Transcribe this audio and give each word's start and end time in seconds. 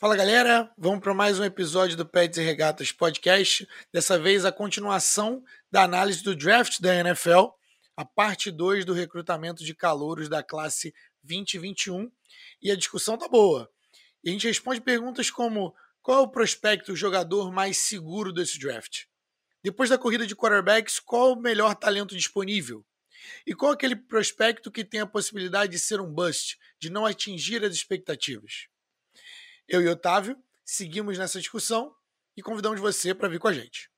Fala 0.00 0.16
galera, 0.16 0.72
vamos 0.78 1.00
para 1.00 1.12
mais 1.12 1.38
um 1.38 1.44
episódio 1.44 1.94
do 1.94 2.06
Pets 2.06 2.38
e 2.38 2.42
Regatas 2.42 2.90
Podcast. 2.90 3.68
Dessa 3.92 4.18
vez 4.18 4.46
a 4.46 4.50
continuação 4.50 5.44
da 5.70 5.82
análise 5.82 6.22
do 6.22 6.34
draft 6.34 6.80
da 6.80 6.94
NFL, 6.94 7.48
a 7.94 8.02
parte 8.02 8.50
2 8.50 8.86
do 8.86 8.94
recrutamento 8.94 9.62
de 9.62 9.74
calouros 9.74 10.26
da 10.26 10.42
classe 10.42 10.94
2021. 11.22 12.10
E 12.62 12.70
a 12.70 12.76
discussão 12.76 13.18
tá 13.18 13.28
boa. 13.28 13.70
E 14.24 14.30
a 14.30 14.32
gente 14.32 14.46
responde 14.46 14.80
perguntas 14.80 15.30
como: 15.30 15.74
qual 16.00 16.20
é 16.20 16.22
o 16.22 16.28
prospecto, 16.28 16.96
jogador 16.96 17.52
mais 17.52 17.76
seguro 17.76 18.32
desse 18.32 18.58
draft? 18.58 19.02
Depois 19.62 19.90
da 19.90 19.98
corrida 19.98 20.26
de 20.26 20.34
quarterbacks, 20.34 20.98
qual 20.98 21.34
o 21.34 21.38
melhor 21.38 21.74
talento 21.74 22.16
disponível? 22.16 22.82
E 23.46 23.54
qual 23.54 23.72
aquele 23.72 23.96
prospecto 23.96 24.70
que 24.70 24.82
tem 24.82 25.00
a 25.00 25.06
possibilidade 25.06 25.72
de 25.72 25.78
ser 25.78 26.00
um 26.00 26.10
bust, 26.10 26.56
de 26.80 26.88
não 26.88 27.04
atingir 27.04 27.62
as 27.62 27.74
expectativas? 27.74 28.70
Eu 29.72 29.80
e 29.80 29.86
Otávio 29.86 30.36
seguimos 30.64 31.16
nessa 31.16 31.38
discussão 31.38 31.94
e 32.36 32.42
convidamos 32.42 32.80
você 32.80 33.14
para 33.14 33.28
vir 33.28 33.38
com 33.38 33.46
a 33.46 33.52
gente. 33.52 33.88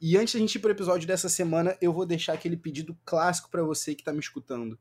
E 0.00 0.16
antes 0.18 0.34
da 0.34 0.40
gente 0.40 0.56
ir 0.56 0.58
para 0.58 0.70
o 0.70 0.72
episódio 0.72 1.06
dessa 1.06 1.28
semana, 1.28 1.78
eu 1.80 1.92
vou 1.92 2.04
deixar 2.04 2.32
aquele 2.32 2.56
pedido 2.56 2.98
clássico 3.04 3.48
para 3.48 3.62
você 3.62 3.94
que 3.94 4.00
está 4.00 4.12
me 4.12 4.18
escutando. 4.18 4.76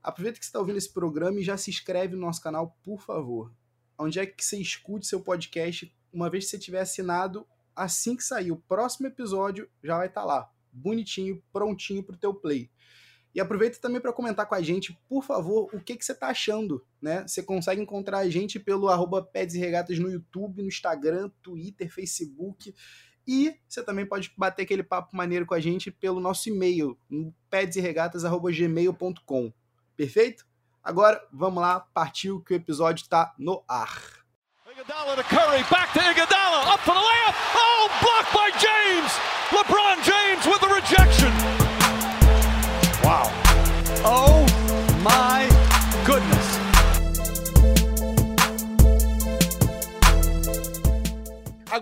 Aproveita 0.00 0.38
que 0.38 0.44
você 0.44 0.50
está 0.50 0.60
ouvindo 0.60 0.78
esse 0.78 0.92
programa 0.92 1.40
e 1.40 1.42
já 1.42 1.56
se 1.56 1.70
inscreve 1.70 2.14
no 2.14 2.20
nosso 2.20 2.40
canal, 2.40 2.78
por 2.84 3.00
favor. 3.00 3.52
Onde 3.98 4.20
é 4.20 4.26
que 4.26 4.44
você 4.44 4.58
escute 4.58 5.08
seu 5.08 5.20
podcast, 5.20 5.92
uma 6.12 6.30
vez 6.30 6.44
que 6.44 6.50
você 6.50 6.58
tiver 6.60 6.82
assinado, 6.82 7.44
assim 7.74 8.14
que 8.14 8.22
sair 8.22 8.52
o 8.52 8.62
próximo 8.68 9.08
episódio, 9.08 9.68
já 9.82 9.96
vai 9.96 10.06
estar 10.06 10.20
tá 10.20 10.26
lá, 10.26 10.50
bonitinho, 10.70 11.42
prontinho 11.52 12.04
para 12.04 12.14
o 12.14 12.18
teu 12.18 12.32
play. 12.32 12.70
E 13.36 13.40
aproveita 13.40 13.78
também 13.78 14.00
para 14.00 14.12
comentar 14.14 14.46
com 14.46 14.54
a 14.54 14.62
gente, 14.62 14.98
por 15.06 15.22
favor, 15.22 15.68
o 15.70 15.78
que, 15.78 15.94
que 15.94 16.02
você 16.02 16.12
está 16.12 16.28
achando. 16.28 16.82
Né? 17.02 17.22
Você 17.28 17.42
consegue 17.42 17.82
encontrar 17.82 18.20
a 18.20 18.30
gente 18.30 18.58
pelo 18.58 18.88
arroba 18.88 19.22
Peds 19.22 19.54
e 19.54 19.58
Regatas 19.58 19.98
no 19.98 20.10
YouTube, 20.10 20.62
no 20.62 20.68
Instagram, 20.68 21.30
Twitter, 21.42 21.92
Facebook. 21.92 22.74
E 23.28 23.54
você 23.68 23.82
também 23.82 24.06
pode 24.06 24.32
bater 24.38 24.62
aquele 24.62 24.82
papo 24.82 25.14
maneiro 25.14 25.44
com 25.44 25.52
a 25.52 25.60
gente 25.60 25.90
pelo 25.90 26.18
nosso 26.18 26.48
e-mail, 26.48 26.98
pedsregatas.gmail.com. 27.50 29.52
Perfeito? 29.94 30.46
Agora, 30.82 31.22
vamos 31.30 31.60
lá, 31.60 31.80
partiu 31.80 32.40
que 32.40 32.54
o 32.54 32.56
episódio 32.56 33.02
está 33.02 33.34
no 33.38 33.62
ar. 33.68 34.24
Iguodala 34.70 35.14
to 35.14 35.22
Curry, 35.24 35.62
back 35.70 35.92
to 35.92 36.00
Iguodala, 36.00 36.72
up 36.72 36.82
for 36.82 36.94
the 36.94 37.00
layup. 37.00 37.34
Oh, 37.54 37.90
blocked 38.00 38.32
by 38.32 38.50
James. 38.58 39.12
LeBron 39.50 40.02
James 40.02 40.46
with 40.46 40.60
the 40.60 40.68
rejection. 40.68 41.65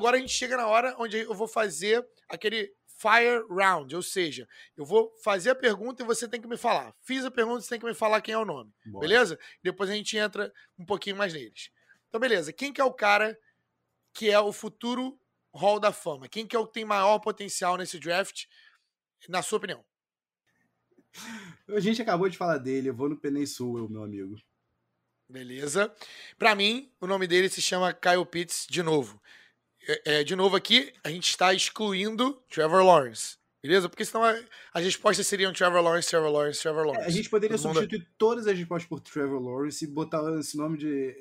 Agora 0.05 0.19
a 0.19 0.21
gente 0.21 0.35
chega 0.35 0.55
na 0.55 0.67
hora 0.67 0.95
onde 0.99 1.17
eu 1.17 1.33
vou 1.33 1.49
fazer 1.49 2.07
aquele 2.29 2.71
fire 2.99 3.43
round, 3.49 3.97
ou 3.97 4.03
seja, 4.03 4.47
eu 4.77 4.85
vou 4.85 5.11
fazer 5.23 5.49
a 5.49 5.55
pergunta 5.55 6.03
e 6.03 6.07
você 6.07 6.29
tem 6.29 6.43
que 6.43 6.47
me 6.47 6.59
falar. 6.59 6.95
Fiz 7.01 7.25
a 7.25 7.31
pergunta, 7.31 7.63
você 7.63 7.71
tem 7.71 7.81
que 7.81 7.87
me 7.87 7.95
falar 7.95 8.21
quem 8.21 8.35
é 8.35 8.39
o 8.39 8.45
nome, 8.45 8.71
Boa. 8.85 9.01
beleza? 9.01 9.39
Depois 9.63 9.89
a 9.89 9.95
gente 9.95 10.15
entra 10.15 10.53
um 10.79 10.85
pouquinho 10.85 11.17
mais 11.17 11.33
neles. 11.33 11.71
Então, 12.07 12.21
beleza. 12.21 12.53
Quem 12.53 12.71
que 12.71 12.83
é 12.83 12.85
o 12.85 12.93
cara 12.93 13.35
que 14.13 14.31
é 14.31 14.39
o 14.39 14.53
futuro 14.53 15.19
Hall 15.55 15.81
da 15.81 15.91
Fama? 15.91 16.29
Quem 16.29 16.47
que 16.47 16.55
é 16.55 16.59
o 16.59 16.67
que 16.67 16.75
tem 16.75 16.85
maior 16.85 17.19
potencial 17.19 17.79
nesse 17.79 17.99
draft, 17.99 18.45
na 19.27 19.41
sua 19.41 19.57
opinião? 19.57 19.83
A 21.67 21.81
gente 21.81 22.03
acabou 22.03 22.29
de 22.29 22.37
falar 22.37 22.59
dele, 22.59 22.91
eu 22.91 22.95
vou 22.95 23.09
no 23.09 23.17
Peninsul, 23.17 23.89
meu 23.89 24.03
amigo. 24.03 24.37
Beleza. 25.27 25.91
Para 26.39 26.55
mim, 26.55 26.93
o 27.01 27.07
nome 27.07 27.27
dele 27.27 27.49
se 27.49 27.63
chama 27.63 27.95
Kyle 27.95 28.27
Pitts 28.27 28.67
de 28.69 28.83
novo. 28.83 29.19
É, 29.87 30.21
é, 30.21 30.25
de 30.25 30.35
novo 30.35 30.57
aqui, 30.57 30.93
a 31.03 31.11
gente 31.11 31.29
está 31.29 31.53
excluindo 31.53 32.35
Trevor 32.49 32.85
Lawrence. 32.85 33.37
Beleza? 33.63 33.89
Porque 33.89 34.05
senão 34.05 34.23
as 34.75 34.85
respostas 34.85 35.27
seriam 35.27 35.53
Trevor 35.53 35.81
Lawrence, 35.81 36.09
Trevor 36.09 36.31
Lawrence, 36.31 36.61
Trevor 36.61 36.85
Lawrence. 36.85 37.05
É, 37.05 37.09
a 37.09 37.11
gente 37.11 37.31
poderia 37.31 37.57
Todo 37.57 37.73
substituir 37.73 38.01
mundo... 38.01 38.09
todas 38.19 38.47
as 38.47 38.59
respostas 38.59 38.89
por 38.89 39.01
Trevor 39.01 39.41
Lawrence 39.41 39.85
e 39.85 39.89
botar 39.89 40.23
esse 40.39 40.57
nome 40.57 40.77
de 40.77 41.15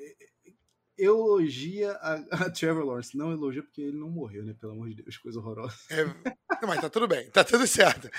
elogia 0.98 1.92
a, 1.92 2.14
a, 2.44 2.50
Trevor 2.50 2.84
Lawrence. 2.84 3.16
Não 3.16 3.32
elogia 3.32 3.62
porque 3.62 3.80
ele 3.80 3.98
não 3.98 4.10
morreu, 4.10 4.44
né? 4.44 4.54
Pelo 4.60 4.72
amor 4.72 4.88
de 4.88 4.96
Deus, 5.02 5.16
coisa 5.16 5.38
horrorosa. 5.38 5.74
É, 5.90 6.04
mas 6.66 6.80
tá 6.80 6.90
tudo 6.90 7.08
bem, 7.08 7.30
tá 7.30 7.42
tudo 7.44 7.66
certo. 7.66 8.10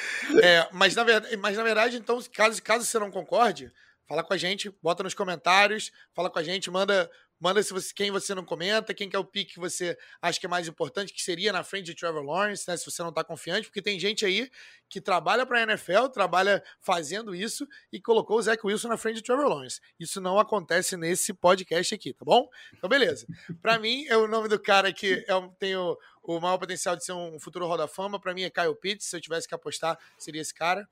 É, 0.42 0.68
mas, 0.72 0.96
na 0.96 1.04
verdade, 1.04 1.38
mas 1.38 1.58
na 1.58 1.64
verdade, 1.64 1.98
então, 1.98 2.20
caso, 2.34 2.62
caso 2.62 2.86
você 2.86 3.00
não 3.00 3.12
concorde, 3.12 3.72
fala 4.08 4.24
com 4.24 4.34
a 4.34 4.38
gente, 4.38 4.70
bota 4.82 5.04
nos 5.04 5.14
comentários, 5.14 5.92
fala 6.14 6.30
com 6.30 6.40
a 6.40 6.44
gente, 6.44 6.70
manda 6.70 7.10
Manda 7.46 7.62
se 7.62 7.72
você, 7.72 7.94
quem 7.94 8.10
você 8.10 8.34
não 8.34 8.44
comenta, 8.44 8.92
quem 8.92 9.08
que 9.08 9.16
é 9.16 9.20
o 9.20 9.24
pique 9.24 9.54
que 9.54 9.60
você 9.60 9.96
acha 10.20 10.40
que 10.40 10.48
é 10.48 10.50
mais 10.50 10.68
importante, 10.68 11.14
que 11.14 11.22
seria 11.22 11.54
na 11.54 11.64
frente 11.64 11.86
de 11.86 11.94
Trevor 11.94 12.24
Lawrence, 12.24 12.68
né? 12.68 12.76
Se 12.76 12.84
você 12.84 13.04
não 13.04 13.10
está 13.10 13.24
confiante, 13.24 13.68
porque 13.68 13.84
tem 13.84 14.00
gente 14.00 14.26
aí 14.26 14.50
que 14.90 15.00
trabalha 15.00 15.46
para 15.46 15.60
a 15.60 15.62
NFL, 15.62 16.08
trabalha 16.08 16.64
fazendo 16.82 17.36
isso 17.36 17.68
e 17.94 18.02
colocou 18.02 18.40
o 18.40 18.42
Zach 18.42 18.60
Wilson 18.66 18.88
na 18.88 18.98
frente 18.98 19.18
de 19.18 19.22
Trevor 19.22 19.48
Lawrence. 19.48 19.80
Isso 20.00 20.20
não 20.20 20.40
acontece 20.40 20.98
nesse 20.98 21.36
podcast 21.36 21.94
aqui, 21.94 22.14
tá 22.14 22.26
bom? 22.26 22.50
Então, 22.74 22.90
beleza. 22.90 23.28
Para 23.62 23.78
mim, 23.78 24.08
é 24.08 24.18
o 24.18 24.28
nome 24.28 24.50
do 24.50 24.60
cara 24.60 24.92
que 24.92 25.24
é, 25.28 25.50
tem 25.60 25.76
o, 25.76 25.96
o 26.24 26.40
maior 26.40 26.58
potencial 26.58 26.96
de 26.96 27.06
ser 27.06 27.14
um 27.14 27.40
futuro 27.40 27.68
Roda 27.68 27.88
Fama. 27.88 28.20
Para 28.20 28.34
mim 28.34 28.42
é 28.42 28.50
Kyle 28.50 28.76
Pitts. 28.76 29.06
Se 29.06 29.18
eu 29.18 29.22
tivesse 29.22 29.48
que 29.48 29.54
apostar, 29.54 30.00
seria 30.18 30.42
esse 30.42 30.52
cara. 30.52 30.90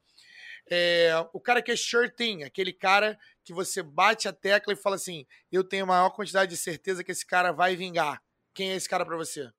É, 0.70 1.12
o 1.34 1.40
cara 1.40 1.62
que 1.62 1.72
é 1.72 1.76
sure 1.76 2.10
thing, 2.10 2.44
aquele 2.44 2.72
cara 2.72 3.20
que 3.44 3.54
você 3.54 3.84
bate 3.84 4.28
a 4.28 4.34
tecla 4.34 4.74
e 4.74 4.78
fala 4.78 4.96
assim: 4.96 5.26
eu 5.52 5.64
tenho 5.64 5.84
a 5.84 5.88
maior 5.88 6.10
quantidade 6.12 6.52
de 6.52 6.58
certeza 6.58 7.04
que 7.04 7.12
esse 7.12 7.26
cara 7.26 7.52
vai 7.52 7.76
vingar. 7.76 8.22
Quem 8.54 8.72
é 8.72 8.76
esse 8.76 8.88
cara 8.88 9.06
para 9.06 9.18
você? 9.18 9.52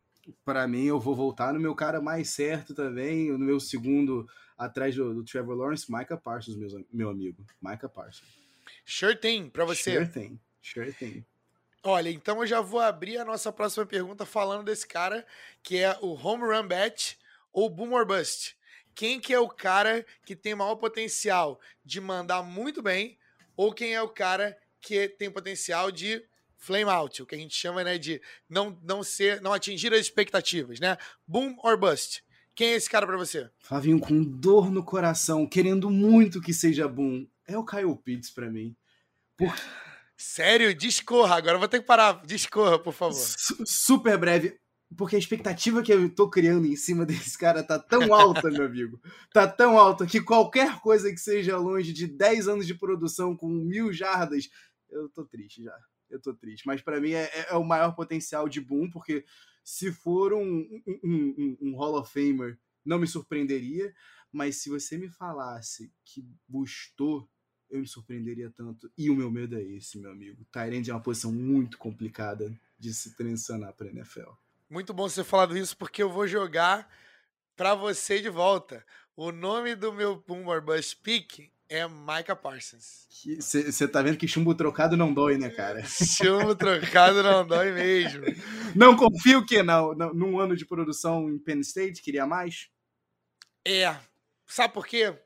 Para 0.45 0.67
mim, 0.67 0.85
eu 0.85 0.99
vou 0.99 1.15
voltar 1.15 1.53
no 1.53 1.61
meu 1.61 1.75
cara 1.75 2.01
mais 2.01 2.31
certo 2.31 2.75
também, 2.75 3.31
no 3.31 3.39
meu 3.39 3.61
segundo 3.61 4.27
atrás 4.57 4.95
do, 4.95 5.13
do 5.13 5.25
Trevor 5.25 5.55
Lawrence, 5.55 5.93
Micah 5.93 6.17
Parsons, 6.17 6.57
meu, 6.57 6.87
meu 6.91 7.11
amigo. 7.11 7.45
Micah 7.61 7.89
Parsons. 7.89 8.29
Sure 8.87 9.17
thing, 9.17 9.51
para 9.51 9.65
você. 9.65 9.93
Sure 9.93 10.09
thing, 10.09 10.41
sure 10.63 10.93
thing. 10.93 11.25
Olha, 11.83 12.09
então 12.09 12.41
eu 12.41 12.47
já 12.47 12.63
vou 12.63 12.81
abrir 12.81 13.19
a 13.19 13.25
nossa 13.27 13.53
próxima 13.53 13.85
pergunta 13.85 14.25
falando 14.25 14.65
desse 14.65 14.87
cara, 14.87 15.27
que 15.63 15.77
é 15.77 15.99
o 16.01 16.15
home 16.15 16.45
run 16.45 16.67
bet 16.67 17.19
ou 17.53 17.69
boom 17.69 17.93
or 17.93 18.07
bust 18.07 18.57
quem 18.94 19.21
que 19.21 19.32
é 19.32 19.38
o 19.38 19.49
cara 19.49 20.05
que 20.25 20.37
tem 20.37 20.55
maior 20.55 20.77
potencial 20.77 21.60
de 21.84 22.00
mandar 22.00 22.43
muito 22.43 22.82
bem 22.82 23.19
ou 23.56 23.72
quem 23.72 23.94
é 23.94 24.03
o 24.03 24.09
cara 24.09 24.56
que 24.81 25.09
tem 25.09 25.31
potencial 25.31 25.91
de 25.91 26.22
flame 26.56 26.91
out, 26.91 27.22
o 27.22 27.27
que 27.27 27.34
a 27.34 27.38
gente 27.38 27.55
chama 27.55 27.84
né, 27.84 27.99
de 27.99 28.21
não, 28.49 28.78
não 28.82 29.03
ser, 29.03 29.41
não 29.41 29.53
atingir 29.53 29.93
as 29.93 30.00
expectativas, 30.00 30.81
né? 30.81 30.97
Boom 31.27 31.56
or 31.62 31.78
bust. 31.78 32.25
Quem 32.55 32.69
é 32.69 32.75
esse 32.75 32.88
cara 32.88 33.06
para 33.06 33.16
você? 33.16 33.50
Flavinho, 33.59 33.99
com 33.99 34.22
dor 34.22 34.71
no 34.71 34.84
coração, 34.84 35.47
querendo 35.47 35.91
muito 35.91 36.41
que 36.41 36.55
seja 36.55 36.88
boom, 36.88 37.26
é 37.47 37.59
o 37.59 37.65
Kyle 37.65 37.97
Pitts 37.97 38.31
para 38.31 38.49
mim. 38.49 38.75
Por... 39.37 39.53
Sério? 40.16 40.75
Discorra, 40.75 41.37
agora 41.37 41.59
vou 41.59 41.69
ter 41.69 41.81
que 41.81 41.87
parar. 41.87 42.25
Discorra, 42.25 42.78
por 42.78 42.94
favor. 42.94 43.21
super 43.66 44.16
breve 44.16 44.59
porque 44.97 45.16
a 45.16 45.19
expectativa 45.19 45.82
que 45.82 45.93
eu 45.93 46.09
tô 46.09 46.28
criando 46.28 46.66
em 46.66 46.77
cima 46.77 47.05
desse 47.06 47.37
cara 47.38 47.62
tá 47.62 47.78
tão 47.78 48.15
alta, 48.15 48.50
meu 48.50 48.66
amigo. 48.66 49.00
Tá 49.32 49.47
tão 49.47 49.78
alta 49.78 50.06
que 50.06 50.21
qualquer 50.21 50.81
coisa 50.81 51.10
que 51.10 51.19
seja 51.19 51.56
longe 51.56 51.93
de 51.93 52.06
10 52.06 52.49
anos 52.49 52.66
de 52.66 52.75
produção 52.75 53.37
com 53.37 53.49
mil 53.49 53.93
jardas, 53.93 54.50
eu 54.91 55.09
tô 55.09 55.25
triste 55.25 55.62
já. 55.62 55.77
Eu 56.09 56.21
tô 56.21 56.34
triste. 56.34 56.66
Mas 56.66 56.81
para 56.81 57.00
mim 57.00 57.12
é, 57.12 57.25
é, 57.25 57.47
é, 57.50 57.55
o 57.55 57.65
maior 57.65 57.94
potencial 57.94 58.49
de 58.49 58.60
boom, 58.60 58.91
porque 58.91 59.25
se 59.65 59.91
for 59.91 60.32
um, 60.32 60.82
um, 60.87 61.00
um, 61.03 61.59
um 61.61 61.76
Hall 61.76 61.99
of 61.99 62.12
Famer, 62.12 62.59
não 62.84 62.99
me 62.99 63.06
surpreenderia. 63.06 63.94
Mas 64.31 64.56
se 64.56 64.69
você 64.69 64.99
me 64.99 65.09
falasse 65.09 65.93
que 66.05 66.26
bustou, 66.49 67.28
eu 67.71 67.81
me 67.81 67.87
surpreenderia 67.87 68.50
tanto. 68.50 68.91
E 68.99 69.09
o 69.09 69.16
meu 69.16 69.31
medo 69.31 69.56
é 69.56 69.62
esse, 69.62 69.99
meu 69.99 70.11
amigo. 70.11 70.44
Tyrande 70.53 70.91
é 70.91 70.94
uma 70.94 71.00
posição 71.00 71.32
muito 71.32 71.78
complicada 71.78 72.53
de 72.78 72.93
se 72.93 73.16
transicionar 73.16 73.72
para 73.75 73.88
NFL. 73.88 74.31
Muito 74.75 74.93
bom 74.93 75.09
você 75.09 75.23
falado 75.23 75.56
isso, 75.56 75.76
porque 75.76 76.03
eu 76.03 76.11
vou 76.11 76.26
jogar 76.26 76.91
para 77.55 77.76
você 77.76 78.21
de 78.21 78.29
volta. 78.29 78.85
O 79.17 79.31
nome 79.31 79.76
do 79.76 79.93
meu 79.93 80.17
Boomer 80.17 80.61
Bust 80.61 80.97
Pick 80.97 81.49
é 81.69 81.87
Micah 81.87 82.35
Parsons. 82.35 83.06
Você 83.38 83.87
tá 83.87 84.03
vendo 84.03 84.19
que 84.19 84.26
chumbo 84.26 84.53
trocado 84.53 84.97
não 84.97 85.15
dói, 85.15 85.38
né, 85.38 85.49
cara? 85.49 85.81
chumbo 85.87 86.56
trocado 86.56 87.23
não 87.23 87.47
dói 87.47 87.71
mesmo. 87.71 88.25
Não 88.75 88.97
confio 88.97 89.47
que 89.47 89.62
não, 89.62 89.94
não, 89.94 90.12
num 90.12 90.41
ano 90.41 90.56
de 90.56 90.67
produção 90.67 91.31
em 91.31 91.38
Penn 91.38 91.61
State 91.61 92.03
queria 92.03 92.26
mais? 92.26 92.69
É. 93.65 93.97
Sabe 94.44 94.75
por 94.75 94.88
quê? 94.88 95.17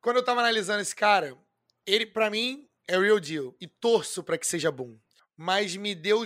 Quando 0.00 0.18
eu 0.18 0.24
tava 0.24 0.38
analisando 0.38 0.80
esse 0.80 0.94
cara, 0.94 1.36
ele 1.84 2.06
para 2.06 2.30
mim 2.30 2.68
é 2.86 2.96
real 2.96 3.18
deal 3.18 3.52
e 3.60 3.66
torço 3.66 4.22
para 4.22 4.38
que 4.38 4.46
seja 4.46 4.70
bom. 4.70 4.96
Mas 5.36 5.74
me 5.74 5.92
deu 5.92 6.24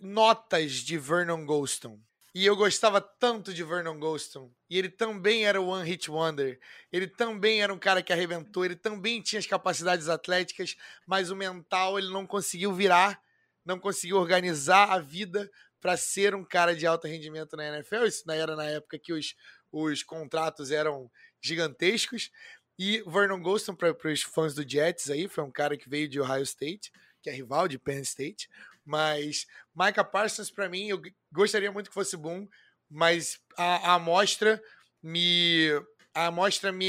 notas 0.00 0.72
de 0.72 0.98
Vernon 0.98 1.44
Gholston. 1.44 1.98
E 2.32 2.46
eu 2.46 2.54
gostava 2.54 3.00
tanto 3.00 3.52
de 3.52 3.64
Vernon 3.64 3.98
Gholston. 3.98 4.50
E 4.68 4.78
ele 4.78 4.88
também 4.88 5.46
era 5.46 5.60
o 5.60 5.66
One 5.66 5.88
Hit 5.88 6.10
Wonder. 6.10 6.60
Ele 6.92 7.08
também 7.08 7.60
era 7.60 7.74
um 7.74 7.78
cara 7.78 8.02
que 8.02 8.12
arrebentou. 8.12 8.64
Ele 8.64 8.76
também 8.76 9.20
tinha 9.20 9.40
as 9.40 9.46
capacidades 9.46 10.08
atléticas, 10.08 10.76
mas 11.06 11.30
o 11.30 11.36
mental 11.36 11.98
ele 11.98 12.08
não 12.10 12.26
conseguiu 12.26 12.72
virar 12.72 13.20
não 13.64 13.78
conseguiu 13.78 14.16
organizar 14.16 14.90
a 14.90 14.98
vida 14.98 15.50
para 15.80 15.96
ser 15.96 16.34
um 16.34 16.44
cara 16.44 16.74
de 16.74 16.86
alto 16.86 17.06
rendimento 17.06 17.56
na 17.56 17.66
NFL. 17.66 18.04
Isso 18.04 18.30
era 18.30 18.56
na 18.56 18.64
época 18.64 18.98
que 18.98 19.12
os, 19.12 19.34
os 19.70 20.02
contratos 20.02 20.70
eram 20.70 21.10
gigantescos. 21.40 22.30
E 22.78 23.02
Vernon 23.06 23.40
Gholston, 23.40 23.74
para 23.74 23.94
os 24.10 24.22
fãs 24.22 24.54
do 24.54 24.68
Jets 24.68 25.10
aí, 25.10 25.28
foi 25.28 25.44
um 25.44 25.50
cara 25.50 25.76
que 25.76 25.88
veio 25.88 26.08
de 26.08 26.20
Ohio 26.20 26.42
State, 26.42 26.90
que 27.22 27.28
é 27.28 27.32
rival 27.32 27.68
de 27.68 27.78
Penn 27.78 28.00
State. 28.00 28.48
Mas 28.90 29.46
Micah 29.72 30.02
Parsons, 30.02 30.50
para 30.50 30.68
mim, 30.68 30.88
eu 30.88 31.00
gostaria 31.32 31.70
muito 31.70 31.88
que 31.88 31.94
fosse 31.94 32.16
bom, 32.16 32.48
mas 32.90 33.38
a, 33.56 33.92
a 33.92 33.94
amostra 33.94 34.60
me 35.00 35.68
a 36.12 36.26
amostra 36.26 36.72
me, 36.72 36.88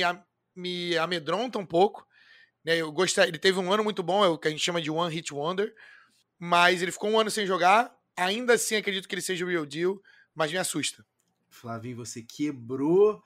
me 0.55 0.97
amedronta 0.97 1.59
um 1.59 1.65
pouco. 1.65 2.07
Né? 2.65 2.77
Eu 2.77 2.91
gostei, 2.91 3.25
ele 3.25 3.37
teve 3.37 3.59
um 3.59 3.71
ano 3.71 3.83
muito 3.83 4.01
bom, 4.01 4.25
é 4.25 4.27
o 4.27 4.37
que 4.37 4.47
a 4.47 4.51
gente 4.51 4.63
chama 4.63 4.81
de 4.81 4.89
One 4.89 5.13
Hit 5.13 5.31
Wonder, 5.31 5.75
mas 6.39 6.81
ele 6.81 6.91
ficou 6.91 7.11
um 7.11 7.19
ano 7.19 7.29
sem 7.29 7.45
jogar. 7.45 7.95
Ainda 8.17 8.53
assim, 8.53 8.75
acredito 8.75 9.07
que 9.07 9.13
ele 9.13 9.21
seja 9.21 9.45
o 9.45 9.47
real 9.47 9.65
deal, 9.65 10.01
mas 10.33 10.51
me 10.51 10.57
assusta. 10.57 11.05
Flavinho, 11.51 11.97
você 11.97 12.23
quebrou 12.23 13.23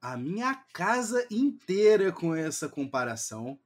a 0.00 0.16
minha 0.16 0.54
casa 0.72 1.26
inteira 1.28 2.12
com 2.12 2.36
essa 2.36 2.68
comparação. 2.68 3.58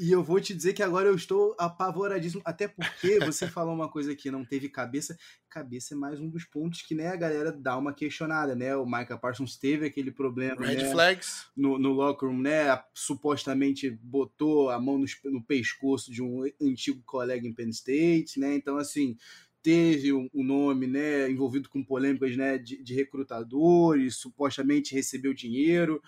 E 0.00 0.10
eu 0.10 0.24
vou 0.24 0.40
te 0.40 0.54
dizer 0.54 0.72
que 0.72 0.82
agora 0.82 1.08
eu 1.08 1.14
estou 1.14 1.54
apavoradíssimo, 1.58 2.40
até 2.42 2.66
porque 2.66 3.18
você 3.18 3.46
falou 3.46 3.74
uma 3.74 3.86
coisa 3.86 4.16
que 4.16 4.30
não 4.30 4.46
teve 4.46 4.66
cabeça. 4.70 5.14
Cabeça 5.46 5.92
é 5.92 5.96
mais 5.96 6.18
um 6.18 6.26
dos 6.26 6.42
pontos 6.42 6.80
que 6.80 6.94
né, 6.94 7.08
a 7.08 7.16
galera 7.16 7.52
dá 7.52 7.76
uma 7.76 7.92
questionada, 7.92 8.56
né? 8.56 8.74
O 8.74 8.86
Micah 8.86 9.18
Parsons 9.18 9.58
teve 9.58 9.84
aquele 9.84 10.10
problema 10.10 10.64
Red 10.64 10.76
né, 10.76 10.90
flags. 10.90 11.44
No, 11.54 11.78
no 11.78 11.92
locker 11.92 12.30
room, 12.30 12.40
né? 12.40 12.82
Supostamente 12.94 13.90
botou 13.90 14.70
a 14.70 14.80
mão 14.80 14.96
no, 14.96 15.04
no 15.24 15.42
pescoço 15.44 16.10
de 16.10 16.22
um 16.22 16.44
antigo 16.58 17.02
colega 17.04 17.46
em 17.46 17.52
Penn 17.52 17.68
State, 17.68 18.40
né? 18.40 18.54
Então, 18.54 18.78
assim, 18.78 19.18
teve 19.62 20.14
o 20.14 20.30
um, 20.32 20.42
nome 20.42 20.86
né, 20.86 21.30
envolvido 21.30 21.68
com 21.68 21.84
polêmicas 21.84 22.34
né, 22.38 22.56
de, 22.56 22.82
de 22.82 22.94
recrutadores, 22.94 24.16
supostamente 24.16 24.94
recebeu 24.94 25.34
dinheiro. 25.34 26.02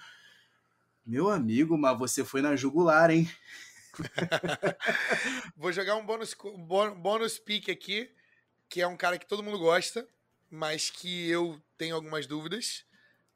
Meu 1.05 1.29
amigo, 1.29 1.77
mas 1.77 1.99
você 1.99 2.25
foi 2.25 2.41
na 2.41 2.56
jugular, 2.56 3.11
hein? 3.11 3.29
Vou 5.56 5.73
jogar 5.73 5.97
um 5.97 6.05
bônus, 6.05 6.37
bônus 6.97 7.39
pick 7.39 7.69
aqui, 7.69 8.11
que 8.69 8.81
é 8.81 8.87
um 8.87 8.97
cara 8.97 9.19
que 9.19 9.27
todo 9.27 9.43
mundo 9.43 9.59
gosta, 9.59 10.06
mas 10.50 10.91
que 10.91 11.29
eu 11.29 11.61
tenho 11.77 11.94
algumas 11.94 12.27
dúvidas. 12.27 12.85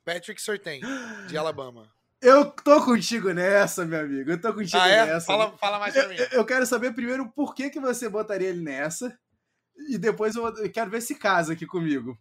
Patrick 0.05 0.41
Surtain, 0.41 0.81
de 1.29 1.37
Alabama. 1.37 1.93
Eu 2.23 2.51
tô 2.51 2.85
contigo 2.85 3.33
nessa, 3.33 3.85
meu 3.85 4.01
amigo. 4.01 4.31
Eu 4.31 4.41
tô 4.41 4.55
contigo 4.55 4.83
ah, 4.83 4.89
é? 4.89 5.07
nessa. 5.07 5.27
Fala, 5.27 5.57
fala 5.59 5.79
mais 5.79 5.93
pra 5.93 6.09
mim. 6.09 6.17
Eu, 6.17 6.27
eu, 6.39 6.45
quero 6.45 6.65
saber 6.65 6.95
primeiro 6.95 7.29
por 7.31 7.55
que, 7.55 7.69
que 7.69 7.81
você 7.81 8.09
botaria 8.09 8.49
ele 8.49 8.63
nessa. 8.63 9.19
E 9.89 9.99
depois 9.99 10.35
eu, 10.35 10.47
eu 10.57 10.71
quero 10.71 10.91
ver 10.91 11.03
se 11.03 11.17
casa 11.17 11.53
aqui 11.53 11.67
comigo. 11.67 12.19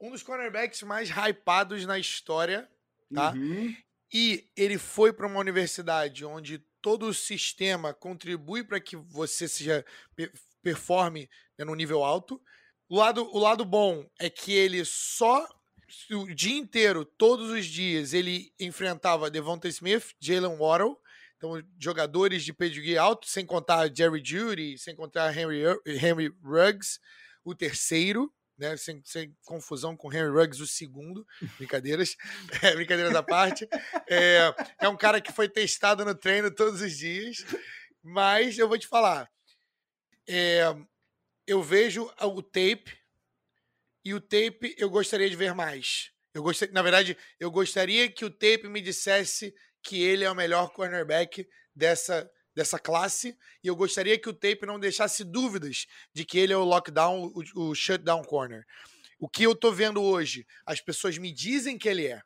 Um 0.00 0.10
dos 0.10 0.22
cornerbacks 0.22 0.82
mais 0.82 1.08
hypados 1.08 1.86
na 1.86 1.98
história, 1.98 2.68
tá? 3.14 3.32
Uhum. 3.32 3.74
E 4.12 4.48
ele 4.56 4.78
foi 4.78 5.12
para 5.12 5.26
uma 5.26 5.40
universidade 5.40 6.24
onde 6.24 6.58
todo 6.80 7.06
o 7.06 7.14
sistema 7.14 7.92
contribui 7.92 8.64
para 8.64 8.80
que 8.80 8.96
você 8.96 9.48
seja 9.48 9.84
performe 10.62 11.28
né, 11.58 11.64
no 11.64 11.74
nível 11.74 12.04
alto. 12.04 12.40
O 12.88 12.96
lado, 12.96 13.28
o 13.32 13.38
lado 13.38 13.64
bom 13.64 14.08
é 14.18 14.30
que 14.30 14.52
ele 14.52 14.84
só 14.84 15.46
o 16.10 16.34
dia 16.34 16.56
inteiro, 16.56 17.04
todos 17.04 17.50
os 17.50 17.66
dias, 17.66 18.12
ele 18.12 18.52
enfrentava 18.58 19.30
Devonta 19.30 19.68
Smith, 19.68 20.14
Jalen 20.20 20.56
Waddle, 20.56 20.98
então 21.36 21.62
jogadores 21.78 22.44
de 22.44 22.52
pedigree 22.52 22.98
alto, 22.98 23.28
sem 23.28 23.46
contar 23.46 23.94
Jerry 23.94 24.22
Judy, 24.24 24.78
sem 24.78 24.96
contar 24.96 25.36
Henry, 25.36 25.62
Henry 25.86 26.34
Ruggs, 26.42 26.98
o 27.44 27.54
terceiro, 27.54 28.32
né? 28.58 28.76
Sem, 28.76 29.02
sem 29.04 29.36
confusão 29.44 29.96
com 29.96 30.12
Henry 30.12 30.30
Ruggs, 30.30 30.62
o 30.62 30.66
segundo. 30.66 31.26
Brincadeiras. 31.58 32.16
É, 32.62 32.74
brincadeiras 32.74 33.14
à 33.14 33.22
parte. 33.22 33.68
É, 34.08 34.54
é 34.80 34.88
um 34.88 34.96
cara 34.96 35.20
que 35.20 35.32
foi 35.32 35.48
testado 35.48 36.04
no 36.04 36.14
treino 36.14 36.50
todos 36.50 36.80
os 36.80 36.96
dias. 36.96 37.44
Mas 38.02 38.58
eu 38.58 38.68
vou 38.68 38.78
te 38.78 38.86
falar. 38.86 39.30
É, 40.28 40.74
eu 41.46 41.62
vejo 41.62 42.10
o 42.20 42.42
tape 42.42 42.98
e 44.04 44.14
o 44.14 44.20
tape 44.20 44.74
eu 44.78 44.88
gostaria 44.88 45.28
de 45.28 45.36
ver 45.36 45.54
mais. 45.54 46.10
Eu 46.32 46.42
gostaria, 46.42 46.72
na 46.72 46.82
verdade, 46.82 47.16
eu 47.40 47.50
gostaria 47.50 48.10
que 48.10 48.24
o 48.24 48.30
tape 48.30 48.68
me 48.68 48.80
dissesse 48.80 49.54
que 49.82 50.02
ele 50.02 50.24
é 50.24 50.30
o 50.30 50.34
melhor 50.34 50.72
cornerback 50.72 51.48
dessa 51.74 52.30
dessa 52.56 52.78
classe 52.78 53.36
e 53.62 53.68
eu 53.68 53.76
gostaria 53.76 54.18
que 54.18 54.30
o 54.30 54.32
tape 54.32 54.64
não 54.64 54.80
deixasse 54.80 55.22
dúvidas 55.22 55.86
de 56.14 56.24
que 56.24 56.38
ele 56.38 56.54
é 56.54 56.56
o 56.56 56.64
lockdown, 56.64 57.30
o, 57.54 57.68
o 57.68 57.74
shutdown 57.74 58.24
corner. 58.24 58.66
O 59.20 59.28
que 59.28 59.42
eu 59.42 59.54
tô 59.54 59.70
vendo 59.70 60.02
hoje, 60.02 60.46
as 60.64 60.80
pessoas 60.80 61.18
me 61.18 61.30
dizem 61.30 61.76
que 61.76 61.86
ele 61.86 62.06
é, 62.06 62.22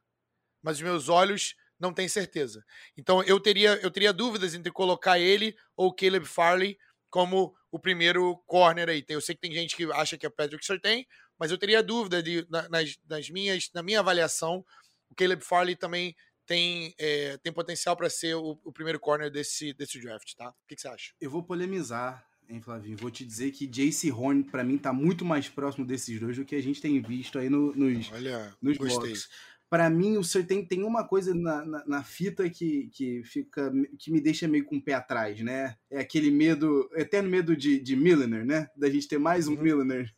mas 0.63 0.77
os 0.77 0.83
meus 0.83 1.09
olhos 1.09 1.57
não 1.81 1.93
têm 1.93 2.09
certeza. 2.09 2.65
Então 2.97 3.23
eu 3.25 3.41
teria 3.41 3.75
eu 3.83 3.91
teria 3.91 4.13
dúvidas 4.13 4.55
entre 4.55 4.71
colocar 4.71 5.19
ele 5.19 5.57
ou 5.77 5.93
Caleb 5.93 6.25
Farley 6.25 6.79
como 7.11 7.53
o 7.73 7.79
primeiro 7.79 8.37
corner 8.47 8.89
aí. 8.89 9.05
Eu 9.09 9.21
sei 9.21 9.35
que 9.35 9.41
tem 9.41 9.53
gente 9.53 9.75
que 9.75 9.85
acha 9.93 10.17
que 10.17 10.27
é 10.27 10.31
Patrick 10.31 10.65
Surtain, 10.65 11.05
mas 11.37 11.51
eu 11.51 11.59
teria 11.59 11.83
dúvida 11.83 12.23
de, 12.23 12.47
nas, 12.49 12.97
nas 13.09 13.29
minhas, 13.31 13.69
na 13.75 13.83
minha 13.83 13.99
avaliação, 13.99 14.65
o 15.09 15.15
Caleb 15.15 15.45
Farley 15.45 15.75
também 15.75 16.15
tem, 16.51 16.93
é, 16.99 17.37
tem 17.37 17.53
potencial 17.53 17.97
para 17.97 18.11
ser 18.11 18.35
o, 18.35 18.59
o, 18.65 18.73
primeiro 18.73 18.99
corner 18.99 19.31
desse, 19.31 19.73
desse 19.73 20.01
draft, 20.01 20.35
tá? 20.35 20.49
O 20.49 20.67
que, 20.67 20.75
que, 20.75 20.81
você 20.81 20.89
acha? 20.89 21.15
Eu 21.21 21.31
vou 21.31 21.45
polemizar, 21.45 22.27
hein, 22.49 22.61
Flavinho? 22.61 22.97
Vou 22.97 23.09
te 23.09 23.25
dizer 23.25 23.53
que 23.53 23.69
Jace 23.69 24.11
Horn, 24.11 24.43
para 24.43 24.65
mim, 24.65 24.77
tá 24.77 24.93
muito 24.93 25.25
mais 25.25 25.49
próximo 25.49 25.87
desses 25.87 26.19
dois 26.19 26.37
do 26.37 26.45
que 26.45 26.57
a 26.57 26.61
gente 26.61 26.83
tem 26.83 27.01
visto 27.01 27.39
aí 27.39 27.49
no, 27.49 27.73
nos, 27.73 28.11
Olha, 28.11 28.53
nos 28.61 28.77
gostei. 28.77 28.99
blocos. 28.99 29.29
Para 29.69 29.89
mim, 29.89 30.17
o 30.17 30.25
senhor 30.25 30.45
tem, 30.45 30.67
tem 30.67 30.83
uma 30.83 31.07
coisa 31.07 31.33
na, 31.33 31.65
na, 31.65 31.87
na, 31.87 32.03
fita 32.03 32.51
que, 32.51 32.91
que 32.93 33.23
fica 33.23 33.73
que 33.97 34.11
me 34.11 34.21
deixa 34.21 34.49
meio 34.49 34.65
com 34.65 34.79
o 34.79 34.83
pé 34.83 34.95
atrás, 34.95 35.41
né? 35.41 35.77
É 35.89 36.01
aquele 36.01 36.33
medo, 36.33 36.91
eterno 36.97 37.31
medo 37.31 37.57
de, 37.57 37.79
de 37.79 37.95
Milliner, 37.95 38.45
né? 38.45 38.69
Da 38.75 38.91
gente 38.91 39.07
ter 39.07 39.19
mais 39.19 39.47
um 39.47 39.55
uhum. 39.55 39.63
Milliner 39.63 40.13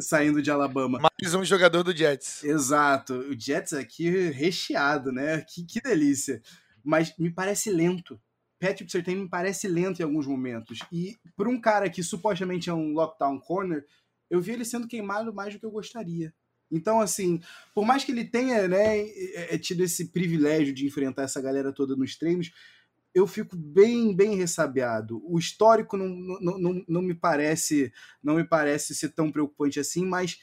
saindo 0.00 0.42
de 0.42 0.50
Alabama. 0.50 0.98
Mais 1.00 1.34
um 1.34 1.44
jogador 1.44 1.82
do 1.82 1.96
Jets. 1.96 2.42
Exato. 2.44 3.14
O 3.14 3.38
Jets 3.38 3.72
aqui 3.72 4.10
recheado, 4.30 5.12
né? 5.12 5.40
Que, 5.42 5.64
que 5.64 5.80
delícia. 5.80 6.42
Mas 6.84 7.16
me 7.18 7.30
parece 7.30 7.70
lento. 7.70 8.20
Patrick 8.58 8.90
Surtain 8.90 9.16
me 9.16 9.28
parece 9.28 9.66
lento 9.66 10.00
em 10.00 10.04
alguns 10.04 10.26
momentos. 10.26 10.78
E 10.92 11.16
por 11.36 11.48
um 11.48 11.60
cara 11.60 11.90
que 11.90 12.02
supostamente 12.02 12.70
é 12.70 12.74
um 12.74 12.92
lockdown 12.92 13.40
corner, 13.40 13.84
eu 14.30 14.40
vi 14.40 14.52
ele 14.52 14.64
sendo 14.64 14.86
queimado 14.86 15.34
mais 15.34 15.52
do 15.52 15.60
que 15.60 15.66
eu 15.66 15.70
gostaria. 15.70 16.32
Então, 16.70 17.00
assim, 17.00 17.40
por 17.74 17.84
mais 17.84 18.02
que 18.02 18.12
ele 18.12 18.24
tenha 18.24 18.66
né, 18.66 18.98
é, 18.98 19.54
é, 19.54 19.58
tido 19.58 19.82
esse 19.82 20.08
privilégio 20.08 20.72
de 20.72 20.86
enfrentar 20.86 21.24
essa 21.24 21.40
galera 21.40 21.72
toda 21.72 21.94
nos 21.94 22.16
treinos, 22.16 22.50
eu 23.14 23.26
fico 23.26 23.56
bem, 23.56 24.14
bem 24.14 24.36
ressabiado. 24.36 25.22
O 25.24 25.38
histórico 25.38 25.96
não, 25.96 26.08
não, 26.08 26.58
não, 26.58 26.84
não 26.88 27.02
me 27.02 27.14
parece 27.14 27.92
não 28.22 28.36
me 28.36 28.44
parece 28.44 28.94
ser 28.94 29.10
tão 29.10 29.30
preocupante 29.30 29.78
assim, 29.78 30.04
mas 30.04 30.38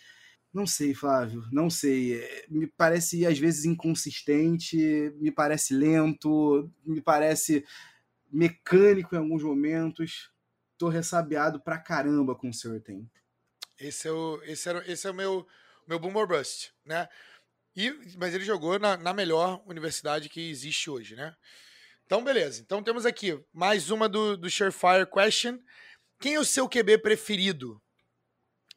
não 0.54 0.66
sei, 0.66 0.94
Flávio, 0.94 1.44
não 1.52 1.70
sei. 1.70 2.22
É, 2.22 2.46
me 2.50 2.68
parece 2.68 3.26
às 3.26 3.38
vezes 3.38 3.66
inconsistente, 3.66 4.78
me 5.18 5.32
parece 5.32 5.74
lento, 5.74 6.72
me 6.86 7.02
parece 7.02 7.66
mecânico 8.32 9.16
em 9.16 9.20
alguns 9.20 9.44
momentos. 9.44 10.32
Tô 10.78 10.90
ressabiado 10.90 11.60
pra 11.60 11.78
caramba 11.78 12.36
com 12.36 12.50
o 12.50 12.54
Certain. 12.54 13.10
Esse 13.78 14.08
é 14.08 14.12
o, 14.12 14.42
esse 14.44 14.70
era, 14.70 14.92
esse 14.92 15.08
é 15.08 15.12
o 15.12 15.14
meu, 15.14 15.48
meu 15.88 16.00
Boomer 16.00 16.28
Bust, 16.28 16.72
né? 16.86 17.08
E, 17.76 17.92
mas 18.18 18.34
ele 18.34 18.44
jogou 18.44 18.78
na, 18.78 18.98
na 18.98 19.14
melhor 19.14 19.64
universidade 19.66 20.28
que 20.30 20.50
existe 20.50 20.90
hoje, 20.90 21.16
né? 21.16 21.36
Então, 22.10 22.24
beleza. 22.24 22.60
Então 22.60 22.82
temos 22.82 23.06
aqui 23.06 23.40
mais 23.54 23.92
uma 23.92 24.10
do, 24.10 24.36
do 24.36 24.50
Surefire 24.50 25.06
Question. 25.06 25.60
Quem 26.20 26.34
é 26.34 26.40
o 26.40 26.44
seu 26.44 26.68
QB 26.68 26.98
preferido? 27.04 27.80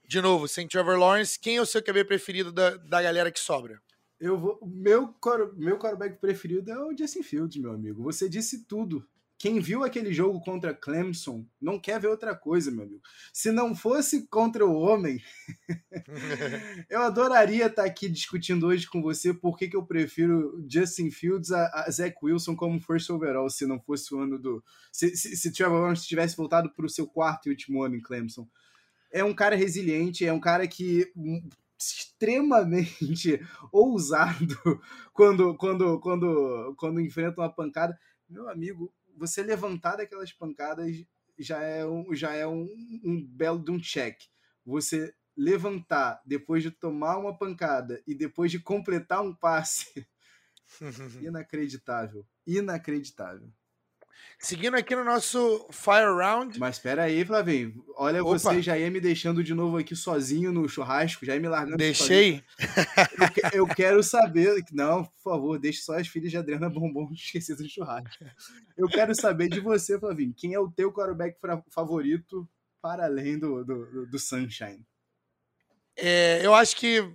De 0.06 0.20
novo, 0.20 0.46
sem 0.46 0.68
Trevor 0.68 0.98
Lawrence, 0.98 1.40
quem 1.40 1.56
é 1.56 1.62
o 1.62 1.64
seu 1.64 1.82
QB 1.82 2.04
preferido 2.04 2.52
da, 2.52 2.76
da 2.76 3.00
galera 3.00 3.32
que 3.32 3.40
sobra? 3.40 3.80
Eu 4.20 4.38
vou. 4.38 4.58
Meu, 4.62 5.14
meu 5.56 5.78
quarterback 5.78 6.20
preferido 6.20 6.70
é 6.70 6.78
o 6.78 6.94
Justin 6.94 7.22
Fields, 7.22 7.56
meu 7.56 7.72
amigo. 7.72 8.02
Você 8.02 8.28
disse 8.28 8.66
tudo. 8.66 9.02
Quem 9.42 9.58
viu 9.58 9.82
aquele 9.82 10.14
jogo 10.14 10.40
contra 10.40 10.72
Clemson 10.72 11.44
não 11.61 11.76
quer 11.76 11.99
ver 11.99 12.06
outra 12.06 12.32
coisa, 12.32 12.70
meu 12.70 12.84
amigo. 12.84 13.02
Se 13.32 13.50
não 13.50 13.75
fosse 13.75 14.28
contra 14.28 14.64
o 14.64 14.72
homem, 14.72 15.20
eu 16.88 17.02
adoraria 17.02 17.66
estar 17.66 17.84
aqui 17.84 18.08
discutindo 18.08 18.68
hoje 18.68 18.88
com 18.88 19.02
você 19.02 19.34
por 19.34 19.58
que, 19.58 19.66
que 19.66 19.76
eu 19.76 19.84
prefiro 19.84 20.64
Justin 20.70 21.11
Fields 21.11 21.50
a, 21.50 21.66
a 21.75 21.90
Zach 21.90 22.14
Wilson 22.22 22.54
como 22.54 22.80
first 22.80 23.11
overall, 23.11 23.50
se 23.50 23.66
não 23.66 23.80
fosse 23.80 24.14
o 24.14 24.20
ano 24.20 24.38
do. 24.38 24.62
Se, 24.92 25.16
se, 25.16 25.37
se 25.37 25.52
Trevor 25.52 25.80
Lawrence 25.80 26.06
tivesse 26.06 26.37
voltado 26.37 26.72
para 26.72 26.87
o 26.87 26.88
seu 26.88 27.08
quarto 27.08 27.49
e 27.49 27.50
último 27.50 27.82
ano 27.82 27.96
em 27.96 28.00
Clemson. 28.00 28.46
É 29.11 29.25
um 29.25 29.34
cara 29.34 29.56
resiliente, 29.56 30.25
é 30.25 30.32
um 30.32 30.38
cara 30.38 30.68
que 30.68 31.11
hum, 31.16 31.42
extremamente 31.76 33.44
ousado 33.72 34.80
quando, 35.12 35.56
quando, 35.56 35.99
quando, 35.99 36.76
quando 36.78 37.00
enfrenta 37.00 37.40
uma 37.40 37.52
pancada. 37.52 37.99
Meu 38.28 38.49
amigo, 38.49 38.94
você 39.23 39.41
levantar 39.41 39.95
daquelas 39.95 40.33
pancadas 40.33 41.05
já 41.38 41.62
é 41.62 41.87
um, 41.87 42.12
já 42.12 42.35
é 42.35 42.45
um, 42.45 42.69
um 43.05 43.25
belo 43.25 43.64
de 43.64 43.71
um 43.71 43.79
check. 43.79 44.21
Você 44.67 45.14
levantar 45.37 46.21
depois 46.26 46.64
de 46.64 46.73
tomar 46.73 47.19
uma 47.19 47.38
pancada 47.38 48.02
e 48.05 48.17
depois 48.17 48.50
de 48.50 48.59
completar 48.59 49.23
um 49.23 49.33
passe. 49.33 50.05
Inacreditável. 51.23 52.26
Inacreditável. 52.45 53.49
Seguindo 54.38 54.76
aqui 54.76 54.97
no 54.97 55.05
nosso 55.05 55.69
Fire 55.71 56.12
Round. 56.17 56.59
Mas 56.59 56.76
espera 56.76 57.05
aí, 57.05 57.25
Flavinho. 57.25 57.85
Olha, 57.97 58.25
Opa. 58.25 58.38
você 58.38 58.61
já 58.61 58.76
ia 58.76 58.91
me 58.91 59.00
deixando 59.00 59.43
de 59.43 59.55
novo 59.55 59.76
aqui 59.76 59.95
sozinho 59.95 60.52
no 60.52 60.69
churrasco, 60.69 61.25
já 61.25 61.35
ia 61.35 61.41
me 61.41 61.49
largando. 61.49 61.76
Deixei. 61.76 62.43
Eu, 63.52 63.61
eu, 63.61 63.67
quero 63.69 64.02
saber. 64.02 64.64
Não, 64.73 65.05
por 65.05 65.23
favor, 65.23 65.59
deixe 65.61 65.83
só 65.83 65.97
as 65.97 66.09
filhas 66.09 66.31
de 66.31 66.37
Adriana 66.37 66.69
Bombom 66.69 67.09
esquecidas 67.14 67.62
do 67.62 67.69
churrasco. 67.69 68.25
Eu 68.76 68.88
quero 68.88 69.14
saber 69.14 69.49
de 69.49 69.61
você, 69.61 69.97
Flavinho. 69.99 70.35
Quem 70.37 70.55
é 70.55 70.59
o 70.59 70.71
teu 70.71 70.93
quarterback 70.93 71.38
favorito 71.71 72.49
para 72.81 73.05
além 73.05 73.38
do, 73.38 73.64
do, 73.64 74.07
do 74.07 74.19
Sunshine? 74.19 74.85
É, 75.97 76.45
eu 76.45 76.52
acho 76.52 76.76
que. 76.76 77.09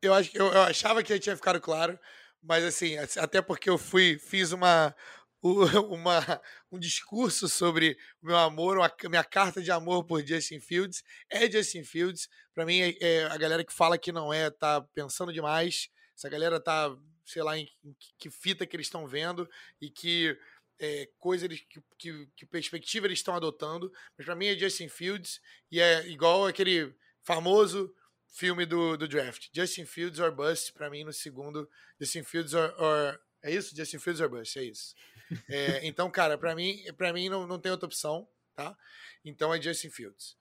Eu, 0.00 0.14
acho, 0.14 0.30
eu, 0.34 0.46
eu 0.46 0.62
achava 0.62 1.02
que 1.02 1.18
tinha 1.18 1.36
ficado 1.36 1.60
claro, 1.60 1.98
mas 2.42 2.64
assim, 2.64 2.96
até 2.96 3.42
porque 3.42 3.68
eu 3.68 3.76
fui, 3.76 4.18
fiz 4.18 4.50
uma, 4.50 4.94
uma, 5.88 6.40
um 6.70 6.78
discurso 6.78 7.48
sobre 7.48 7.96
o 8.22 8.26
meu 8.26 8.36
amor, 8.36 8.76
uma, 8.76 8.92
minha 9.08 9.24
carta 9.24 9.62
de 9.62 9.70
amor 9.70 10.04
por 10.04 10.24
Justin 10.24 10.60
Fields. 10.60 11.02
É 11.30 11.50
Justin 11.50 11.84
Fields. 11.84 12.28
Para 12.54 12.66
mim, 12.66 12.80
é, 12.80 12.96
é, 13.00 13.24
a 13.24 13.36
galera 13.36 13.64
que 13.64 13.72
fala 13.72 13.96
que 13.96 14.12
não 14.12 14.32
é, 14.32 14.50
tá 14.50 14.82
pensando 14.94 15.32
demais. 15.32 15.88
Essa 16.16 16.28
galera 16.28 16.60
tá, 16.60 16.94
sei 17.24 17.42
lá, 17.42 17.56
em, 17.56 17.70
em 17.84 17.96
que 18.18 18.30
fita 18.30 18.66
que 18.66 18.76
eles 18.76 18.86
estão 18.86 19.06
vendo 19.06 19.48
e 19.80 19.88
que 19.88 20.36
é, 20.78 21.08
coisa 21.18 21.46
eles, 21.46 21.60
que, 21.68 21.82
que, 21.98 22.28
que, 22.36 22.46
perspectiva 22.46 23.06
eles 23.06 23.18
estão 23.18 23.34
adotando. 23.34 23.90
Mas 24.16 24.26
para 24.26 24.34
mim 24.34 24.46
é 24.46 24.58
Justin 24.58 24.88
Fields 24.88 25.40
e 25.70 25.80
é 25.80 26.06
igual 26.08 26.46
aquele 26.46 26.94
famoso 27.22 27.94
filme 28.28 28.66
do, 28.66 28.96
do 28.96 29.08
draft. 29.08 29.48
Justin 29.54 29.86
Fields 29.86 30.18
or 30.18 30.32
Bust, 30.32 30.72
para 30.72 30.90
mim, 30.90 31.04
no 31.04 31.12
segundo. 31.12 31.68
Justin 31.98 32.24
Fields 32.24 32.54
or, 32.54 32.74
or, 32.78 33.20
É 33.42 33.50
isso? 33.52 33.74
Justin 33.74 33.98
Fields 33.98 34.20
or 34.20 34.28
Bust, 34.28 34.58
é 34.58 34.64
isso. 34.64 34.94
É, 35.48 35.86
então, 35.86 36.10
cara, 36.10 36.36
para 36.36 36.54
mim, 36.54 36.82
para 36.96 37.12
mim 37.12 37.28
não, 37.28 37.46
não 37.46 37.58
tem 37.58 37.70
outra 37.70 37.86
opção, 37.86 38.28
tá? 38.54 38.76
Então 39.24 39.54
é 39.54 39.60
Justin 39.60 39.90
Fields. 39.90 40.36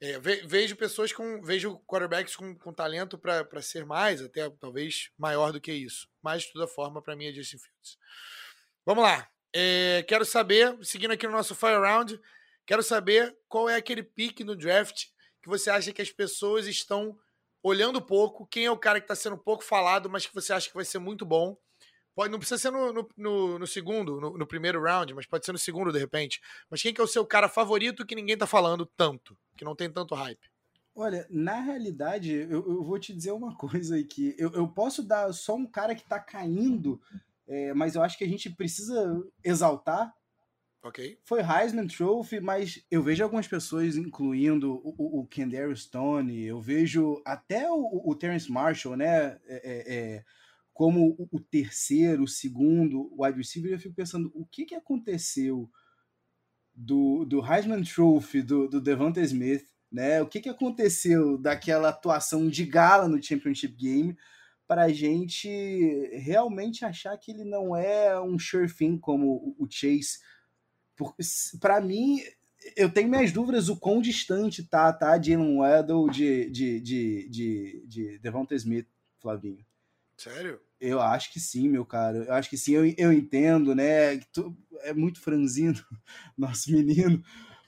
É, 0.00 0.18
vejo 0.18 0.76
pessoas 0.76 1.12
com. 1.12 1.42
Vejo 1.42 1.78
quarterbacks 1.86 2.34
com, 2.34 2.56
com 2.56 2.72
talento 2.72 3.18
para 3.18 3.60
ser 3.60 3.84
mais, 3.84 4.22
até 4.22 4.48
talvez 4.58 5.10
maior 5.18 5.52
do 5.52 5.60
que 5.60 5.72
isso. 5.72 6.08
Mas, 6.22 6.44
de 6.44 6.52
toda 6.52 6.66
forma, 6.66 7.02
para 7.02 7.14
mim 7.14 7.26
é 7.26 7.32
Justin 7.32 7.58
Fields. 7.58 7.98
Vamos 8.86 9.04
lá. 9.04 9.28
É, 9.54 10.02
quero 10.08 10.24
saber, 10.24 10.78
seguindo 10.82 11.10
aqui 11.10 11.26
no 11.26 11.32
nosso 11.32 11.54
Fire 11.54 11.76
Round, 11.76 12.18
quero 12.64 12.82
saber 12.82 13.36
qual 13.48 13.68
é 13.68 13.76
aquele 13.76 14.02
pique 14.02 14.44
no 14.44 14.56
draft 14.56 15.06
que 15.42 15.48
você 15.48 15.70
acha 15.70 15.92
que 15.92 16.00
as 16.00 16.10
pessoas 16.10 16.66
estão 16.66 17.18
olhando 17.62 18.00
pouco, 18.00 18.46
quem 18.46 18.64
é 18.64 18.70
o 18.70 18.78
cara 18.78 19.00
que 19.00 19.04
está 19.04 19.14
sendo 19.14 19.36
pouco 19.36 19.62
falado, 19.62 20.08
mas 20.08 20.24
que 20.26 20.34
você 20.34 20.52
acha 20.52 20.68
que 20.68 20.74
vai 20.74 20.84
ser 20.84 20.98
muito 20.98 21.26
bom 21.26 21.58
Pode, 22.20 22.30
não 22.30 22.38
precisa 22.38 22.58
ser 22.58 22.70
no, 22.70 22.92
no, 22.92 23.08
no, 23.16 23.58
no 23.60 23.66
segundo, 23.66 24.20
no, 24.20 24.36
no, 24.36 24.46
primeiro 24.46 24.82
round, 24.82 25.14
mas 25.14 25.24
pode 25.24 25.46
ser 25.46 25.52
no 25.52 25.58
segundo, 25.58 25.90
de 25.90 25.98
repente. 25.98 26.38
Mas 26.68 26.82
quem 26.82 26.92
que 26.92 27.00
é 27.00 27.04
o 27.04 27.06
seu 27.06 27.24
cara 27.24 27.48
favorito 27.48 28.04
que 28.04 28.14
ninguém 28.14 28.36
tá 28.36 28.46
falando 28.46 28.84
tanto, 28.84 29.34
que 29.56 29.64
não 29.64 29.74
tem 29.74 29.90
tanto 29.90 30.14
hype? 30.14 30.50
Olha, 30.94 31.26
na 31.30 31.58
realidade, 31.60 32.30
eu, 32.30 32.62
eu 32.68 32.84
vou 32.84 32.98
te 32.98 33.14
dizer 33.14 33.32
uma 33.32 33.56
coisa 33.56 33.94
aí 33.94 34.04
que 34.04 34.36
eu, 34.38 34.52
eu 34.52 34.68
posso 34.68 35.02
dar 35.02 35.32
só 35.32 35.54
um 35.54 35.64
cara 35.64 35.94
que 35.94 36.06
tá 36.06 36.20
caindo, 36.20 37.00
é, 37.48 37.72
mas 37.72 37.94
eu 37.94 38.02
acho 38.02 38.18
que 38.18 38.24
a 38.24 38.28
gente 38.28 38.50
precisa 38.50 39.26
exaltar. 39.42 40.12
Ok. 40.82 41.18
Foi 41.24 41.40
Heisman 41.40 41.86
Trophy, 41.86 42.38
mas 42.38 42.84
eu 42.90 43.02
vejo 43.02 43.24
algumas 43.24 43.48
pessoas 43.48 43.96
incluindo 43.96 44.74
o, 44.84 45.22
o, 45.22 45.26
o 45.26 45.74
Stone, 45.74 46.44
eu 46.44 46.60
vejo 46.60 47.22
até 47.24 47.66
o, 47.70 48.02
o 48.04 48.14
Terence 48.14 48.52
Marshall, 48.52 48.94
né? 48.94 49.38
É, 49.46 49.56
é, 49.64 49.94
é 49.94 50.24
como 50.80 51.14
o 51.30 51.38
terceiro, 51.38 52.22
o 52.22 52.26
segundo 52.26 53.12
wide 53.14 53.36
receiver, 53.36 53.70
eu 53.70 53.78
fico 53.78 53.94
pensando 53.94 54.32
o 54.34 54.46
que, 54.46 54.64
que 54.64 54.74
aconteceu 54.74 55.70
do, 56.74 57.26
do 57.26 57.44
Heisman 57.44 57.82
Trophy 57.82 58.40
do, 58.40 58.66
do 58.66 59.20
Smith, 59.20 59.66
né? 59.92 60.22
O 60.22 60.26
que, 60.26 60.40
que 60.40 60.48
aconteceu 60.48 61.36
daquela 61.36 61.90
atuação 61.90 62.48
de 62.48 62.64
gala 62.64 63.06
no 63.06 63.22
Championship 63.22 63.76
Game 63.76 64.16
para 64.66 64.84
a 64.84 64.88
gente 64.88 65.46
realmente 66.14 66.82
achar 66.82 67.14
que 67.18 67.30
ele 67.30 67.44
não 67.44 67.76
é 67.76 68.18
um 68.18 68.38
sure 68.38 68.72
thing 68.72 68.96
como 68.96 69.54
o 69.58 69.68
Chase. 69.70 70.18
Para 71.60 71.78
mim, 71.82 72.22
eu 72.74 72.90
tenho 72.90 73.10
minhas 73.10 73.32
dúvidas 73.32 73.68
o 73.68 73.76
quão 73.76 74.00
distante 74.00 74.66
tá, 74.66 74.90
tá, 74.94 75.20
Jalen 75.20 75.58
Waddle 75.58 76.08
de, 76.08 76.48
de, 76.48 76.80
de, 76.80 77.28
de, 77.28 78.18
de 78.18 78.54
Smith, 78.56 78.88
Flavinho. 79.18 79.62
Sério? 80.16 80.58
Eu 80.80 81.00
acho 81.00 81.32
que 81.32 81.38
sim, 81.40 81.68
meu 81.68 81.84
cara. 81.84 82.24
Eu 82.24 82.32
acho 82.34 82.48
que 82.48 82.56
sim, 82.56 82.72
eu, 82.72 82.84
eu 82.96 83.12
entendo, 83.12 83.74
né? 83.74 84.14
É 84.82 84.94
muito 84.94 85.20
franzino, 85.20 85.78
nosso 86.36 86.72
menino. 86.72 87.22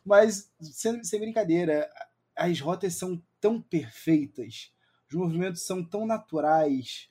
Mas, 0.04 0.50
sem, 0.60 1.02
sem 1.04 1.20
brincadeira, 1.20 1.90
as 2.36 2.58
rotas 2.60 2.94
são 2.94 3.22
tão 3.40 3.60
perfeitas, 3.60 4.72
os 5.10 5.14
movimentos 5.16 5.62
são 5.66 5.84
tão 5.84 6.06
naturais, 6.06 7.08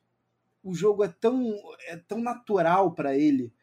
o 0.63 0.73
jogo 0.73 1.03
é 1.03 1.09
tão, 1.09 1.55
é 1.87 1.97
tão 1.97 2.21
natural 2.21 2.93
para 2.93 3.17
ele. 3.17 3.53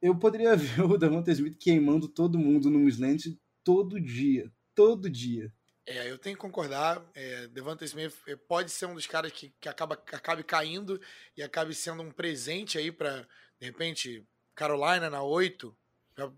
Eu 0.00 0.18
poderia 0.18 0.54
ver 0.56 0.82
o 0.82 0.98
Davante 0.98 1.30
Smith 1.30 1.56
queimando 1.58 2.08
todo 2.08 2.38
mundo 2.38 2.70
no 2.70 2.88
slant 2.88 3.26
todo 3.64 4.00
dia, 4.00 4.50
todo 4.74 5.08
dia. 5.10 5.52
É, 5.90 6.08
eu 6.08 6.16
tenho 6.16 6.36
que 6.36 6.40
concordar. 6.40 7.04
É, 7.16 7.48
Devante 7.48 7.84
Smith 7.84 8.14
é, 8.28 8.36
pode 8.36 8.70
ser 8.70 8.86
um 8.86 8.94
dos 8.94 9.08
caras 9.08 9.32
que, 9.32 9.52
que 9.60 9.68
acaba, 9.68 9.94
acabe 9.94 10.44
caindo 10.44 11.00
e 11.36 11.42
acabe 11.42 11.74
sendo 11.74 12.00
um 12.00 12.12
presente 12.12 12.78
aí 12.78 12.92
para, 12.92 13.26
de 13.58 13.66
repente, 13.66 14.24
Carolina 14.54 15.10
na 15.10 15.20
8. 15.20 15.76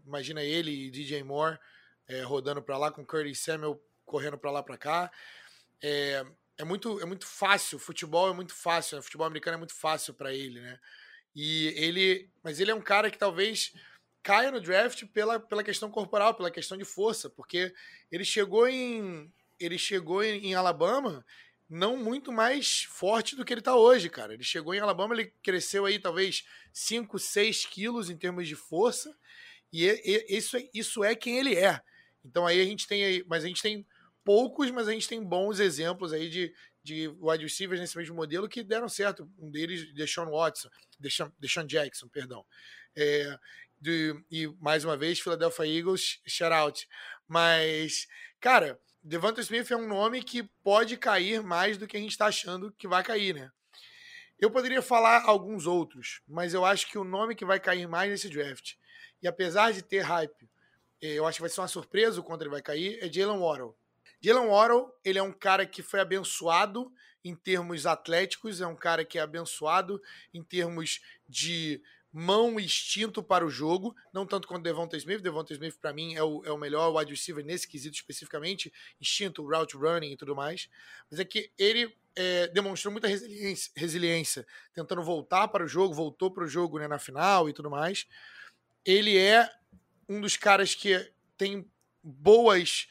Imagina 0.06 0.42
ele 0.42 0.87
e 0.87 0.90
DJ 0.90 1.23
Moore 1.23 1.59
é, 2.09 2.23
rodando 2.23 2.62
para 2.62 2.78
lá 2.78 2.90
com 2.90 3.04
Curtis 3.04 3.40
Samuel 3.40 3.78
correndo 4.06 4.38
para 4.38 4.50
lá 4.50 4.62
para 4.62 4.78
cá. 4.78 5.12
É, 5.82 6.25
é, 6.56 6.64
muito, 6.64 6.99
é 7.00 7.04
muito 7.04 7.26
fácil. 7.26 7.78
Futebol 7.78 8.30
é 8.30 8.32
muito 8.32 8.54
fácil. 8.54 8.97
Né? 8.97 9.02
Futebol 9.02 9.26
americano 9.26 9.56
é 9.56 9.59
muito 9.59 9.75
fácil 9.75 10.14
para 10.14 10.32
ele, 10.32 10.62
né? 10.62 10.80
E 11.37 11.75
ele, 11.76 12.30
mas 12.42 12.59
ele 12.59 12.71
é 12.71 12.75
um 12.75 12.80
cara 12.80 13.11
que 13.11 13.18
talvez 13.18 13.75
caia 14.23 14.50
no 14.50 14.62
draft 14.62 15.04
pela, 15.09 15.38
pela 15.38 15.62
questão 15.62 15.90
corporal, 15.90 16.35
pela 16.35 16.50
questão 16.50 16.78
de 16.78 16.87
força, 16.87 17.28
porque 17.28 17.75
ele 18.11 18.25
chegou 18.25 18.66
em 18.66 19.30
ele 19.64 19.78
chegou 19.78 20.23
em, 20.23 20.54
Alabama 20.54 21.25
não 21.69 21.97
muito 21.97 22.31
mais 22.31 22.83
forte 22.83 23.35
do 23.35 23.45
que 23.45 23.52
ele 23.52 23.61
está 23.61 23.75
hoje, 23.75 24.11
cara. 24.11 24.35
Ele 24.35 24.45
chegou 24.45 24.75
em 24.75 24.81
Alabama, 24.81 25.14
ele 25.14 25.33
cresceu 25.42 25.87
aí 25.87 25.99
talvez 25.99 26.45
5, 26.73 27.19
6 27.19 27.66
quilos 27.66 28.11
em 28.11 28.16
termos 28.16 28.47
de 28.47 28.54
força, 28.54 29.14
e, 29.73 29.87
e 29.87 30.37
isso, 30.37 30.57
é, 30.57 30.69
isso 30.75 31.02
é 31.02 31.14
quem 31.14 31.38
ele 31.38 31.54
é. 31.54 31.81
Então 32.25 32.47
aí 32.47 32.61
a 32.61 32.64
gente 32.64 32.87
tem 32.87 33.04
aí, 33.04 33.25
mas 33.26 33.45
a 33.45 33.49
gente 33.49 33.62
tem 33.62 33.87
poucos, 34.25 34.71
mas 34.71 34.87
a 34.87 34.92
gente 34.92 35.09
tem 35.09 35.23
bons 35.23 35.61
exemplos 35.61 36.12
aí 36.12 36.28
de, 36.28 36.54
de 36.83 37.09
wide 37.21 37.45
receivers 37.45 37.81
nesse 37.81 37.97
mesmo 37.97 38.14
modelo 38.14 38.49
que 38.49 38.62
deram 38.62 38.88
certo. 38.88 39.28
Um 39.38 39.50
deles, 39.50 39.92
Deshaun 39.95 40.31
Watson, 40.31 40.69
Deshaun, 40.99 41.33
Deshaun 41.38 41.66
Jackson, 41.66 42.09
perdão. 42.09 42.45
É, 42.95 43.38
de, 43.81 44.14
e 44.31 44.47
mais 44.61 44.85
uma 44.85 44.97
vez, 44.97 45.19
Philadelphia 45.19 45.66
Eagles, 45.66 46.21
shout 46.26 46.52
out. 46.52 46.88
Mas, 47.26 48.07
cara, 48.40 48.78
Devonta 49.04 49.40
Smith 49.40 49.68
é 49.73 49.76
um 49.76 49.88
nome 49.88 50.23
que 50.23 50.44
pode 50.62 50.97
cair 50.97 51.42
mais 51.42 51.76
do 51.76 51.88
que 51.88 51.97
a 51.97 52.00
gente 52.00 52.12
está 52.12 52.26
achando 52.26 52.73
que 52.78 52.87
vai 52.87 53.02
cair, 53.02 53.35
né? 53.35 53.50
Eu 54.38 54.49
poderia 54.49 54.80
falar 54.80 55.25
alguns 55.25 55.66
outros, 55.66 56.21
mas 56.26 56.54
eu 56.54 56.64
acho 56.64 56.88
que 56.88 56.97
o 56.97 57.02
nome 57.02 57.35
que 57.35 57.44
vai 57.44 57.59
cair 57.59 57.88
mais 57.88 58.11
nesse 58.11 58.28
draft, 58.28 58.75
e 59.21 59.26
apesar 59.26 59.73
de 59.73 59.82
ter 59.82 60.02
hype, 60.02 60.49
eh, 61.00 61.14
eu 61.14 61.26
acho 61.26 61.37
que 61.38 61.42
vai 61.42 61.50
ser 61.50 61.61
uma 61.61 61.68
surpresa 61.68 62.21
o 62.21 62.23
quanto 62.23 62.42
ele 62.42 62.50
vai 62.50 62.62
cair, 62.62 62.99
é 63.02 63.12
Jalen 63.12 63.40
Waddle. 63.40 63.76
Jalen 64.21 64.47
Waddle, 64.49 64.92
ele 65.04 65.18
é 65.18 65.23
um 65.23 65.32
cara 65.32 65.66
que 65.66 65.82
foi 65.82 65.99
abençoado 65.99 66.92
em 67.25 67.35
termos 67.35 67.87
atléticos, 67.87 68.61
é 68.61 68.66
um 68.68 68.76
cara 68.76 69.04
que 69.04 69.18
é 69.18 69.23
abençoado 69.23 70.00
em 70.32 70.44
termos 70.44 71.00
de 71.28 71.82
mão 72.12 72.61
instinto 72.61 73.23
para 73.23 73.45
o 73.45 73.49
jogo, 73.49 73.97
não 74.12 74.26
tanto 74.26 74.47
quanto 74.47 74.62
Devonta 74.62 74.97
Smith. 74.97 75.23
Devonta 75.23 75.52
Smith, 75.54 75.78
para 75.81 75.92
mim, 75.92 76.14
é 76.14 76.23
o, 76.23 76.45
é 76.45 76.52
o 76.52 76.59
melhor 76.59 76.95
wide 76.95 77.11
receiver 77.11 77.45
nesse 77.45 77.66
quesito 77.66 77.97
especificamente, 77.97 78.73
instinto, 79.00 79.47
route 79.49 79.76
running 79.76 80.12
e 80.12 80.16
tudo 80.16 80.37
mais. 80.37 80.69
Mas 81.11 81.19
é 81.19 81.25
que 81.25 81.50
ele 81.59 81.92
é, 82.14 82.49
demonstrou 82.49 82.92
muita 82.92 83.09
resiliência, 83.09 83.73
resiliência, 83.75 84.47
tentando 84.75 85.02
voltar 85.02 85.49
para 85.49 85.64
o 85.64 85.69
jogo, 85.69 85.95
voltou 85.95 86.31
para 86.31 86.45
o 86.45 86.49
jogo 86.49 86.78
né, 86.78 86.87
na 86.87 86.99
final 86.99 87.49
e 87.49 87.52
tudo 87.52 87.71
mais. 87.71 88.07
Ele 88.85 89.16
é 89.16 89.50
um 90.09 90.21
dos 90.21 90.37
caras 90.37 90.75
que 90.75 91.11
tem 91.38 91.66
boas 92.02 92.88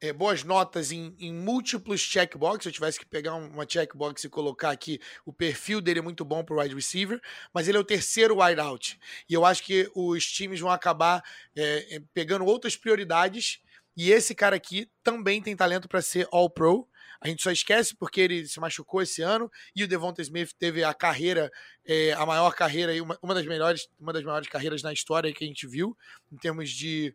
é, 0.00 0.12
boas 0.12 0.42
notas 0.42 0.92
em, 0.92 1.14
em 1.18 1.32
múltiplos 1.32 2.00
checkbox. 2.00 2.62
Se 2.62 2.68
eu 2.68 2.72
tivesse 2.72 2.98
que 2.98 3.06
pegar 3.06 3.34
uma 3.34 3.66
checkbox 3.68 4.24
e 4.24 4.28
colocar 4.28 4.70
aqui, 4.70 5.00
o 5.24 5.32
perfil 5.32 5.80
dele 5.80 6.00
é 6.00 6.02
muito 6.02 6.24
bom 6.24 6.44
para 6.44 6.54
o 6.54 6.60
wide 6.60 6.74
receiver, 6.74 7.20
mas 7.52 7.68
ele 7.68 7.78
é 7.78 7.80
o 7.80 7.84
terceiro 7.84 8.42
wide 8.42 8.60
out. 8.60 8.98
E 9.28 9.34
eu 9.34 9.44
acho 9.44 9.62
que 9.62 9.90
os 9.94 10.26
times 10.26 10.60
vão 10.60 10.70
acabar 10.70 11.22
é, 11.56 12.00
pegando 12.12 12.44
outras 12.44 12.76
prioridades. 12.76 13.60
E 13.96 14.10
esse 14.10 14.34
cara 14.34 14.56
aqui 14.56 14.90
também 15.02 15.40
tem 15.40 15.56
talento 15.56 15.88
para 15.88 16.02
ser 16.02 16.28
All-Pro. 16.30 16.86
A 17.18 17.28
gente 17.28 17.42
só 17.42 17.50
esquece 17.50 17.96
porque 17.96 18.20
ele 18.20 18.46
se 18.46 18.60
machucou 18.60 19.00
esse 19.00 19.22
ano 19.22 19.50
e 19.74 19.82
o 19.82 19.88
Devonta 19.88 20.20
Smith 20.20 20.52
teve 20.58 20.84
a 20.84 20.92
carreira, 20.92 21.50
é, 21.84 22.12
a 22.12 22.26
maior 22.26 22.54
carreira, 22.54 22.92
uma, 23.02 23.18
uma 23.22 23.34
das 23.34 23.46
melhores, 23.46 23.88
uma 23.98 24.12
das 24.12 24.22
maiores 24.22 24.48
carreiras 24.48 24.82
na 24.82 24.92
história 24.92 25.32
que 25.32 25.42
a 25.42 25.46
gente 25.46 25.66
viu, 25.66 25.96
em 26.30 26.36
termos 26.36 26.70
de 26.70 27.14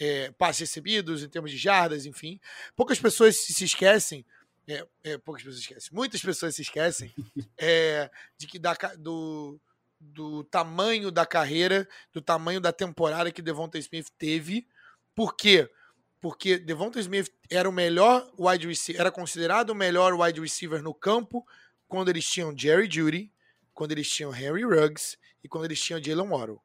é, 0.00 0.32
passes 0.32 0.60
recebidos, 0.60 1.22
em 1.22 1.28
termos 1.28 1.50
de 1.50 1.58
jardas, 1.58 2.06
enfim. 2.06 2.40
Poucas 2.74 2.98
pessoas 2.98 3.36
se 3.36 3.62
esquecem, 3.62 4.24
é, 4.66 4.86
é, 5.04 5.18
poucas 5.18 5.44
pessoas 5.44 5.60
esquecem, 5.60 5.90
muitas 5.92 6.22
pessoas 6.22 6.56
se 6.56 6.62
esquecem 6.62 7.12
é, 7.58 8.10
de 8.38 8.46
que 8.46 8.58
da, 8.58 8.72
do, 8.98 9.60
do 10.00 10.42
tamanho 10.44 11.10
da 11.10 11.26
carreira, 11.26 11.86
do 12.12 12.22
tamanho 12.22 12.60
da 12.60 12.72
temporada 12.72 13.30
que 13.30 13.42
Devonta 13.42 13.78
Smith 13.78 14.08
teve. 14.18 14.66
Por 15.14 15.36
quê? 15.36 15.70
Porque 16.18 16.58
Devonta 16.58 16.98
Smith 16.98 17.30
era 17.50 17.68
o 17.68 17.72
melhor 17.72 18.32
wide 18.38 18.66
receiver, 18.66 19.00
era 19.00 19.10
considerado 19.10 19.70
o 19.70 19.74
melhor 19.74 20.14
wide 20.14 20.40
receiver 20.40 20.82
no 20.82 20.94
campo 20.94 21.46
quando 21.86 22.08
eles 22.08 22.24
tinham 22.24 22.56
Jerry 22.56 22.88
Judy, 22.90 23.30
quando 23.74 23.92
eles 23.92 24.10
tinham 24.10 24.30
Harry 24.30 24.64
Ruggs 24.64 25.18
e 25.42 25.48
quando 25.48 25.64
eles 25.66 25.82
tinham 25.82 26.02
Jalen 26.02 26.28
Waddle. 26.28 26.62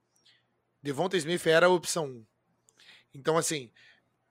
Devonta 0.82 1.18
Smith 1.18 1.48
era 1.48 1.66
a 1.66 1.70
opção 1.70 2.06
1. 2.06 2.26
Então, 3.16 3.38
assim, 3.38 3.72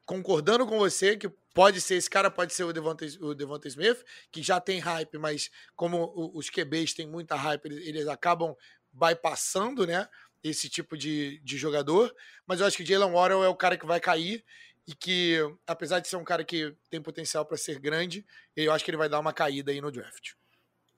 concordando 0.05 0.67
com 0.67 0.79
você 0.79 1.17
que 1.17 1.29
pode 1.55 1.81
ser, 1.81 1.95
esse 1.95 2.11
cara 2.11 2.31
pode 2.31 2.53
ser 2.53 2.65
o 2.65 2.73
Devonta, 2.73 3.07
o 3.21 3.35
Devonta 3.35 3.67
Smith, 3.67 4.05
que 4.31 4.43
já 4.43 4.61
tem 4.61 4.79
hype, 4.79 5.17
mas 5.19 5.51
como 5.75 6.13
os 6.35 6.51
QBs 6.51 6.93
têm 6.93 7.07
muita 7.07 7.35
hype, 7.35 7.65
eles, 7.65 7.87
eles 7.87 8.09
acabam 8.09 8.55
bypassando, 8.93 9.87
né, 9.87 10.07
esse 10.43 10.69
tipo 10.69 10.99
de, 10.99 11.41
de 11.43 11.57
jogador. 11.57 12.15
Mas 12.47 12.61
eu 12.61 12.67
acho 12.67 12.77
que 12.77 12.85
Jalen 12.85 13.11
Waddle 13.11 13.43
é 13.43 13.49
o 13.49 13.57
cara 13.57 13.79
que 13.79 13.87
vai 13.87 13.99
cair 13.99 14.45
e 14.87 14.95
que, 14.95 15.39
apesar 15.67 16.01
de 16.01 16.09
ser 16.09 16.17
um 16.17 16.25
cara 16.25 16.45
que 16.45 16.77
tem 16.91 17.01
potencial 17.01 17.47
para 17.47 17.57
ser 17.57 17.81
grande, 17.81 18.27
eu 18.55 18.71
acho 18.71 18.85
que 18.85 18.91
ele 18.91 18.99
vai 18.99 19.09
dar 19.09 19.19
uma 19.19 19.33
caída 19.33 19.73
aí 19.73 19.81
no 19.81 19.91
draft. 19.91 20.33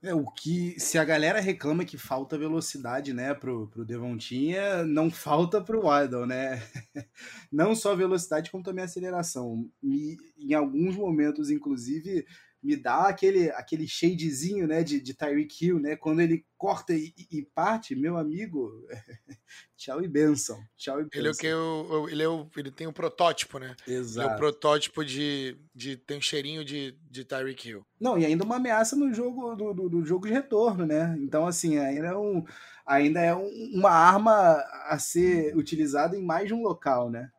É, 0.02 0.14
o 0.14 0.26
que, 0.26 0.78
se 0.78 0.98
a 0.98 1.04
galera 1.04 1.40
reclama 1.40 1.84
que 1.84 1.96
falta 1.96 2.38
velocidade, 2.38 3.12
né, 3.14 3.32
pro, 3.34 3.66
pro 3.68 3.84
Devontinha, 3.84 4.84
não 4.84 5.10
falta 5.10 5.60
pro 5.60 5.82
Waddle, 5.82 6.26
né? 6.26 6.62
Não 7.50 7.74
só 7.74 7.96
velocidade, 7.96 8.50
como 8.50 8.62
também 8.62 8.84
aceleração. 8.84 9.70
E, 9.82 10.16
em 10.38 10.52
alguns 10.54 10.94
momentos, 10.96 11.50
inclusive, 11.50 12.26
me 12.66 12.76
dá 12.76 13.06
aquele, 13.06 13.49
aquele 13.50 13.87
shadezinho, 13.87 14.66
né, 14.66 14.82
de, 14.82 15.00
de 15.00 15.14
Tyreek 15.14 15.64
Hill, 15.64 15.78
né, 15.78 15.94
quando 15.94 16.20
ele 16.20 16.44
corta 16.58 16.92
e, 16.92 17.14
e 17.30 17.42
parte, 17.54 17.94
meu 17.94 18.16
amigo, 18.16 18.85
tchau 19.76 20.02
e 20.02 20.08
benção, 20.08 20.58
tchau 20.76 21.00
e 21.00 21.04
benção. 21.04 21.20
Ele, 21.20 21.28
é 21.28 21.30
o 21.30 21.37
que 21.37 21.46
eu, 21.46 22.08
ele, 22.11 22.23
é 22.25 22.28
o, 22.28 22.50
ele 22.56 22.73
tem 22.73 22.88
um 22.88 22.92
protótipo, 22.92 23.61
né? 23.61 23.76
Exato. 23.87 24.26
Ele 24.26 24.32
é 24.32 24.35
o 24.35 24.38
protótipo 24.38 25.04
de, 25.04 25.56
de 25.73 25.96
tem 25.96 26.18
um 26.18 26.20
cheirinho 26.20 26.64
de, 26.64 26.99
de 27.08 27.25
Tyreek 27.25 27.68
Hill. 27.68 27.87
Não, 28.00 28.18
e 28.18 28.26
ainda 28.26 28.44
uma 28.44 28.56
ameaça 28.56 28.96
no 28.96 29.14
jogo 29.14 29.54
do, 29.54 29.73
do, 29.73 29.88
do 29.88 30.04
jogo 30.04 30.26
de 30.26 30.32
retorno, 30.32 30.85
né? 30.85 31.16
Então, 31.20 31.46
assim, 31.46 31.78
ainda 31.78 32.08
é, 32.08 32.16
um, 32.16 32.44
ainda 32.85 33.20
é 33.20 33.32
um, 33.32 33.49
uma 33.75 33.90
arma 33.90 34.56
a 34.87 34.99
ser 34.99 35.56
utilizada 35.56 36.16
em 36.16 36.23
mais 36.23 36.49
de 36.49 36.54
um 36.54 36.62
local, 36.62 37.11
né? 37.11 37.30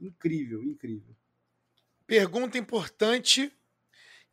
Incrível, 0.00 0.62
incrível. 0.62 1.12
Pergunta 2.06 2.56
importante 2.56 3.50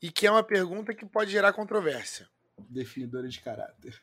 e 0.01 0.11
que 0.11 0.25
é 0.25 0.31
uma 0.31 0.43
pergunta 0.43 0.93
que 0.93 1.05
pode 1.05 1.31
gerar 1.31 1.53
controvérsia. 1.53 2.27
Definidora 2.57 3.27
de 3.27 3.39
caráter. 3.39 4.01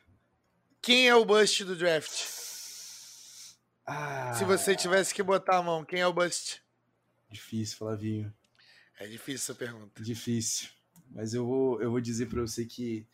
Quem 0.81 1.07
é 1.07 1.15
o 1.15 1.25
bust 1.25 1.63
do 1.65 1.75
draft? 1.75 2.23
Ah, 3.85 4.33
Se 4.33 4.45
você 4.45 4.75
tivesse 4.75 5.13
que 5.13 5.23
botar 5.23 5.57
a 5.57 5.63
mão, 5.63 5.83
quem 5.83 5.99
é 5.99 6.07
o 6.07 6.13
bust? 6.13 6.61
Difícil, 7.29 7.77
Flavinho. 7.77 8.33
É 8.99 9.07
difícil 9.07 9.51
essa 9.51 9.55
pergunta. 9.55 10.01
Difícil. 10.01 10.69
Mas 11.11 11.33
eu 11.33 11.45
vou, 11.45 11.81
eu 11.81 11.91
vou 11.91 11.99
dizer 11.99 12.27
para 12.27 12.41
você 12.41 12.65
que 12.65 13.07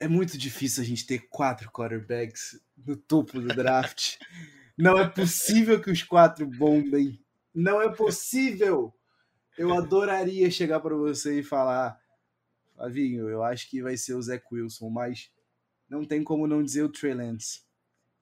é 0.00 0.08
muito 0.08 0.36
difícil 0.36 0.82
a 0.82 0.86
gente 0.86 1.06
ter 1.06 1.28
quatro 1.28 1.70
quarterbacks 1.70 2.60
no 2.76 2.96
topo 2.96 3.40
do 3.40 3.48
draft. 3.48 4.16
Não 4.76 4.96
é 4.96 5.08
possível 5.08 5.80
que 5.80 5.90
os 5.90 6.02
quatro 6.02 6.46
bombem. 6.46 7.20
Não 7.52 7.82
é 7.82 7.92
possível. 7.92 8.94
Eu 9.58 9.74
adoraria 9.74 10.48
chegar 10.52 10.78
para 10.78 10.94
você 10.94 11.40
e 11.40 11.42
falar, 11.42 12.00
Flavinho, 12.76 13.28
eu 13.28 13.42
acho 13.42 13.68
que 13.68 13.82
vai 13.82 13.96
ser 13.96 14.14
o 14.14 14.22
Zach 14.22 14.44
Wilson, 14.52 14.88
mas 14.88 15.32
não 15.90 16.04
tem 16.04 16.22
como 16.22 16.46
não 16.46 16.62
dizer 16.62 16.84
o 16.84 16.88
Trey 16.88 17.12
Lance. 17.12 17.62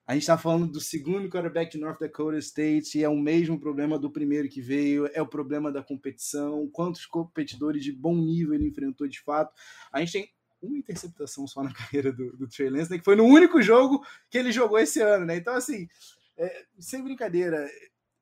A 0.07 0.13
gente 0.13 0.23
está 0.23 0.35
falando 0.35 0.71
do 0.71 0.81
segundo 0.81 1.29
quarterback 1.29 1.71
de 1.71 1.77
North 1.77 1.99
Dakota 1.99 2.39
State 2.39 2.97
e 2.97 3.03
é 3.03 3.09
o 3.09 3.15
mesmo 3.15 3.59
problema 3.59 3.99
do 3.99 4.09
primeiro 4.09 4.49
que 4.49 4.61
veio, 4.61 5.05
é 5.13 5.21
o 5.21 5.27
problema 5.27 5.71
da 5.71 5.83
competição, 5.83 6.67
quantos 6.71 7.05
competidores 7.05 7.83
de 7.83 7.91
bom 7.91 8.15
nível 8.15 8.55
ele 8.55 8.67
enfrentou 8.67 9.07
de 9.07 9.21
fato. 9.21 9.53
A 9.91 9.99
gente 9.99 10.13
tem 10.13 10.31
uma 10.59 10.77
interceptação 10.77 11.45
só 11.45 11.61
na 11.61 11.71
carreira 11.75 12.11
do, 12.11 12.35
do 12.35 12.47
Trey 12.47 12.71
Lance, 12.71 12.89
né, 12.89 12.97
que 12.97 13.05
foi 13.05 13.15
no 13.15 13.25
único 13.25 13.61
jogo 13.61 14.03
que 14.27 14.39
ele 14.39 14.51
jogou 14.51 14.79
esse 14.79 15.01
ano, 15.01 15.25
né? 15.25 15.35
Então, 15.35 15.53
assim, 15.53 15.87
é, 16.35 16.65
sem 16.79 17.03
brincadeira, 17.03 17.69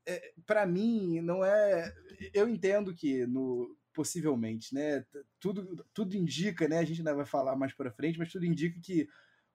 é, 0.05 0.33
para 0.45 0.65
mim, 0.65 1.21
não 1.21 1.45
é 1.45 1.93
eu 2.33 2.47
entendo 2.49 2.93
que 2.93 3.25
no 3.25 3.75
possivelmente, 3.93 4.75
né? 4.75 5.05
Tudo, 5.39 5.85
tudo 5.93 6.17
indica, 6.17 6.67
né? 6.67 6.79
A 6.79 6.83
gente 6.83 6.99
ainda 6.99 7.15
vai 7.15 7.25
falar 7.25 7.55
mais 7.55 7.73
para 7.73 7.93
frente, 7.93 8.19
mas 8.19 8.31
tudo 8.31 8.45
indica 8.45 8.77
que 8.81 9.07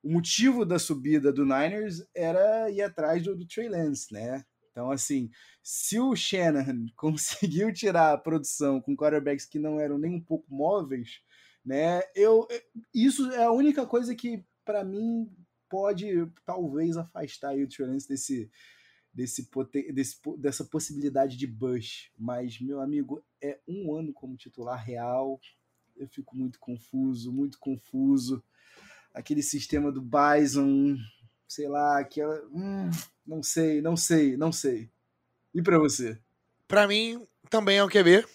o 0.02 0.10
motivo 0.10 0.64
da 0.64 0.78
subida 0.78 1.30
do 1.30 1.44
Niners 1.44 2.02
era 2.14 2.70
ir 2.70 2.80
atrás 2.80 3.22
do, 3.22 3.36
do 3.36 3.46
Trey 3.46 3.68
Lance, 3.68 4.12
né? 4.12 4.42
Então, 4.70 4.90
assim, 4.90 5.30
se 5.62 5.98
o 5.98 6.16
Shanahan 6.16 6.86
conseguiu 6.96 7.72
tirar 7.72 8.14
a 8.14 8.18
produção 8.18 8.80
com 8.80 8.96
quarterbacks 8.96 9.44
que 9.44 9.58
não 9.58 9.78
eram 9.78 9.98
nem 9.98 10.14
um 10.14 10.20
pouco 10.20 10.46
móveis, 10.52 11.20
né? 11.64 12.00
Eu, 12.14 12.48
isso 12.94 13.30
é 13.32 13.44
a 13.44 13.52
única 13.52 13.86
coisa 13.86 14.14
que, 14.14 14.42
para 14.64 14.82
mim, 14.82 15.30
pode 15.68 16.26
talvez 16.46 16.96
afastar 16.96 17.54
o 17.54 17.68
Trey 17.68 17.86
Lance 17.86 18.08
desse, 18.08 18.50
desse, 19.12 19.48
desse, 19.92 20.18
dessa 20.38 20.64
possibilidade 20.64 21.36
de 21.36 21.46
Bush. 21.46 22.10
Mas, 22.18 22.60
meu 22.60 22.80
amigo, 22.80 23.22
é 23.42 23.58
um 23.66 23.94
ano 23.94 24.12
como 24.12 24.36
titular 24.36 24.82
real. 24.82 25.40
Eu 25.96 26.08
fico 26.08 26.36
muito 26.36 26.58
confuso, 26.58 27.32
muito 27.32 27.58
confuso. 27.58 28.42
Aquele 29.12 29.42
sistema 29.42 29.90
do 29.90 30.00
Bison, 30.00 30.96
sei 31.46 31.68
lá, 31.68 31.98
aquela. 31.98 32.40
Hum, 32.52 32.90
não 33.26 33.42
sei, 33.42 33.82
não 33.82 33.96
sei, 33.96 34.36
não 34.36 34.52
sei. 34.52 34.88
E 35.52 35.60
para 35.60 35.78
você? 35.78 36.18
Para 36.68 36.86
mim, 36.86 37.26
também 37.48 37.78
é 37.78 37.84
um 37.84 37.88
QB. 37.88 38.18
O 38.18 38.26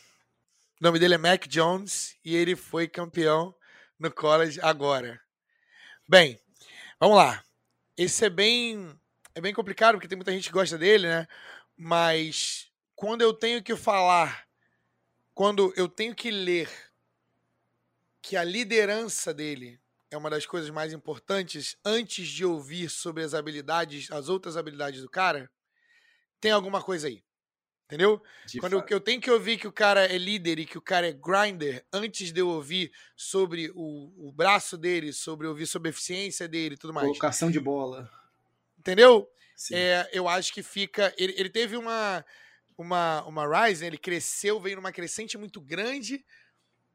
nome 0.81 0.99
dele 0.99 1.13
é 1.13 1.17
Mac 1.17 1.47
Jones 1.47 2.17
e 2.23 2.35
ele 2.35 2.55
foi 2.55 2.87
campeão 2.87 3.55
no 3.97 4.11
college 4.11 4.59
agora. 4.61 5.19
Bem, 6.07 6.37
vamos 6.99 7.15
lá. 7.15 7.41
Esse 7.97 8.25
é 8.25 8.29
bem 8.29 8.93
é 9.35 9.41
bem 9.41 9.53
complicado, 9.53 9.95
porque 9.95 10.07
tem 10.07 10.15
muita 10.15 10.31
gente 10.31 10.47
que 10.47 10.53
gosta 10.53 10.77
dele, 10.77 11.07
né? 11.07 11.27
Mas 11.75 12.71
quando 12.95 13.21
eu 13.21 13.33
tenho 13.33 13.61
que 13.61 13.75
falar, 13.75 14.47
quando 15.33 15.73
eu 15.75 15.89
tenho 15.89 16.15
que 16.15 16.31
ler 16.31 16.69
que 18.21 18.37
a 18.37 18.43
liderança 18.43 19.33
dele 19.33 19.79
é 20.09 20.17
uma 20.17 20.29
das 20.29 20.45
coisas 20.45 20.69
mais 20.69 20.93
importantes 20.93 21.77
antes 21.83 22.29
de 22.29 22.45
ouvir 22.45 22.89
sobre 22.89 23.23
as 23.23 23.33
habilidades, 23.33 24.09
as 24.09 24.29
outras 24.29 24.55
habilidades 24.55 25.01
do 25.01 25.09
cara, 25.09 25.51
tem 26.39 26.51
alguma 26.51 26.81
coisa 26.81 27.07
aí. 27.07 27.21
Entendeu? 27.85 28.19
De 28.47 28.59
Quando 28.59 28.73
eu, 28.73 28.85
eu, 28.89 28.99
tenho 28.99 29.21
que 29.21 29.29
ouvir 29.29 29.59
que 29.59 29.67
o 29.67 29.71
cara 29.71 30.05
é 30.05 30.17
líder 30.17 30.57
e 30.57 30.65
que 30.65 30.77
o 30.77 30.81
cara 30.81 31.07
é 31.07 31.11
grinder, 31.11 31.85
antes 31.93 32.31
de 32.31 32.39
eu 32.39 32.47
ouvir 32.47 32.91
sobre 33.15 33.69
o, 33.75 34.29
o 34.29 34.31
braço 34.31 34.75
dele, 34.75 35.13
sobre 35.13 35.45
ouvir 35.45 35.67
sobre 35.67 35.89
a 35.89 35.91
eficiência 35.91 36.47
dele 36.47 36.73
e 36.73 36.77
tudo 36.77 36.93
mais. 36.93 37.05
Colocação 37.05 37.51
de 37.51 37.59
bola. 37.59 38.09
Entendeu? 38.85 39.27
É, 39.73 40.07
eu 40.13 40.29
acho 40.29 40.53
que 40.53 40.61
fica. 40.61 41.11
Ele, 41.17 41.33
ele 41.35 41.49
teve 41.49 41.75
uma, 41.75 42.23
uma, 42.77 43.23
uma 43.23 43.65
rise, 43.65 43.81
né? 43.81 43.87
ele 43.87 43.97
cresceu, 43.97 44.59
veio 44.59 44.75
numa 44.75 44.91
crescente 44.91 45.39
muito 45.39 45.59
grande, 45.59 46.23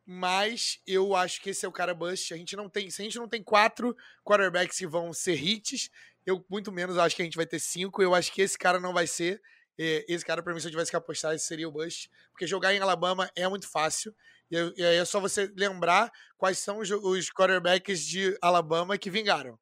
mas 0.07 0.81
eu 0.87 1.16
acho 1.16 1.40
que 1.40 1.50
esse 1.50 1.66
é 1.66 1.68
o 1.68 1.72
cara 1.72 1.92
bust. 1.92 2.33
A 2.33 2.37
gente 2.37 2.55
não 2.55 2.68
tem, 2.68 2.88
se 2.90 3.03
a 3.03 3.05
gente 3.05 3.18
não 3.18 3.29
tem 3.29 3.42
quatro 3.42 3.96
quarterbacks 4.24 4.79
que 4.79 4.87
vão 4.87 5.12
ser 5.12 5.35
hits, 5.35 5.90
eu 6.24 6.44
muito 6.48 6.70
menos 6.70 6.96
acho 6.96 7.16
que 7.16 7.22
a 7.22 7.24
gente 7.24 7.37
vai 7.37 7.46
ter 7.46 7.59
cinco. 7.59 8.00
Eu 8.00 8.14
acho 8.14 8.33
que 8.33 8.40
esse 8.40 8.57
cara 8.57 8.79
não 8.79 8.92
vai 8.92 9.09
ser. 9.09 9.42
É, 9.76 10.05
esse 10.09 10.24
cara, 10.24 10.40
pra 10.40 10.55
mim, 10.55 10.61
se 10.61 10.68
eu 10.68 10.70
tivesse 10.70 10.92
que 10.92 10.96
apostar, 10.96 11.35
esse 11.35 11.46
seria 11.46 11.68
o 11.68 11.72
bust. 11.72 12.09
Porque 12.31 12.46
jogar 12.46 12.72
em 12.72 12.79
Alabama 12.79 13.29
é 13.35 13.48
muito 13.48 13.68
fácil. 13.68 14.14
E 14.48 14.57
aí 14.57 14.96
é 14.96 15.05
só 15.05 15.18
você 15.18 15.53
lembrar 15.57 16.12
quais 16.38 16.59
são 16.59 16.79
os, 16.79 17.31
quarterbacks 17.31 18.07
de 18.07 18.38
Alabama 18.40 18.96
que 18.96 19.11
vingaram. 19.11 19.59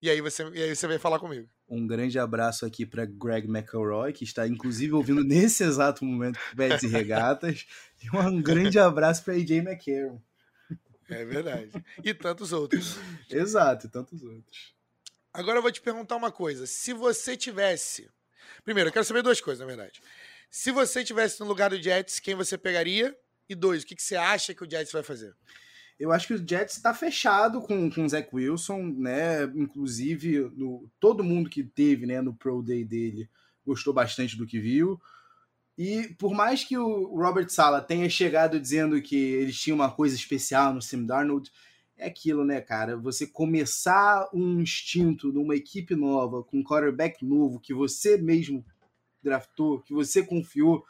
E 0.00 0.08
aí 0.08 0.22
você, 0.22 0.48
e 0.54 0.62
aí 0.62 0.74
você 0.74 0.86
vai 0.86 0.98
falar 0.98 1.18
comigo. 1.18 1.46
Um 1.68 1.86
grande 1.86 2.18
abraço 2.18 2.64
aqui 2.64 2.86
para 2.86 3.04
Greg 3.04 3.46
McElroy, 3.46 4.12
que 4.12 4.24
está 4.24 4.46
inclusive 4.48 4.94
ouvindo 4.94 5.22
nesse 5.24 5.62
exato 5.62 6.04
momento 6.04 6.38
Beds 6.54 6.82
e 6.82 6.88
Regatas. 6.88 7.66
E 8.02 8.16
um 8.16 8.40
grande 8.40 8.78
abraço 8.78 9.24
para 9.24 9.34
AJ 9.34 9.50
McCarron. 9.58 10.20
É 11.08 11.24
verdade. 11.24 11.70
E 12.04 12.14
tantos 12.14 12.52
outros. 12.52 12.96
Exato, 13.30 13.86
e 13.86 13.90
tantos 13.90 14.22
outros. 14.22 14.74
Agora 15.32 15.58
eu 15.58 15.62
vou 15.62 15.72
te 15.72 15.80
perguntar 15.80 16.16
uma 16.16 16.30
coisa. 16.30 16.66
Se 16.66 16.92
você 16.92 17.36
tivesse. 17.36 18.10
Primeiro, 18.64 18.88
eu 18.88 18.92
quero 18.92 19.04
saber 19.04 19.22
duas 19.22 19.40
coisas, 19.40 19.60
na 19.60 19.66
verdade. 19.66 20.00
Se 20.50 20.70
você 20.70 21.04
tivesse 21.04 21.40
no 21.40 21.46
lugar 21.46 21.70
do 21.70 21.82
Jets, 21.82 22.20
quem 22.20 22.34
você 22.34 22.56
pegaria? 22.56 23.16
E 23.48 23.54
dois, 23.54 23.82
o 23.82 23.86
que, 23.86 23.96
que 23.96 24.02
você 24.02 24.16
acha 24.16 24.54
que 24.54 24.62
o 24.62 24.70
Jets 24.70 24.92
vai 24.92 25.02
fazer? 25.02 25.34
Eu 25.98 26.12
acho 26.12 26.28
que 26.28 26.34
o 26.34 26.48
Jets 26.48 26.76
está 26.76 26.94
fechado 26.94 27.60
com, 27.60 27.90
com 27.90 28.04
o 28.04 28.08
Zach 28.08 28.28
Wilson, 28.32 28.82
né? 28.98 29.44
Inclusive, 29.54 30.50
no, 30.56 30.88
todo 31.00 31.24
mundo 31.24 31.50
que 31.50 31.64
teve 31.64 32.06
né, 32.06 32.20
no 32.20 32.34
Pro 32.34 32.62
Day 32.62 32.84
dele 32.84 33.28
gostou 33.66 33.92
bastante 33.92 34.36
do 34.36 34.46
que 34.46 34.60
viu. 34.60 35.00
E 35.76 36.08
por 36.18 36.34
mais 36.34 36.64
que 36.64 36.76
o 36.76 37.16
Robert 37.16 37.48
Sala 37.50 37.80
tenha 37.80 38.08
chegado 38.08 38.58
dizendo 38.58 39.00
que 39.00 39.16
eles 39.16 39.60
tinham 39.60 39.76
uma 39.76 39.90
coisa 39.90 40.16
especial 40.16 40.72
no 40.72 40.82
Sam 40.82 41.04
Darnold, 41.04 41.50
é 41.96 42.06
aquilo, 42.06 42.44
né, 42.44 42.60
cara? 42.60 42.96
Você 42.96 43.26
começar 43.26 44.28
um 44.32 44.60
instinto 44.60 45.32
numa 45.32 45.54
equipe 45.54 45.94
nova, 45.94 46.42
com 46.42 46.58
um 46.58 46.64
quarterback 46.64 47.24
novo, 47.24 47.60
que 47.60 47.74
você 47.74 48.16
mesmo 48.16 48.64
draftou, 49.22 49.80
que 49.80 49.92
você 49.92 50.22
confiou, 50.22 50.84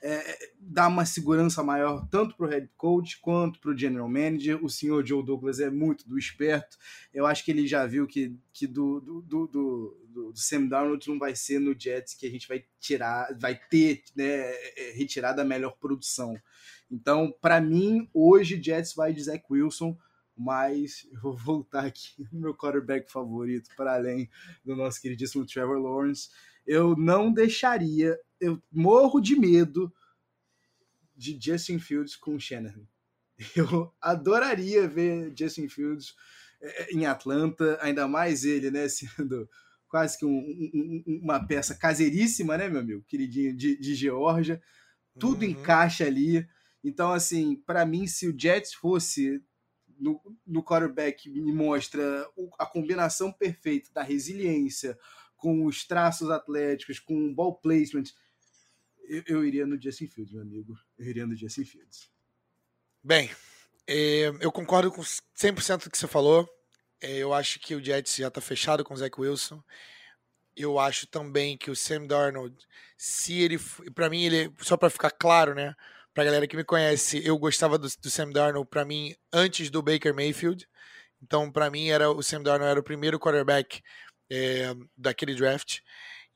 é, 0.00 0.38
dá 0.60 0.86
uma 0.86 1.04
segurança 1.04 1.62
maior 1.62 2.06
tanto 2.08 2.36
para 2.36 2.46
o 2.46 2.48
head 2.48 2.70
coach 2.76 3.18
quanto 3.20 3.58
para 3.58 3.72
o 3.72 3.76
general 3.76 4.08
manager. 4.08 4.62
O 4.64 4.68
senhor 4.68 5.04
Joe 5.04 5.24
Douglas 5.24 5.58
é 5.60 5.70
muito 5.70 6.08
do 6.08 6.18
esperto. 6.18 6.76
Eu 7.12 7.26
acho 7.26 7.44
que 7.44 7.50
ele 7.50 7.66
já 7.66 7.84
viu 7.86 8.06
que, 8.06 8.36
que 8.52 8.66
do, 8.66 9.00
do, 9.00 9.22
do, 9.22 9.46
do, 9.46 10.06
do 10.08 10.32
Sam 10.36 10.66
Darnold 10.66 11.08
não 11.08 11.18
vai 11.18 11.34
ser 11.34 11.58
no 11.58 11.78
Jets 11.78 12.14
que 12.14 12.26
a 12.26 12.30
gente 12.30 12.46
vai 12.46 12.64
tirar, 12.78 13.36
vai 13.38 13.58
ter 13.68 14.02
né, 14.14 14.24
é, 14.26 14.92
retirada 14.94 15.42
a 15.42 15.44
melhor 15.44 15.76
produção. 15.78 16.36
Então, 16.90 17.34
para 17.40 17.60
mim, 17.60 18.08
hoje 18.14 18.62
Jets 18.62 18.94
vai 18.94 19.12
de 19.12 19.22
Zach 19.22 19.44
Wilson 19.50 19.96
mas 20.38 21.04
eu 21.12 21.20
vou 21.20 21.36
voltar 21.36 21.84
aqui 21.84 22.14
no 22.30 22.38
meu 22.40 22.54
quarterback 22.54 23.10
favorito, 23.10 23.70
para 23.76 23.94
além 23.94 24.30
do 24.64 24.76
nosso 24.76 25.02
queridíssimo 25.02 25.44
Trevor 25.44 25.78
Lawrence. 25.78 26.30
Eu 26.68 26.94
não 26.94 27.32
deixaria, 27.32 28.14
eu 28.38 28.62
morro 28.70 29.22
de 29.22 29.34
medo 29.34 29.90
de 31.16 31.38
Justin 31.40 31.78
Fields 31.78 32.14
com 32.14 32.38
Shanahan. 32.38 32.86
Eu 33.56 33.90
adoraria 34.02 34.86
ver 34.86 35.32
Justin 35.34 35.66
Fields 35.66 36.14
eh, 36.60 36.88
em 36.92 37.06
Atlanta, 37.06 37.78
ainda 37.80 38.06
mais 38.06 38.44
ele, 38.44 38.70
né, 38.70 38.86
sendo 38.90 39.48
quase 39.88 40.18
que 40.18 40.26
um, 40.26 40.38
um, 40.38 41.20
uma 41.22 41.44
peça 41.44 41.74
caseiríssima, 41.74 42.58
né, 42.58 42.68
meu 42.68 42.80
amigo, 42.80 43.04
queridinho 43.08 43.56
de, 43.56 43.78
de 43.78 43.94
Geórgia. 43.94 44.60
Tudo 45.18 45.44
uhum. 45.44 45.52
encaixa 45.52 46.04
ali. 46.04 46.46
Então, 46.84 47.14
assim, 47.14 47.56
para 47.56 47.86
mim, 47.86 48.06
se 48.06 48.28
o 48.28 48.38
Jets 48.38 48.74
fosse 48.74 49.42
no, 49.98 50.20
no 50.46 50.62
quarterback 50.62 51.30
me 51.30 51.50
mostra 51.50 52.28
a 52.58 52.66
combinação 52.66 53.32
perfeita 53.32 53.90
da 53.94 54.02
resiliência 54.02 54.98
com 55.38 55.64
os 55.64 55.86
traços 55.86 56.30
atléticos, 56.30 56.98
com 56.98 57.14
o 57.14 57.34
ball 57.34 57.54
placement, 57.54 58.04
eu, 59.08 59.22
eu, 59.26 59.44
iria 59.44 59.66
no 59.66 59.80
Justin 59.80 60.08
Fields, 60.08 60.34
meu 60.34 60.42
amigo. 60.42 60.78
Eu 60.98 61.06
iria 61.06 61.26
no 61.26 61.34
Justin 61.34 61.64
Fields. 61.64 62.10
Bem, 63.02 63.30
é, 63.86 64.30
eu 64.40 64.52
concordo 64.52 64.92
com 64.92 65.00
100% 65.00 65.84
do 65.84 65.90
que 65.90 65.96
você 65.96 66.06
falou. 66.06 66.46
É, 67.00 67.16
eu 67.16 67.32
acho 67.32 67.58
que 67.60 67.74
o 67.74 67.82
Jets 67.82 68.16
já 68.16 68.28
está 68.28 68.40
fechado 68.40 68.84
com 68.84 68.92
o 68.92 68.96
Zach 68.96 69.18
Wilson. 69.18 69.62
Eu 70.54 70.78
acho 70.78 71.06
também 71.06 71.56
que 71.56 71.70
o 71.70 71.76
Sam 71.76 72.06
Darnold, 72.06 72.54
se 72.96 73.40
ele, 73.40 73.58
para 73.94 74.10
mim, 74.10 74.24
ele, 74.24 74.52
só 74.58 74.76
para 74.76 74.90
ficar 74.90 75.12
claro, 75.12 75.54
né? 75.54 75.74
Pra 76.12 76.24
galera 76.24 76.48
que 76.48 76.56
me 76.56 76.64
conhece, 76.64 77.24
eu 77.24 77.38
gostava 77.38 77.78
do, 77.78 77.88
do 77.88 78.10
Sam 78.10 78.30
Darnold, 78.30 78.68
para 78.68 78.84
mim, 78.84 79.14
antes 79.32 79.70
do 79.70 79.80
Baker 79.80 80.12
Mayfield. 80.12 80.68
Então, 81.22 81.50
para 81.50 81.70
mim, 81.70 81.88
era 81.88 82.10
o 82.10 82.22
Sam 82.22 82.42
Darnold 82.42 82.70
era 82.70 82.80
o 82.80 82.84
primeiro 82.84 83.18
quarterback 83.18 83.80
é, 84.30 84.74
daquele 84.96 85.34
draft. 85.34 85.80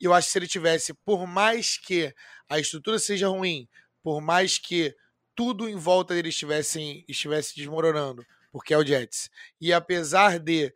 E 0.00 0.04
eu 0.04 0.12
acho 0.12 0.26
que 0.26 0.32
se 0.32 0.38
ele 0.38 0.48
tivesse, 0.48 0.94
por 1.04 1.26
mais 1.26 1.78
que 1.78 2.14
a 2.48 2.58
estrutura 2.58 2.98
seja 2.98 3.28
ruim, 3.28 3.68
por 4.02 4.20
mais 4.20 4.58
que 4.58 4.94
tudo 5.34 5.68
em 5.68 5.76
volta 5.76 6.14
dele 6.14 6.28
estivesse, 6.28 7.04
estivesse 7.08 7.56
desmoronando, 7.56 8.26
porque 8.50 8.74
é 8.74 8.78
o 8.78 8.84
Jets, 8.84 9.30
e 9.60 9.72
apesar 9.72 10.38
de 10.38 10.74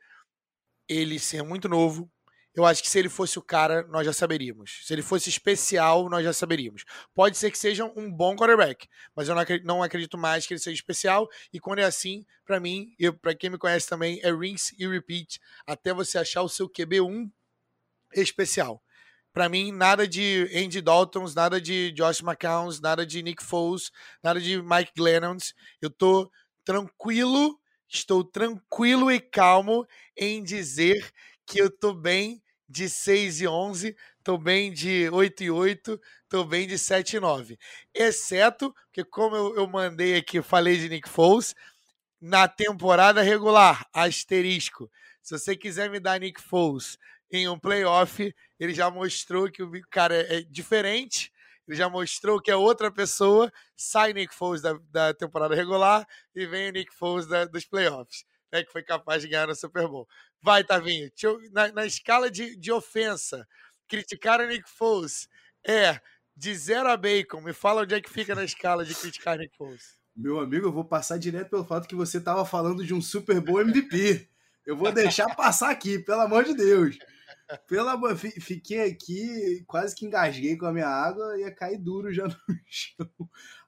ele 0.88 1.18
ser 1.18 1.42
muito 1.42 1.68
novo, 1.68 2.10
eu 2.56 2.64
acho 2.64 2.82
que 2.82 2.88
se 2.88 2.98
ele 2.98 3.10
fosse 3.10 3.38
o 3.38 3.42
cara, 3.42 3.86
nós 3.88 4.06
já 4.06 4.14
saberíamos. 4.14 4.80
Se 4.84 4.94
ele 4.94 5.02
fosse 5.02 5.28
especial, 5.28 6.08
nós 6.08 6.24
já 6.24 6.32
saberíamos. 6.32 6.84
Pode 7.14 7.36
ser 7.36 7.50
que 7.50 7.58
seja 7.58 7.84
um 7.94 8.10
bom 8.10 8.34
quarterback, 8.34 8.88
mas 9.14 9.28
eu 9.28 9.34
não 9.34 9.42
acredito, 9.42 9.66
não 9.66 9.82
acredito 9.82 10.16
mais 10.16 10.46
que 10.46 10.54
ele 10.54 10.60
seja 10.60 10.74
especial. 10.74 11.28
E 11.52 11.60
quando 11.60 11.80
é 11.80 11.84
assim, 11.84 12.24
para 12.46 12.58
mim, 12.58 12.94
e 12.98 13.12
para 13.12 13.34
quem 13.34 13.50
me 13.50 13.58
conhece 13.58 13.86
também, 13.86 14.18
é 14.22 14.32
rinse 14.32 14.74
e 14.78 14.88
repeat 14.88 15.38
até 15.66 15.92
você 15.92 16.16
achar 16.16 16.40
o 16.42 16.48
seu 16.48 16.66
QB1 16.66 17.30
especial. 18.14 18.82
Para 19.34 19.50
mim, 19.50 19.70
nada 19.70 20.08
de 20.08 20.50
Andy 20.56 20.80
Daltons, 20.80 21.34
nada 21.34 21.60
de 21.60 21.92
Josh 21.92 22.22
McCowns, 22.22 22.80
nada 22.80 23.04
de 23.04 23.22
Nick 23.22 23.44
Foles, 23.44 23.90
nada 24.22 24.40
de 24.40 24.62
Mike 24.62 24.92
Glennons. 24.96 25.52
Eu 25.78 25.90
tô 25.90 26.32
tranquilo, 26.64 27.60
estou 27.86 28.24
tranquilo 28.24 29.12
e 29.12 29.20
calmo 29.20 29.86
em 30.16 30.42
dizer 30.42 31.12
que 31.46 31.60
eu 31.60 31.70
tô 31.70 31.92
bem 31.92 32.42
de 32.68 32.88
6 32.88 33.40
e 33.40 33.48
11, 33.48 33.96
tô 34.22 34.36
bem 34.36 34.72
de 34.72 35.08
8 35.10 35.44
e 35.44 35.50
8, 35.50 36.00
tô 36.28 36.44
bem 36.44 36.66
de 36.66 36.78
7 36.78 37.16
e 37.16 37.20
9. 37.20 37.58
Exceto 37.94 38.74
que, 38.92 39.04
como 39.04 39.36
eu, 39.36 39.56
eu 39.56 39.66
mandei 39.66 40.16
aqui, 40.16 40.42
falei 40.42 40.76
de 40.76 40.88
Nick 40.88 41.08
Foles, 41.08 41.54
na 42.20 42.48
temporada 42.48 43.22
regular, 43.22 43.86
asterisco. 43.92 44.90
Se 45.22 45.38
você 45.38 45.56
quiser 45.56 45.90
me 45.90 46.00
dar 46.00 46.20
Nick 46.20 46.40
Foles 46.40 46.98
em 47.30 47.48
um 47.48 47.58
playoff, 47.58 48.34
ele 48.58 48.74
já 48.74 48.90
mostrou 48.90 49.50
que 49.50 49.62
o 49.62 49.70
cara 49.90 50.14
é, 50.14 50.38
é 50.38 50.42
diferente, 50.42 51.32
ele 51.66 51.76
já 51.76 51.88
mostrou 51.88 52.40
que 52.40 52.50
é 52.50 52.56
outra 52.56 52.90
pessoa, 52.90 53.52
sai 53.76 54.12
Nick 54.12 54.34
Foles 54.34 54.62
da, 54.62 54.78
da 54.90 55.12
temporada 55.12 55.54
regular 55.54 56.06
e 56.34 56.46
vem 56.46 56.68
o 56.68 56.72
Nick 56.72 56.94
Foles 56.94 57.26
da, 57.26 57.44
dos 57.44 57.64
playoffs, 57.64 58.24
né, 58.56 58.64
que 58.64 58.72
foi 58.72 58.82
capaz 58.82 59.22
de 59.22 59.28
ganhar 59.28 59.46
no 59.46 59.54
Super 59.54 59.86
Bowl. 59.86 60.08
Vai, 60.40 60.64
Tavinho. 60.64 61.10
Na, 61.52 61.70
na 61.72 61.86
escala 61.86 62.30
de, 62.30 62.56
de 62.56 62.72
ofensa, 62.72 63.46
criticar 63.86 64.40
o 64.40 64.46
Nick 64.46 64.68
Foles 64.68 65.28
é 65.66 66.00
de 66.36 66.54
zero 66.54 66.88
a 66.88 66.96
bacon. 66.96 67.40
Me 67.40 67.52
fala 67.52 67.82
onde 67.82 67.94
é 67.94 68.00
que 68.00 68.10
fica 68.10 68.34
na 68.34 68.44
escala 68.44 68.84
de 68.84 68.94
criticar 68.94 69.38
Nick 69.38 69.56
Foles. 69.56 69.96
Meu 70.14 70.40
amigo, 70.40 70.66
eu 70.66 70.72
vou 70.72 70.84
passar 70.84 71.18
direto 71.18 71.50
pelo 71.50 71.64
fato 71.64 71.86
que 71.86 71.94
você 71.94 72.18
estava 72.18 72.44
falando 72.44 72.84
de 72.84 72.94
um 72.94 73.02
Super 73.02 73.40
Bowl 73.40 73.60
MVP. 73.60 74.28
Eu 74.64 74.76
vou 74.76 74.90
deixar 74.90 75.34
passar 75.36 75.70
aqui, 75.70 75.98
pelo 75.98 76.22
amor 76.22 76.44
de 76.44 76.54
Deus. 76.54 76.98
Pelo 77.68 77.88
amor, 77.88 78.16
fiquei 78.16 78.90
aqui, 78.90 79.62
quase 79.66 79.94
que 79.94 80.04
engasguei 80.04 80.56
com 80.56 80.66
a 80.66 80.72
minha 80.72 80.88
água, 80.88 81.38
ia 81.38 81.54
cair 81.54 81.78
duro 81.78 82.12
já 82.12 82.24
no 82.26 82.36
chão. 82.66 83.08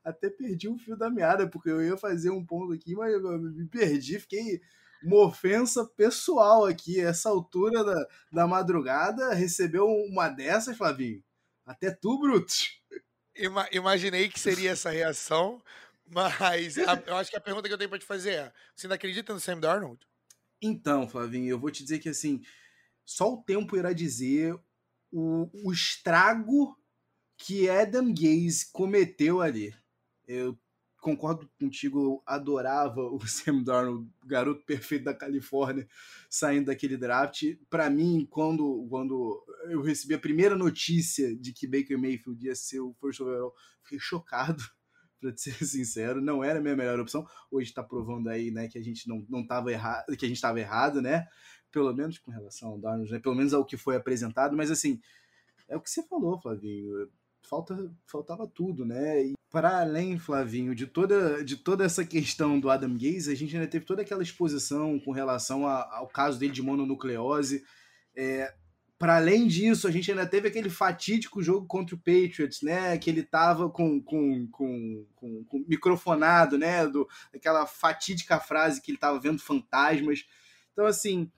Até 0.05 0.29
perdi 0.29 0.69
o 0.69 0.79
fio 0.79 0.97
da 0.97 1.09
meada, 1.09 1.49
porque 1.49 1.71
eu 1.71 1.83
ia 1.83 1.97
fazer 1.97 2.31
um 2.31 2.45
ponto 2.45 2.73
aqui, 2.73 2.95
mas 2.95 3.13
eu 3.13 3.39
me 3.39 3.67
perdi, 3.67 4.19
fiquei 4.19 4.61
uma 5.03 5.27
ofensa 5.27 5.85
pessoal 5.85 6.65
aqui. 6.65 7.01
Essa 7.01 7.29
altura 7.29 7.85
da, 7.85 8.07
da 8.33 8.47
madrugada, 8.47 9.33
recebeu 9.33 9.87
uma 9.87 10.29
dessas, 10.29 10.77
Flavinho? 10.77 11.23
Até 11.65 11.91
tu, 11.91 12.19
Brutus. 12.19 12.81
Ima 13.37 13.69
imaginei 13.71 14.29
que 14.29 14.41
seria 14.41 14.73
essa 14.73 14.91
reação, 14.91 15.63
mas 16.05 16.77
a, 16.79 17.01
eu 17.07 17.17
acho 17.17 17.31
que 17.31 17.37
a 17.37 17.41
pergunta 17.41 17.69
que 17.69 17.75
eu 17.75 17.79
tenho 17.79 17.91
para 17.91 17.99
te 17.99 18.05
fazer 18.05 18.31
é: 18.33 18.53
você 18.75 18.87
ainda 18.87 18.97
acredita 18.97 19.33
no 19.33 19.39
Sam 19.39 19.61
Darnold? 19.61 20.01
Então, 20.61 21.09
Flavinho, 21.09 21.51
eu 21.51 21.59
vou 21.59 21.71
te 21.71 21.85
dizer 21.85 22.01
que 22.01 22.09
assim, 22.09 22.43
só 23.09 23.33
o 23.33 23.43
tempo 23.43 23.75
irá 23.75 23.95
dizer 23.95 24.55
o, 25.11 25.49
o 25.65 25.73
estrago 25.73 26.77
que 27.39 27.67
Adam 27.67 28.13
Gaze 28.13 28.71
cometeu 28.71 29.41
ali. 29.41 29.75
Eu 30.27 30.59
concordo 31.01 31.49
contigo, 31.59 31.99
eu 31.99 32.23
adorava 32.27 33.01
o 33.01 33.19
Sam 33.27 33.63
Darnold, 33.63 34.11
garoto 34.27 34.63
perfeito 34.67 35.05
da 35.05 35.15
Califórnia, 35.15 35.89
saindo 36.29 36.67
daquele 36.67 36.99
draft. 36.99 37.45
Para 37.71 37.89
mim, 37.89 38.29
quando, 38.29 38.87
quando 38.91 39.43
eu 39.71 39.81
recebi 39.81 40.13
a 40.13 40.19
primeira 40.19 40.55
notícia 40.55 41.35
de 41.35 41.55
que 41.55 41.67
Baker 41.67 41.99
Mayfield 41.99 42.45
ia 42.45 42.55
ser 42.55 42.81
o 42.81 42.95
first 43.01 43.23
overall, 43.23 43.55
fiquei 43.85 43.99
chocado, 43.99 44.63
para 45.19 45.35
ser 45.35 45.65
sincero, 45.65 46.21
não 46.21 46.45
era 46.45 46.59
a 46.59 46.63
minha 46.63 46.77
melhor 46.77 47.01
opção. 47.01 47.27
Hoje 47.51 47.71
está 47.71 47.83
provando 47.83 48.29
aí, 48.29 48.51
né, 48.51 48.69
que 48.69 48.77
a 48.77 48.83
gente 48.83 49.09
não, 49.09 49.25
não 49.31 49.47
tava 49.47 49.73
errado, 49.73 50.15
que 50.15 50.27
a 50.27 50.29
gente 50.29 50.37
estava 50.37 50.61
errado, 50.61 51.01
né? 51.01 51.27
Pelo 51.79 51.95
menos 51.95 52.19
com 52.19 52.33
relação 52.33 52.71
ao 52.71 52.79
Darnold, 52.79 53.13
né? 53.13 53.21
Pelo 53.21 53.37
menos 53.37 53.55
ao 53.55 53.65
que 53.65 53.77
foi 53.77 53.95
apresentado, 53.95 54.57
mas 54.57 54.69
assim, 54.69 55.01
é 55.69 55.77
o 55.77 55.81
que 55.81 55.89
você 55.89 56.03
falou, 56.03 56.41
Flavinho 56.41 57.09
falta, 57.49 57.91
faltava 58.07 58.47
tudo, 58.47 58.85
né? 58.85 59.23
E 59.27 59.35
para 59.51 59.81
além, 59.81 60.19
Flavinho, 60.19 60.75
de 60.75 60.87
toda, 60.87 61.43
de 61.45 61.57
toda 61.57 61.85
essa 61.85 62.05
questão 62.05 62.61
do 62.61 62.69
Adam 62.69 62.93
Gaze, 62.93 63.31
a 63.31 63.35
gente 63.35 63.57
ainda 63.57 63.69
teve 63.69 63.85
toda 63.85 64.03
aquela 64.03 64.23
exposição 64.23 64.99
com 64.99 65.13
relação 65.13 65.67
a, 65.67 65.97
ao 65.97 66.09
caso 66.09 66.39
dele 66.39 66.53
de 66.53 66.63
mononucleose. 66.63 67.65
É, 68.17 68.53
para 68.99 69.17
além 69.17 69.47
disso, 69.47 69.87
a 69.87 69.91
gente 69.91 70.11
ainda 70.11 70.27
teve 70.27 70.49
aquele 70.49 70.69
fatídico 70.69 71.41
jogo 71.41 71.67
contra 71.67 71.95
o 71.95 71.99
Patriots, 71.99 72.61
né? 72.63 72.99
Que 72.99 73.09
ele 73.09 73.23
tava 73.23 73.71
com, 73.71 74.03
com, 74.03 74.49
com, 74.51 75.07
com, 75.15 75.45
com 75.45 75.65
microfonado, 75.69 76.59
né? 76.59 76.87
Do, 76.87 77.09
aquela 77.35 77.65
fatídica 77.65 78.41
frase 78.41 78.83
que 78.83 78.91
ele 78.91 78.99
tava 78.99 79.21
vendo 79.21 79.39
fantasmas. 79.39 80.25
Então, 80.73 80.85
assim, 80.85 81.31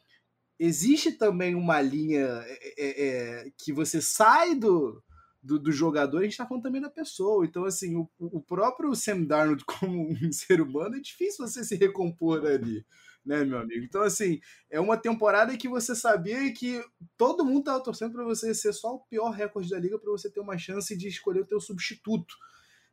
existe 0.61 1.13
também 1.13 1.55
uma 1.55 1.81
linha 1.81 2.45
é, 2.45 2.75
é, 2.79 3.47
é 3.47 3.51
que 3.57 3.73
você 3.73 4.03
sai 4.03 4.55
do, 4.55 5.03
do, 5.43 5.59
do, 5.59 5.73
jogador, 5.73 6.19
a 6.19 6.23
gente 6.23 6.33
está 6.33 6.47
falando 6.47 6.63
também 6.63 6.83
da 6.83 6.91
pessoa. 6.91 7.47
Então, 7.47 7.65
assim, 7.65 7.97
o, 7.97 8.09
o 8.19 8.43
próprio 8.43 8.95
Sam 8.95 9.23
Darnold, 9.23 9.65
como 9.67 10.13
um 10.13 10.31
ser 10.31 10.61
humano, 10.61 10.97
é 10.97 11.01
difícil 11.01 11.47
você 11.47 11.65
se 11.65 11.77
recompor 11.77 12.45
ali, 12.45 12.85
né, 13.25 13.43
meu 13.43 13.59
amigo? 13.59 13.83
Então, 13.85 14.03
assim, 14.03 14.39
é 14.69 14.79
uma 14.79 14.99
temporada 14.99 15.57
que 15.57 15.67
você 15.67 15.97
sabia 15.97 16.53
que 16.53 16.85
todo 17.17 17.45
mundo 17.45 17.61
estava 17.61 17.83
torcendo 17.83 18.13
para 18.13 18.25
você 18.25 18.55
ser 18.55 18.75
só 18.75 18.97
o 18.97 19.01
pior 19.07 19.31
recorde 19.31 19.71
da 19.71 19.79
liga 19.79 19.99
para 19.99 20.11
você 20.11 20.31
ter 20.31 20.41
uma 20.41 20.59
chance 20.59 20.95
de 20.95 21.09
escolher 21.09 21.41
o 21.41 21.47
teu 21.47 21.59
substituto. 21.59 22.35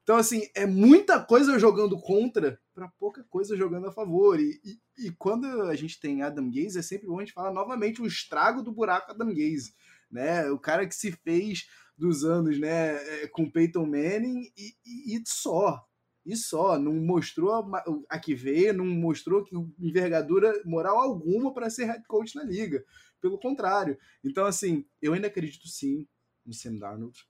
Então, 0.07 0.15
assim, 0.15 0.47
é 0.55 0.65
muita 0.65 1.21
coisa 1.21 1.59
jogando 1.59 1.99
contra 1.99 2.57
para 2.73 2.87
pouca 2.97 3.25
coisa 3.25 3.57
jogando 3.57 3.87
a 3.87 3.91
favor. 3.91 4.39
E, 4.39 4.57
e, 4.63 5.07
e, 5.07 5.11
quando 5.11 5.63
a 5.63 5.75
gente 5.75 5.99
tem 5.99 6.21
Adam 6.21 6.49
Gaze, 6.49 6.79
é 6.79 6.81
sempre 6.81 7.07
bom 7.07 7.17
a 7.17 7.25
gente 7.25 7.33
falar 7.33 7.51
novamente 7.51 8.01
o 8.01 8.07
estrago 8.07 8.63
do 8.63 8.71
buraco 8.71 9.11
Adam 9.11 9.27
Gaze. 9.27 9.73
Né? 10.09 10.49
O 10.49 10.57
cara 10.57 10.87
que 10.87 10.95
se 10.95 11.11
fez 11.11 11.67
dos 11.97 12.23
anos, 12.23 12.57
né, 12.57 12.95
é, 12.95 13.27
com 13.27 13.51
Peyton 13.51 13.85
Manning 13.85 14.49
e, 14.55 14.75
e, 14.85 15.17
e 15.17 15.23
só. 15.25 15.85
E 16.25 16.37
só, 16.37 16.79
não 16.79 16.93
mostrou 16.93 17.51
a, 17.51 17.83
a, 18.09 18.17
que 18.17 18.33
veio, 18.33 18.73
não 18.73 18.85
mostrou 18.85 19.43
que 19.43 19.53
envergadura 19.77 20.53
moral 20.63 20.99
alguma 20.99 21.53
para 21.53 21.69
ser 21.69 21.83
head 21.83 22.05
coach 22.07 22.33
na 22.33 22.45
liga. 22.45 22.81
Pelo 23.19 23.37
contrário. 23.37 23.97
Então, 24.23 24.45
assim, 24.45 24.85
eu 25.01 25.11
ainda 25.11 25.27
acredito 25.27 25.67
sim 25.67 26.07
no 26.45 26.53
Sam 26.53 26.75
Darnold. 26.75 27.27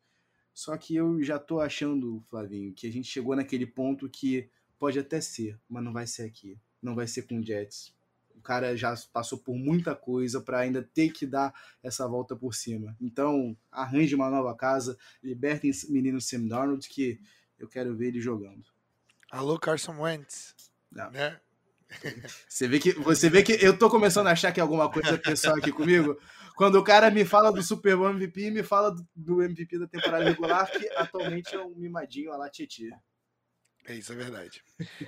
Só 0.58 0.76
que 0.76 0.96
eu 0.96 1.22
já 1.22 1.38
tô 1.38 1.60
achando, 1.60 2.20
Flavinho, 2.32 2.74
que 2.74 2.88
a 2.88 2.92
gente 2.92 3.08
chegou 3.08 3.36
naquele 3.36 3.68
ponto 3.68 4.10
que 4.10 4.50
pode 4.80 4.98
até 4.98 5.22
ser, 5.22 5.56
mas 5.70 5.84
não 5.84 5.94
vai 5.94 6.08
ser 6.08 6.24
aqui. 6.24 6.58
Não 6.82 6.96
vai 6.96 7.06
ser 7.06 7.28
com 7.28 7.38
o 7.38 7.44
Jets 7.46 7.96
o 8.36 8.42
cara 8.42 8.78
já 8.78 8.94
passou 9.12 9.40
por 9.40 9.56
muita 9.56 9.96
coisa 9.96 10.40
para 10.40 10.60
ainda 10.60 10.82
ter 10.82 11.12
que 11.12 11.26
dar 11.26 11.54
essa 11.84 12.08
volta 12.08 12.36
por 12.36 12.54
cima. 12.54 12.96
Então, 13.02 13.58
arranje 13.72 14.16
uma 14.16 14.30
nova 14.30 14.56
casa, 14.56 14.98
libertem 15.24 15.72
esse 15.72 15.92
menino 15.92 16.22
Sam 16.22 16.48
Darnold, 16.48 16.88
que 16.88 17.20
eu 17.58 17.68
quero 17.68 17.96
ver 17.96 18.10
ele 18.10 18.22
jogando. 18.22 18.64
Alô, 19.32 19.60
Carson 19.60 20.00
Wentz. 20.00 20.56
Não. 20.92 21.10
Né? 21.12 21.40
Você 22.48 22.68
vê, 22.68 22.80
que, 22.80 22.94
você 22.94 23.30
vê 23.30 23.44
que 23.44 23.54
eu 23.64 23.78
tô 23.78 23.90
começando 23.90 24.28
a 24.28 24.32
achar 24.32 24.52
que 24.52 24.60
é 24.60 24.64
alguma 24.64 24.92
coisa 24.92 25.18
pessoal 25.18 25.56
aqui 25.56 25.72
comigo. 25.72 26.20
Quando 26.56 26.76
o 26.76 26.84
cara 26.84 27.10
me 27.12 27.24
fala 27.24 27.52
do 27.52 27.62
Super 27.62 27.96
Bowl 27.96 28.10
MVP 28.10 28.48
e 28.48 28.52
me 28.52 28.64
fala 28.64 28.96
do, 29.16 29.44
MVP 29.44 29.78
da 29.80 29.88
temporada 29.88 30.24
regular, 30.24 30.70
que 30.72 30.90
atualmente 30.96 31.56
é 31.56 31.62
um 31.62 31.76
mimadinho 31.76 32.34
a 32.34 32.38
la. 32.38 32.50
É, 33.86 33.94
isso 33.94 34.12
é 34.12 34.16
verdade. 34.16 34.62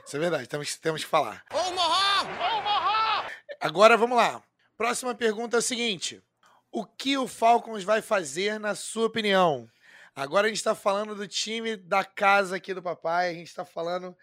Isso 0.06 0.16
é 0.16 0.20
verdade. 0.20 0.48
Temos, 0.48 0.78
temos 0.78 1.04
que 1.04 1.10
falar. 1.10 1.44
Omaha! 1.52 2.60
Omaha! 2.60 3.32
Agora 3.60 3.98
vamos 3.98 4.16
lá. 4.16 4.42
Próxima 4.78 5.14
pergunta 5.14 5.58
é 5.58 5.60
a 5.60 5.62
seguinte: 5.62 6.24
O 6.72 6.86
que 6.86 7.18
o 7.18 7.28
Falcons 7.28 7.84
vai 7.84 8.02
fazer, 8.02 8.60
na 8.60 8.76
sua 8.76 9.08
opinião? 9.08 9.68
Agora 10.16 10.48
a 10.48 10.50
gente 10.50 10.58
está 10.58 10.76
falando 10.76 11.16
do 11.16 11.28
time 11.28 11.76
da 11.76 12.04
casa 12.04 12.56
aqui 12.56 12.74
do 12.74 12.82
papai, 12.82 13.30
a 13.30 13.34
gente 13.34 13.48
está 13.48 13.66
falando 13.66 14.16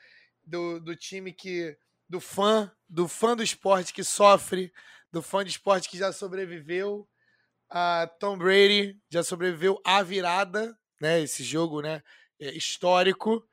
do, 0.45 0.81
do 0.81 0.97
time 0.97 1.33
que. 1.33 1.77
Do 2.09 2.21
fã, 2.21 2.71
do 2.89 3.09
fã 3.09 3.37
do 3.37 3.43
esporte 3.43 3.93
que 3.93 4.05
sofre, 4.05 4.73
do 5.13 5.23
fã 5.23 5.45
de 5.45 5.51
esporte 5.51 5.89
que 5.89 5.99
já 5.99 6.13
sobreviveu. 6.13 7.09
A 7.69 8.09
Tom 8.21 8.39
Brady 8.39 8.97
já 9.11 9.23
sobreviveu 9.23 9.81
à 9.85 10.03
virada, 10.03 10.77
né? 11.01 11.21
Esse 11.21 11.43
jogo, 11.43 11.81
né? 11.81 12.03
É, 12.39 12.51
histórico 12.57 13.45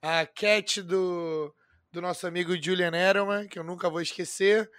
a 0.00 0.26
cat 0.26 0.82
do, 0.82 1.54
do 1.92 2.00
nosso 2.00 2.26
amigo 2.26 2.60
Julian 2.60 2.92
Edelman, 2.94 3.48
que 3.48 3.58
eu 3.58 3.64
nunca 3.64 3.90
vou 3.90 4.00
esquecer. 4.00 4.70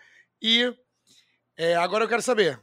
E 0.42 0.74
é, 1.58 1.76
agora 1.76 2.06
eu 2.06 2.10
quero 2.10 2.22
saber: 2.22 2.62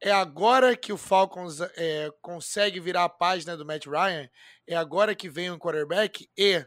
é 0.00 0.10
agora 0.10 0.76
que 0.76 0.92
o 0.92 0.96
Falcons 0.96 1.60
é, 1.60 2.10
consegue 2.22 2.80
virar 2.80 3.04
a 3.04 3.08
página 3.08 3.56
do 3.56 3.66
Matt 3.66 3.86
Ryan? 3.86 4.28
É 4.66 4.76
agora 4.76 5.14
que 5.14 5.28
vem 5.28 5.50
um 5.50 5.58
quarterback? 5.58 6.28
E 6.36 6.64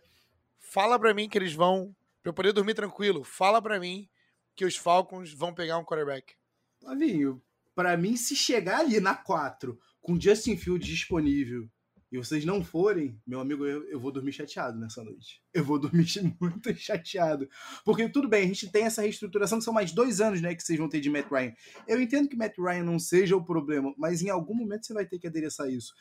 fala 0.60 1.00
para 1.00 1.14
mim 1.14 1.30
que 1.30 1.38
eles 1.38 1.54
vão, 1.54 1.96
para 2.24 2.30
eu 2.30 2.34
poder 2.34 2.54
dormir 2.54 2.74
tranquilo, 2.74 3.22
fala 3.22 3.62
para 3.62 3.78
mim 3.78 4.10
que 4.56 4.64
os 4.64 4.78
Falcons 4.78 5.34
vão 5.34 5.54
pegar 5.54 5.78
um 5.78 5.84
quarterback. 5.84 6.36
Flavinho, 6.80 7.44
para 7.76 7.98
mim, 7.98 8.16
se 8.16 8.34
chegar 8.34 8.80
ali 8.80 9.02
na 9.02 9.14
4 9.14 9.78
com 10.02 10.20
Justin 10.20 10.56
Fields 10.56 10.88
disponível 10.88 11.70
e 12.10 12.18
vocês 12.18 12.46
não 12.46 12.64
forem, 12.64 13.20
meu 13.26 13.42
amigo, 13.42 13.66
eu, 13.66 13.84
eu 13.90 14.00
vou 14.00 14.12
dormir 14.12 14.32
chateado 14.32 14.80
nessa 14.80 15.04
noite. 15.04 15.42
Eu 15.54 15.66
vou 15.66 15.78
dormir 15.78 16.06
muito 16.40 16.74
chateado. 16.76 17.50
Porque 17.84 18.08
tudo 18.08 18.30
bem, 18.30 18.44
a 18.44 18.48
gente 18.48 18.72
tem 18.72 18.84
essa 18.84 19.02
reestruturação 19.02 19.58
que 19.58 19.66
são 19.66 19.74
mais 19.74 19.92
dois 19.92 20.22
anos, 20.22 20.40
né, 20.40 20.56
que 20.56 20.64
vocês 20.64 20.80
vão 20.80 20.88
ter 20.88 21.02
de 21.02 21.10
Matt 21.10 21.30
Ryan. 21.30 21.54
Eu 21.88 22.00
entendo 22.00 22.30
que 22.30 22.38
Matt 22.38 22.58
Ryan 22.58 22.84
não 22.84 23.00
seja 23.00 23.36
o 23.36 23.44
problema, 23.44 23.94
mas 23.98 24.22
em 24.22 24.30
algum 24.30 24.54
momento 24.54 24.86
você 24.86 24.94
vai 24.94 25.06
ter 25.06 25.20
que 25.20 25.28
adereçar 25.28 25.70
isso. 25.70 25.94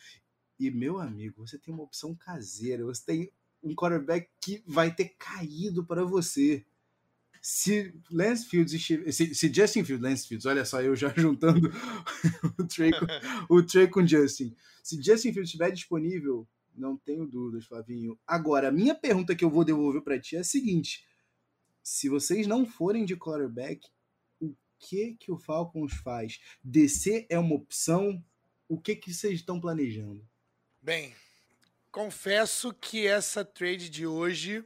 E, 0.61 0.71
meu 0.71 0.99
amigo, 0.99 1.45
você 1.45 1.59
tem 1.59 1.75
uma 1.75 1.83
opção 1.83 2.15
caseira, 2.15 2.85
você 2.85 3.05
tem 3.05 3.33
um 3.63 3.75
quarterback 3.75 4.29
que 4.41 4.63
vai 4.67 4.95
ter 4.95 5.15
caído 5.19 5.85
para 5.85 6.05
você 6.05 6.65
se 7.43 7.93
Lance 8.09 8.47
Fields 8.47 8.85
se, 8.85 9.35
se 9.35 9.53
Justin 9.53 9.83
Fields, 9.85 10.01
Lance 10.01 10.29
Fields, 10.29 10.47
olha 10.47 10.65
só, 10.65 10.81
eu 10.81 10.95
já 10.95 11.09
juntando 11.19 11.69
o 12.57 12.65
Trey 12.65 12.93
com, 12.93 13.55
o 13.55 13.63
Trey 13.65 13.89
com 13.89 14.07
Justin. 14.07 14.55
Se 14.81 14.97
Justin 14.97 15.33
Fields 15.33 15.49
estiver 15.49 15.73
disponível, 15.73 16.47
não 16.73 16.97
tenho 16.97 17.27
dúvidas, 17.27 17.67
Flavinho. 17.67 18.17
Agora, 18.25 18.69
a 18.69 18.73
minha 18.73 18.95
pergunta 18.95 19.35
que 19.35 19.45
eu 19.45 19.51
vou 19.51 19.65
devolver 19.65 20.03
para 20.03 20.21
ti 20.21 20.37
é 20.37 20.39
a 20.39 20.45
seguinte: 20.45 21.05
se 21.83 22.09
vocês 22.09 22.47
não 22.47 22.65
forem 22.65 23.05
de 23.05 23.17
quarterback, 23.17 23.89
o 24.41 24.55
que 24.79 25.17
que 25.19 25.33
o 25.33 25.37
Falcons 25.37 25.93
faz? 25.95 26.41
Descer 26.63 27.27
é 27.29 27.39
uma 27.39 27.57
opção? 27.57 28.25
O 28.69 28.81
que 28.81 28.95
que 28.95 29.13
vocês 29.13 29.35
estão 29.35 29.61
planejando? 29.61 30.25
Bem, 30.81 31.13
confesso 31.93 32.73
que 32.73 33.07
essa 33.07 33.45
trade 33.45 33.89
de 33.89 34.07
hoje, 34.07 34.65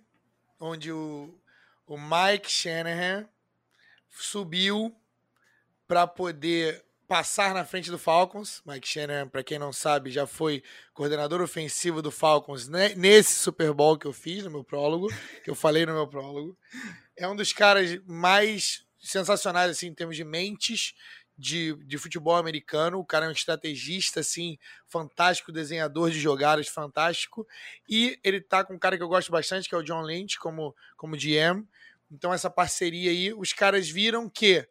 onde 0.59 0.91
o 0.91 1.39
o 1.87 1.97
Mike 1.97 2.51
Shanahan 2.51 3.29
subiu 4.11 4.95
para 5.87 6.07
poder 6.07 6.85
passar 7.07 7.55
na 7.55 7.65
frente 7.65 7.91
do 7.91 7.99
Falcons. 7.99 8.61
Mike 8.67 8.89
Shanahan, 8.89 9.29
para 9.29 9.45
quem 9.45 9.59
não 9.59 9.73
sabe, 9.73 10.11
já 10.11 10.27
foi 10.27 10.65
coordenador 10.93 11.41
ofensivo 11.41 12.03
do 12.03 12.11
Falcons 12.11 12.67
nesse 12.67 13.37
Super 13.37 13.73
Bowl 13.73 13.97
que 13.97 14.07
eu 14.07 14.13
fiz 14.13 14.43
no 14.43 14.51
meu 14.51 14.65
prólogo, 14.65 15.09
que 15.45 15.51
eu 15.51 15.55
falei 15.55 15.87
no 15.87 15.95
meu 15.95 16.09
prólogo. 16.09 16.59
É 17.17 17.29
um 17.29 17.37
dos 17.37 17.53
caras 17.53 18.01
mais 18.05 18.85
sensacionais 18.99 19.71
assim 19.71 19.87
em 19.87 19.95
termos 19.95 20.17
de 20.17 20.25
mentes 20.25 20.93
de, 21.37 21.75
de 21.85 21.99
futebol 21.99 22.37
americano. 22.37 22.99
O 22.99 23.05
cara 23.05 23.27
é 23.27 23.29
um 23.29 23.33
estrategista, 23.33 24.21
assim, 24.21 24.59
fantástico, 24.87 25.53
desenhador 25.53 26.11
de 26.11 26.19
jogadas, 26.19 26.69
fantástico. 26.69 27.47
E 27.89 28.19
ele 28.25 28.41
tá 28.41 28.65
com 28.65 28.75
um 28.75 28.79
cara 28.79 28.97
que 28.97 29.03
eu 29.03 29.09
gosto 29.09 29.31
bastante, 29.31 29.69
que 29.69 29.75
é 29.75 29.79
o 29.79 29.83
John 29.83 30.03
Lynch, 30.03 30.39
como, 30.39 30.75
como 30.97 31.17
GM. 31.17 31.67
Então, 32.11 32.33
essa 32.33 32.49
parceria 32.49 33.11
aí, 33.11 33.33
os 33.33 33.53
caras 33.53 33.89
viram 33.89 34.29
que 34.29 34.67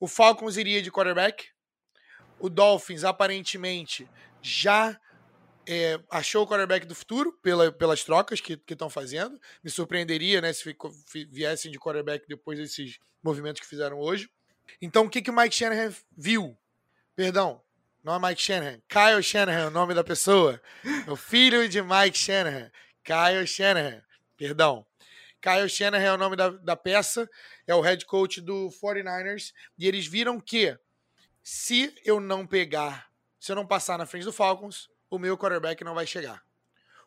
o 0.00 0.06
Falcons 0.06 0.56
iria 0.56 0.82
de 0.82 0.90
quarterback. 0.90 1.48
O 2.38 2.48
Dolphins, 2.48 3.04
aparentemente, 3.04 4.08
já 4.42 4.98
é, 5.66 5.98
achou 6.10 6.42
o 6.42 6.46
quarterback 6.46 6.86
do 6.86 6.94
futuro 6.94 7.32
pela, 7.42 7.72
pelas 7.72 8.04
trocas 8.04 8.40
que 8.40 8.60
estão 8.68 8.90
fazendo. 8.90 9.40
Me 9.62 9.70
surpreenderia 9.70 10.40
né, 10.40 10.52
se 10.52 10.76
viessem 11.30 11.70
de 11.70 11.78
quarterback 11.78 12.26
depois 12.28 12.58
desses 12.58 12.98
movimentos 13.22 13.60
que 13.60 13.66
fizeram 13.66 13.98
hoje. 13.98 14.28
Então, 14.80 15.06
o 15.06 15.10
que, 15.10 15.22
que 15.22 15.30
o 15.30 15.36
Mike 15.36 15.54
Shanahan 15.54 15.94
viu? 16.16 16.56
Perdão, 17.16 17.62
não 18.04 18.14
é 18.14 18.28
Mike 18.28 18.42
Shanahan. 18.42 18.82
Kyle 18.86 19.22
Shanahan 19.22 19.60
é 19.60 19.66
o 19.66 19.70
nome 19.70 19.94
da 19.94 20.04
pessoa. 20.04 20.60
É 21.06 21.10
o 21.10 21.16
filho 21.16 21.66
de 21.66 21.80
Mike 21.80 22.18
Shanahan. 22.18 22.70
Kyle 23.02 23.46
Shanahan. 23.46 24.02
Perdão. 24.36 24.86
Kyle 25.40 25.68
Shanahan 25.68 26.04
é 26.04 26.12
o 26.12 26.18
nome 26.18 26.36
da, 26.36 26.50
da 26.50 26.76
peça. 26.76 27.28
É 27.66 27.74
o 27.74 27.80
head 27.80 28.04
coach 28.04 28.42
do 28.42 28.68
49ers. 28.82 29.54
E 29.78 29.88
eles 29.88 30.06
viram 30.06 30.38
que 30.38 30.78
se 31.42 31.94
eu 32.04 32.20
não 32.20 32.46
pegar, 32.46 33.10
se 33.40 33.52
eu 33.52 33.56
não 33.56 33.66
passar 33.66 33.96
na 33.96 34.04
frente 34.04 34.24
do 34.24 34.32
Falcons, 34.32 34.90
o 35.08 35.18
meu 35.18 35.38
quarterback 35.38 35.82
não 35.82 35.94
vai 35.94 36.06
chegar. 36.06 36.42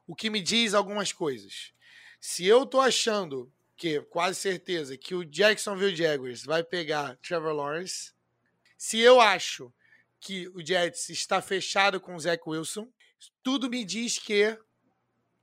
O 0.08 0.16
que 0.16 0.32
me 0.32 0.42
diz 0.42 0.74
algumas 0.74 1.12
coisas. 1.12 1.74
Se 2.20 2.46
eu 2.46 2.66
tô 2.66 2.82
achando 2.82 3.52
que 3.78 4.02
quase 4.02 4.40
certeza 4.40 4.98
que 4.98 5.14
o 5.14 5.24
Jacksonville 5.24 5.96
Jaguars 5.96 6.44
vai 6.44 6.64
pegar 6.64 7.16
Trevor 7.18 7.54
Lawrence. 7.54 8.12
Se 8.76 9.00
eu 9.00 9.22
acho 9.22 9.72
que 10.20 10.48
o 10.50 10.66
Jets 10.66 11.10
está 11.10 11.42
fechado 11.42 12.00
com 12.02 12.16
o 12.16 12.20
Zach 12.20 12.42
Wilson, 12.46 12.92
tudo 13.44 13.70
me 13.70 13.86
diz 13.86 14.18
que 14.18 14.58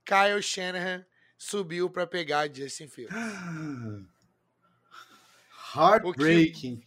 Kyle 0.05 0.41
Shanahan 0.41 1.05
subiu 1.37 1.89
para 1.89 2.05
pegar 2.05 2.53
Justin 2.53 2.89
Fields. 2.89 3.15
Heartbreaking. 5.73 6.85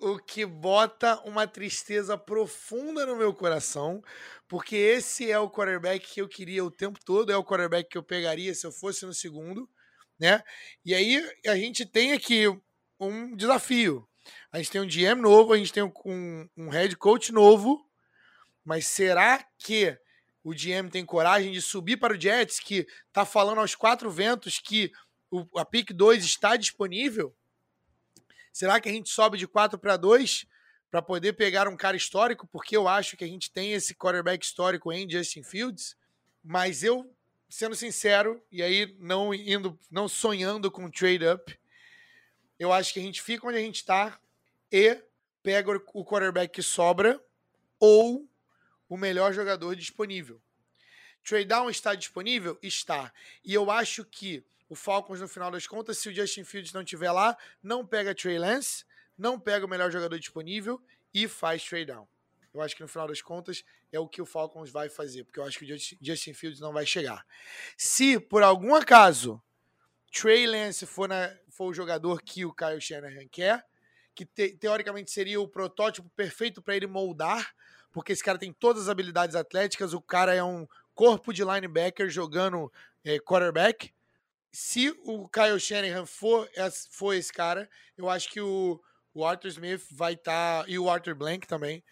o 0.00 0.18
que 0.18 0.44
bota 0.44 1.20
uma 1.24 1.46
tristeza 1.46 2.18
profunda 2.18 3.06
no 3.06 3.14
meu 3.14 3.32
coração, 3.32 4.02
porque 4.48 4.74
esse 4.74 5.30
é 5.30 5.38
o 5.38 5.48
quarterback 5.50 6.06
que 6.12 6.20
eu 6.20 6.28
queria 6.28 6.64
o 6.64 6.70
tempo 6.70 6.98
todo, 7.04 7.30
é 7.30 7.36
o 7.36 7.44
quarterback 7.44 7.88
que 7.88 7.98
eu 7.98 8.02
pegaria 8.02 8.52
se 8.52 8.66
eu 8.66 8.72
fosse 8.72 9.06
no 9.06 9.14
segundo, 9.14 9.68
né? 10.18 10.42
E 10.84 10.94
aí 10.94 11.22
a 11.46 11.56
gente 11.56 11.84
tem 11.84 12.12
aqui 12.12 12.44
um 12.98 13.36
desafio. 13.36 14.08
A 14.50 14.58
gente 14.58 14.70
tem 14.70 14.80
um 14.80 14.86
GM 14.86 15.20
novo, 15.20 15.52
a 15.52 15.56
gente 15.56 15.72
tem 15.72 15.82
um, 15.82 16.48
um 16.56 16.68
head 16.68 16.96
coach 16.96 17.32
novo, 17.32 17.86
mas 18.64 18.86
será 18.86 19.44
que 19.58 19.96
o 20.42 20.52
GM 20.54 20.88
tem 20.90 21.04
coragem 21.04 21.52
de 21.52 21.60
subir 21.60 21.96
para 21.96 22.14
o 22.14 22.20
Jets, 22.20 22.60
que 22.60 22.86
está 23.08 23.24
falando 23.24 23.58
aos 23.58 23.74
quatro 23.74 24.10
ventos 24.10 24.58
que 24.58 24.90
o, 25.30 25.44
a 25.58 25.64
pick 25.64 25.92
2 25.92 26.24
está 26.24 26.56
disponível? 26.56 27.34
Será 28.52 28.80
que 28.80 28.88
a 28.88 28.92
gente 28.92 29.10
sobe 29.10 29.36
de 29.36 29.46
4 29.46 29.78
para 29.78 29.96
2 29.96 30.46
para 30.90 31.02
poder 31.02 31.34
pegar 31.34 31.68
um 31.68 31.76
cara 31.76 31.96
histórico? 31.96 32.46
Porque 32.46 32.76
eu 32.76 32.88
acho 32.88 33.16
que 33.16 33.24
a 33.24 33.28
gente 33.28 33.50
tem 33.50 33.72
esse 33.72 33.94
quarterback 33.94 34.42
histórico 34.44 34.92
em 34.92 35.10
Justin 35.10 35.42
Fields. 35.42 35.94
Mas 36.42 36.82
eu, 36.82 37.04
sendo 37.48 37.74
sincero, 37.74 38.42
e 38.50 38.62
aí 38.62 38.96
não 38.98 39.32
indo, 39.32 39.78
não 39.90 40.08
sonhando 40.08 40.70
com 40.70 40.90
trade 40.90 41.26
up, 41.26 41.58
eu 42.58 42.72
acho 42.72 42.92
que 42.92 43.00
a 43.00 43.02
gente 43.02 43.22
fica 43.22 43.46
onde 43.46 43.58
a 43.58 43.60
gente 43.60 43.76
está 43.76 44.18
e 44.72 45.00
pega 45.42 45.70
o 45.70 46.04
quarterback 46.04 46.52
que 46.52 46.62
sobra 46.62 47.22
ou 47.78 48.28
o 48.88 48.96
melhor 48.96 49.32
jogador 49.32 49.76
disponível. 49.76 50.40
Trade 51.22 51.44
down 51.44 51.70
está 51.70 51.94
disponível? 51.94 52.58
Está. 52.62 53.12
E 53.44 53.52
eu 53.52 53.70
acho 53.70 54.04
que 54.04 54.44
o 54.68 54.74
Falcons, 54.74 55.20
no 55.20 55.28
final 55.28 55.50
das 55.50 55.66
contas, 55.66 55.98
se 55.98 56.08
o 56.08 56.14
Justin 56.14 56.44
Fields 56.44 56.72
não 56.72 56.82
estiver 56.82 57.10
lá, 57.12 57.36
não 57.62 57.86
pega 57.86 58.14
Trey 58.14 58.38
Lance, 58.38 58.84
não 59.16 59.38
pega 59.38 59.66
o 59.66 59.68
melhor 59.68 59.90
jogador 59.90 60.18
disponível 60.18 60.80
e 61.12 61.28
faz 61.28 61.64
trade 61.64 61.86
down. 61.86 62.08
Eu 62.56 62.62
acho 62.62 62.74
que 62.74 62.82
no 62.82 62.88
final 62.88 63.06
das 63.06 63.22
contas 63.22 63.64
é 63.92 63.98
o 63.98 64.08
que 64.08 64.20
o 64.20 64.26
Falcons 64.26 64.70
vai 64.70 64.88
fazer, 64.88 65.24
porque 65.24 65.38
eu 65.38 65.44
acho 65.44 65.58
que 65.58 65.64
o 65.64 65.78
Justin 66.00 66.32
Fields 66.32 66.60
não 66.60 66.72
vai 66.72 66.86
chegar. 66.86 67.24
Se 67.76 68.18
por 68.18 68.42
algum 68.42 68.74
acaso 68.74 69.42
Trey 70.12 70.46
Lance 70.46 70.86
for, 70.86 71.08
na, 71.08 71.34
for 71.48 71.66
o 71.66 71.74
jogador 71.74 72.22
que 72.22 72.44
o 72.44 72.52
Kyle 72.52 72.80
Shanahan 72.80 73.28
quer, 73.30 73.64
que 74.14 74.24
te, 74.24 74.50
teoricamente 74.56 75.10
seria 75.10 75.40
o 75.40 75.48
protótipo 75.48 76.08
perfeito 76.16 76.62
para 76.62 76.74
ele 76.74 76.86
moldar, 76.86 77.54
porque 77.92 78.12
esse 78.12 78.24
cara 78.24 78.38
tem 78.38 78.52
todas 78.52 78.84
as 78.84 78.88
habilidades 78.88 79.36
atléticas, 79.36 79.92
o 79.92 80.00
cara 80.00 80.34
é 80.34 80.42
um 80.42 80.66
corpo 80.94 81.32
de 81.32 81.44
linebacker 81.44 82.08
jogando 82.08 82.72
é, 83.04 83.18
quarterback 83.18 83.92
se 84.58 84.88
o 85.04 85.28
Kyle 85.28 85.60
Shanahan 85.60 86.06
for, 86.06 86.48
for 86.88 87.12
esse 87.12 87.30
cara, 87.30 87.68
eu 87.94 88.08
acho 88.08 88.30
que 88.30 88.40
o, 88.40 88.80
o 89.12 89.22
Arthur 89.22 89.48
Smith 89.48 89.82
vai 89.90 90.14
estar, 90.14 90.62
tá, 90.62 90.64
e 90.66 90.78
o 90.78 90.88
Arthur 90.88 91.14
Blank 91.14 91.46
também, 91.46 91.84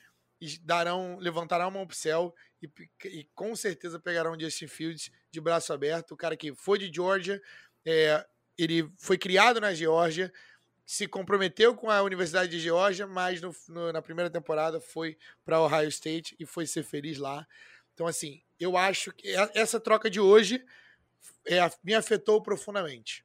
darão, 0.63 1.17
levantarão 1.19 1.69
uma 1.69 1.83
upsell 1.83 2.35
e, 2.63 2.69
e, 3.05 3.25
com 3.35 3.55
certeza 3.55 3.99
pegarão 3.99 4.39
Justin 4.39 4.67
Fields 4.67 5.11
de 5.31 5.41
braço 5.41 5.73
aberto, 5.73 6.13
o 6.13 6.17
cara 6.17 6.37
que 6.37 6.55
foi 6.55 6.79
de 6.79 6.93
Georgia, 6.93 7.41
é, 7.85 8.25
ele 8.57 8.91
foi 8.99 9.19
criado 9.19 9.61
na 9.61 9.75
Geórgia, 9.75 10.33
se 10.87 11.09
comprometeu 11.09 11.75
com 11.75 11.91
a 11.91 12.03
Universidade 12.03 12.51
de 12.51 12.61
Geórgia, 12.61 13.07
mas 13.07 13.41
no, 13.41 13.55
no, 13.69 13.93
na 13.93 14.03
primeira 14.03 14.31
temporada 14.31 14.81
foi 14.81 15.17
para 15.45 15.61
Ohio 15.61 15.89
State 15.89 16.37
e 16.39 16.45
foi 16.45 16.67
ser 16.67 16.83
feliz 16.83 17.19
lá. 17.19 17.47
Então, 17.95 18.07
assim, 18.07 18.43
eu 18.59 18.77
acho 18.77 19.13
que 19.13 19.29
essa 19.55 19.81
troca 19.81 20.11
de 20.11 20.21
hoje 20.21 20.65
é, 21.47 21.59
me 21.83 21.95
afetou 21.95 22.43
profundamente. 22.43 23.25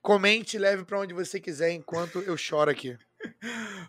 Comente 0.00 0.56
e 0.56 0.60
leve 0.60 0.84
para 0.84 1.00
onde 1.00 1.12
você 1.12 1.40
quiser 1.40 1.72
enquanto 1.72 2.20
eu 2.20 2.36
choro 2.36 2.70
aqui. 2.70 2.96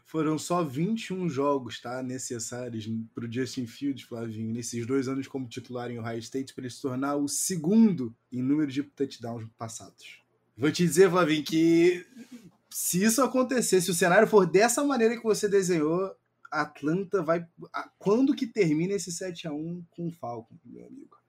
Foram 0.05 0.37
só 0.37 0.63
21 0.63 1.29
jogos, 1.29 1.79
tá? 1.79 2.01
Necessários 2.01 2.89
para 3.13 3.25
o 3.25 3.31
Justin 3.31 3.67
Fields, 3.67 4.03
Flavinho, 4.03 4.53
nesses 4.53 4.85
dois 4.85 5.07
anos 5.07 5.27
como 5.27 5.47
titular 5.47 5.89
em 5.91 5.99
Ohio 5.99 6.19
State, 6.19 6.53
para 6.53 6.63
ele 6.63 6.73
se 6.73 6.81
tornar 6.81 7.15
o 7.15 7.27
segundo 7.27 8.15
em 8.31 8.41
número 8.41 8.71
de 8.71 8.83
touchdowns 8.83 9.47
passados. 9.57 10.21
Vou 10.57 10.71
te 10.71 10.85
dizer, 10.85 11.09
Flavinho, 11.09 11.43
que 11.43 12.05
se 12.69 13.03
isso 13.03 13.21
acontecer, 13.21 13.81
se 13.81 13.91
o 13.91 13.95
cenário 13.95 14.27
for 14.27 14.45
dessa 14.45 14.83
maneira 14.83 15.15
que 15.15 15.23
você 15.23 15.47
desenhou, 15.47 16.15
Atlanta 16.51 17.21
vai. 17.21 17.45
Quando 17.97 18.35
que 18.35 18.47
termina 18.47 18.93
esse 18.93 19.11
7 19.11 19.47
a 19.47 19.53
1 19.53 19.83
com 19.91 20.07
o 20.07 20.11
Falcon, 20.11 20.55
meu 20.65 20.85
amigo? 20.85 21.19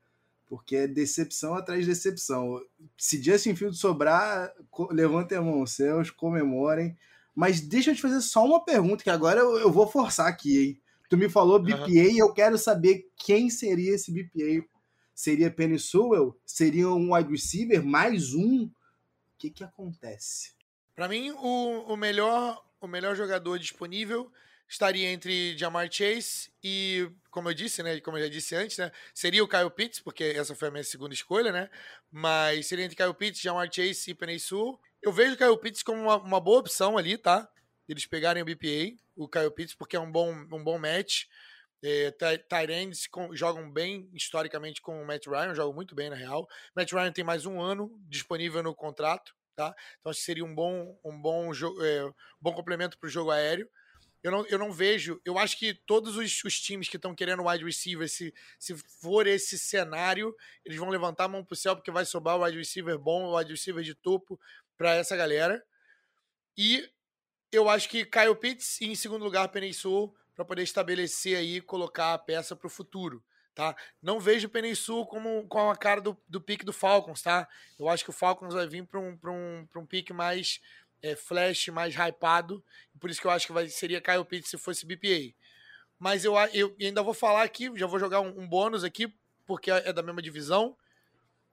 porque 0.50 0.74
é 0.74 0.88
decepção 0.88 1.54
atrás 1.54 1.82
de 1.82 1.86
decepção. 1.86 2.60
Se 2.98 3.22
Justin 3.22 3.54
Fields 3.54 3.78
sobrar, 3.78 4.52
levantem 4.90 5.38
a 5.38 5.40
mão 5.40 5.64
céus, 5.64 6.10
comemorem. 6.10 6.98
Mas 7.40 7.58
deixa 7.62 7.90
eu 7.90 7.94
te 7.94 8.02
fazer 8.02 8.20
só 8.20 8.44
uma 8.44 8.62
pergunta, 8.62 9.02
que 9.02 9.08
agora 9.08 9.40
eu, 9.40 9.58
eu 9.60 9.72
vou 9.72 9.86
forçar 9.86 10.28
aqui, 10.28 10.62
hein? 10.62 10.82
Tu 11.08 11.16
me 11.16 11.26
falou 11.26 11.58
BPA 11.58 11.86
uhum. 11.86 11.88
e 11.88 12.18
eu 12.18 12.34
quero 12.34 12.58
saber 12.58 13.08
quem 13.16 13.48
seria 13.48 13.94
esse 13.94 14.12
BPA. 14.12 14.68
Seria 15.14 15.50
Penny 15.50 15.78
Sewell? 15.78 16.38
Seria 16.44 16.90
um 16.90 17.14
wide 17.14 17.30
receiver? 17.30 17.82
Mais 17.82 18.34
um? 18.34 18.64
O 18.64 18.70
que 19.38 19.48
que 19.48 19.64
acontece? 19.64 20.52
Para 20.94 21.08
mim, 21.08 21.30
o, 21.30 21.86
o, 21.88 21.96
melhor, 21.96 22.62
o 22.78 22.86
melhor 22.86 23.16
jogador 23.16 23.58
disponível 23.58 24.30
estaria 24.68 25.10
entre 25.10 25.56
Jamar 25.56 25.90
Chase 25.90 26.50
e, 26.62 27.10
como 27.30 27.48
eu 27.48 27.54
disse, 27.54 27.82
né, 27.82 28.00
como 28.00 28.18
eu 28.18 28.24
já 28.24 28.28
disse 28.28 28.54
antes, 28.54 28.76
né, 28.76 28.92
seria 29.14 29.42
o 29.42 29.48
Kyle 29.48 29.70
Pitts, 29.70 30.00
porque 30.00 30.24
essa 30.24 30.54
foi 30.54 30.68
a 30.68 30.70
minha 30.70 30.84
segunda 30.84 31.14
escolha, 31.14 31.50
né, 31.50 31.70
mas 32.12 32.66
seria 32.66 32.84
entre 32.84 32.96
Kyle 32.96 33.14
Pitts, 33.14 33.40
Jamar 33.40 33.72
Chase 33.72 34.10
e 34.10 34.14
Penny 34.14 34.38
Sul. 34.38 34.78
Eu 35.02 35.12
vejo 35.12 35.34
o 35.34 35.36
Kyle 35.36 35.58
Pitts 35.58 35.82
como 35.82 36.02
uma, 36.02 36.16
uma, 36.16 36.40
boa 36.40 36.60
opção 36.60 36.98
ali, 36.98 37.16
tá? 37.16 37.48
Eles 37.88 38.06
pegarem 38.06 38.42
o 38.42 38.46
BPA, 38.46 38.94
o 39.16 39.26
Kyle 39.26 39.50
Pitts, 39.50 39.74
porque 39.74 39.96
é 39.96 40.00
um 40.00 40.10
bom, 40.10 40.30
um 40.30 40.62
bom 40.62 40.78
match. 40.78 41.24
É, 41.82 42.10
Tyrands 42.46 43.08
jogam 43.32 43.72
bem 43.72 44.10
historicamente 44.12 44.82
com 44.82 45.02
o 45.02 45.06
Matt 45.06 45.26
Ryan, 45.26 45.54
jogam 45.54 45.72
muito 45.72 45.94
bem 45.94 46.10
na 46.10 46.16
real. 46.16 46.46
Matt 46.76 46.92
Ryan 46.92 47.12
tem 47.12 47.24
mais 47.24 47.46
um 47.46 47.60
ano 47.60 47.90
disponível 48.06 48.62
no 48.62 48.74
contrato, 48.74 49.34
tá? 49.56 49.74
Então 49.98 50.10
acho 50.10 50.20
que 50.20 50.26
seria 50.26 50.44
um 50.44 50.54
bom, 50.54 50.98
um 51.02 51.18
bom, 51.18 51.50
é, 51.52 52.12
bom 52.38 52.52
complemento 52.52 52.98
para 52.98 53.06
o 53.06 53.10
jogo 53.10 53.30
aéreo. 53.30 53.66
Eu 54.22 54.30
não, 54.30 54.46
eu 54.46 54.58
não 54.58 54.72
vejo. 54.72 55.20
Eu 55.24 55.38
acho 55.38 55.58
que 55.58 55.74
todos 55.74 56.16
os, 56.16 56.44
os 56.44 56.60
times 56.60 56.88
que 56.88 56.96
estão 56.96 57.14
querendo 57.14 57.46
wide 57.46 57.64
receiver, 57.64 58.08
se, 58.08 58.34
se 58.58 58.76
for 59.00 59.26
esse 59.26 59.58
cenário, 59.58 60.34
eles 60.64 60.78
vão 60.78 60.90
levantar 60.90 61.24
a 61.24 61.28
mão 61.28 61.44
pro 61.44 61.56
céu 61.56 61.74
porque 61.74 61.90
vai 61.90 62.04
sobrar 62.04 62.36
o 62.36 62.44
wide 62.44 62.58
receiver 62.58 62.98
bom, 62.98 63.24
o 63.24 63.38
wide 63.38 63.50
receiver 63.50 63.82
de 63.82 63.94
topo 63.94 64.38
para 64.76 64.94
essa 64.94 65.16
galera. 65.16 65.64
E 66.56 66.88
eu 67.50 67.68
acho 67.68 67.88
que 67.88 68.04
Kyle 68.04 68.36
Pitts 68.36 68.80
e 68.80 68.86
em 68.86 68.94
segundo 68.94 69.24
lugar 69.24 69.48
Penny 69.48 69.72
Sul 69.72 70.14
para 70.34 70.44
poder 70.44 70.62
estabelecer 70.62 71.36
aí, 71.36 71.60
colocar 71.60 72.14
a 72.14 72.18
peça 72.18 72.54
para 72.54 72.66
o 72.66 72.70
futuro. 72.70 73.22
Tá? 73.54 73.76
Não 74.00 74.20
vejo 74.20 74.46
o 74.46 74.50
Penny 74.50 74.74
Sul 74.76 75.04
como 75.06 75.46
com 75.48 75.70
a 75.70 75.76
cara 75.76 76.00
do, 76.00 76.16
do 76.28 76.40
pique 76.40 76.64
do 76.64 76.72
Falcons, 76.72 77.20
tá? 77.20 77.48
Eu 77.78 77.88
acho 77.88 78.04
que 78.04 78.10
o 78.10 78.12
Falcons 78.12 78.54
vai 78.54 78.66
vir 78.66 78.86
para 78.86 79.00
um, 79.00 79.18
um, 79.22 79.68
um 79.76 79.86
pique 79.86 80.12
mais 80.12 80.60
é, 81.02 81.16
flash 81.16 81.68
mais 81.68 81.94
hypado. 81.94 82.64
Por 82.98 83.10
isso 83.10 83.20
que 83.20 83.26
eu 83.26 83.30
acho 83.30 83.46
que 83.46 83.52
vai, 83.52 83.68
seria 83.68 84.00
Kyle 84.00 84.24
Pitts 84.24 84.50
se 84.50 84.58
fosse 84.58 84.86
BPA. 84.86 85.34
Mas 85.98 86.24
eu, 86.24 86.34
eu 86.52 86.74
ainda 86.80 87.02
vou 87.02 87.14
falar 87.14 87.42
aqui, 87.42 87.70
já 87.76 87.86
vou 87.86 87.98
jogar 87.98 88.20
um, 88.20 88.40
um 88.40 88.48
bônus 88.48 88.84
aqui, 88.84 89.12
porque 89.46 89.70
é, 89.70 89.88
é 89.88 89.92
da 89.92 90.02
mesma 90.02 90.22
divisão. 90.22 90.76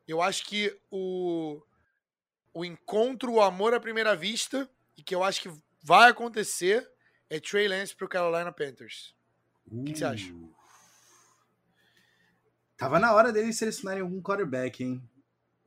Eu 0.08 0.22
acho 0.22 0.46
que 0.46 0.78
o, 0.90 1.62
o 2.54 2.64
encontro, 2.64 3.34
o 3.34 3.42
amor 3.42 3.74
à 3.74 3.80
primeira 3.80 4.16
vista, 4.16 4.70
e 4.96 5.04
que 5.04 5.14
eu 5.14 5.24
acho 5.24 5.42
que 5.42 5.52
vai 5.84 6.10
acontecer, 6.10 6.90
é 7.30 7.40
Trey 7.40 7.68
Lance 7.68 7.96
para 7.96 8.06
o 8.06 8.10
Carolina 8.10 8.52
Panthers. 8.52 9.16
O 9.70 9.84
que, 9.84 9.92
que, 9.92 10.00
você 10.00 10.06
acha? 10.06 10.32
Uh. 10.32 10.56
Tava 12.78 13.00
na 13.00 13.14
hora 13.14 13.34
deles 13.34 13.58
selecionarem 13.58 14.02
algum 14.02 14.22
quarterback, 14.22 14.84
hein? 14.84 15.02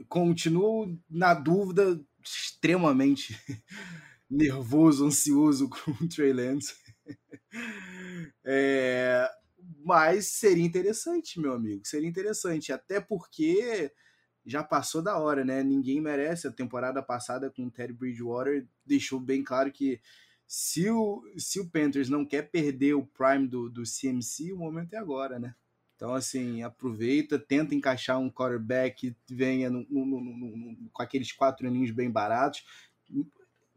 Continuo 0.08 0.98
na 1.08 1.34
dúvida 1.34 2.00
extremamente 2.22 3.38
nervoso, 4.30 5.06
ansioso 5.06 5.68
com 5.68 5.90
o 5.92 6.08
Trey 6.08 6.32
Lance. 6.32 6.74
É, 8.44 9.28
mas 9.84 10.26
seria 10.26 10.64
interessante, 10.64 11.40
meu 11.40 11.52
amigo. 11.52 11.82
Seria 11.84 12.08
interessante. 12.08 12.72
Até 12.72 13.00
porque 13.00 13.92
já 14.44 14.62
passou 14.62 15.02
da 15.02 15.18
hora, 15.18 15.44
né? 15.44 15.62
Ninguém 15.62 16.00
merece. 16.00 16.46
A 16.46 16.52
temporada 16.52 17.02
passada 17.02 17.50
com 17.50 17.66
o 17.66 17.70
Teddy 17.70 17.92
Bridgewater 17.92 18.66
deixou 18.84 19.20
bem 19.20 19.42
claro 19.42 19.72
que 19.72 20.00
se 20.46 20.90
o, 20.90 21.22
se 21.36 21.60
o 21.60 21.70
Panthers 21.70 22.08
não 22.08 22.26
quer 22.26 22.50
perder 22.50 22.94
o 22.94 23.06
prime 23.06 23.46
do, 23.46 23.68
do 23.70 23.82
CMC, 23.84 24.52
o 24.52 24.58
momento 24.58 24.94
é 24.94 24.98
agora, 24.98 25.38
né? 25.38 25.54
Então, 26.00 26.14
assim, 26.14 26.62
aproveita, 26.62 27.38
tenta 27.38 27.74
encaixar 27.74 28.18
um 28.18 28.30
quarterback 28.30 29.14
que 29.26 29.34
venha 29.34 29.68
no, 29.68 29.86
no, 29.90 30.06
no, 30.06 30.90
com 30.90 31.02
aqueles 31.02 31.30
quatro 31.30 31.68
aninhos 31.68 31.90
bem 31.90 32.10
baratos, 32.10 32.64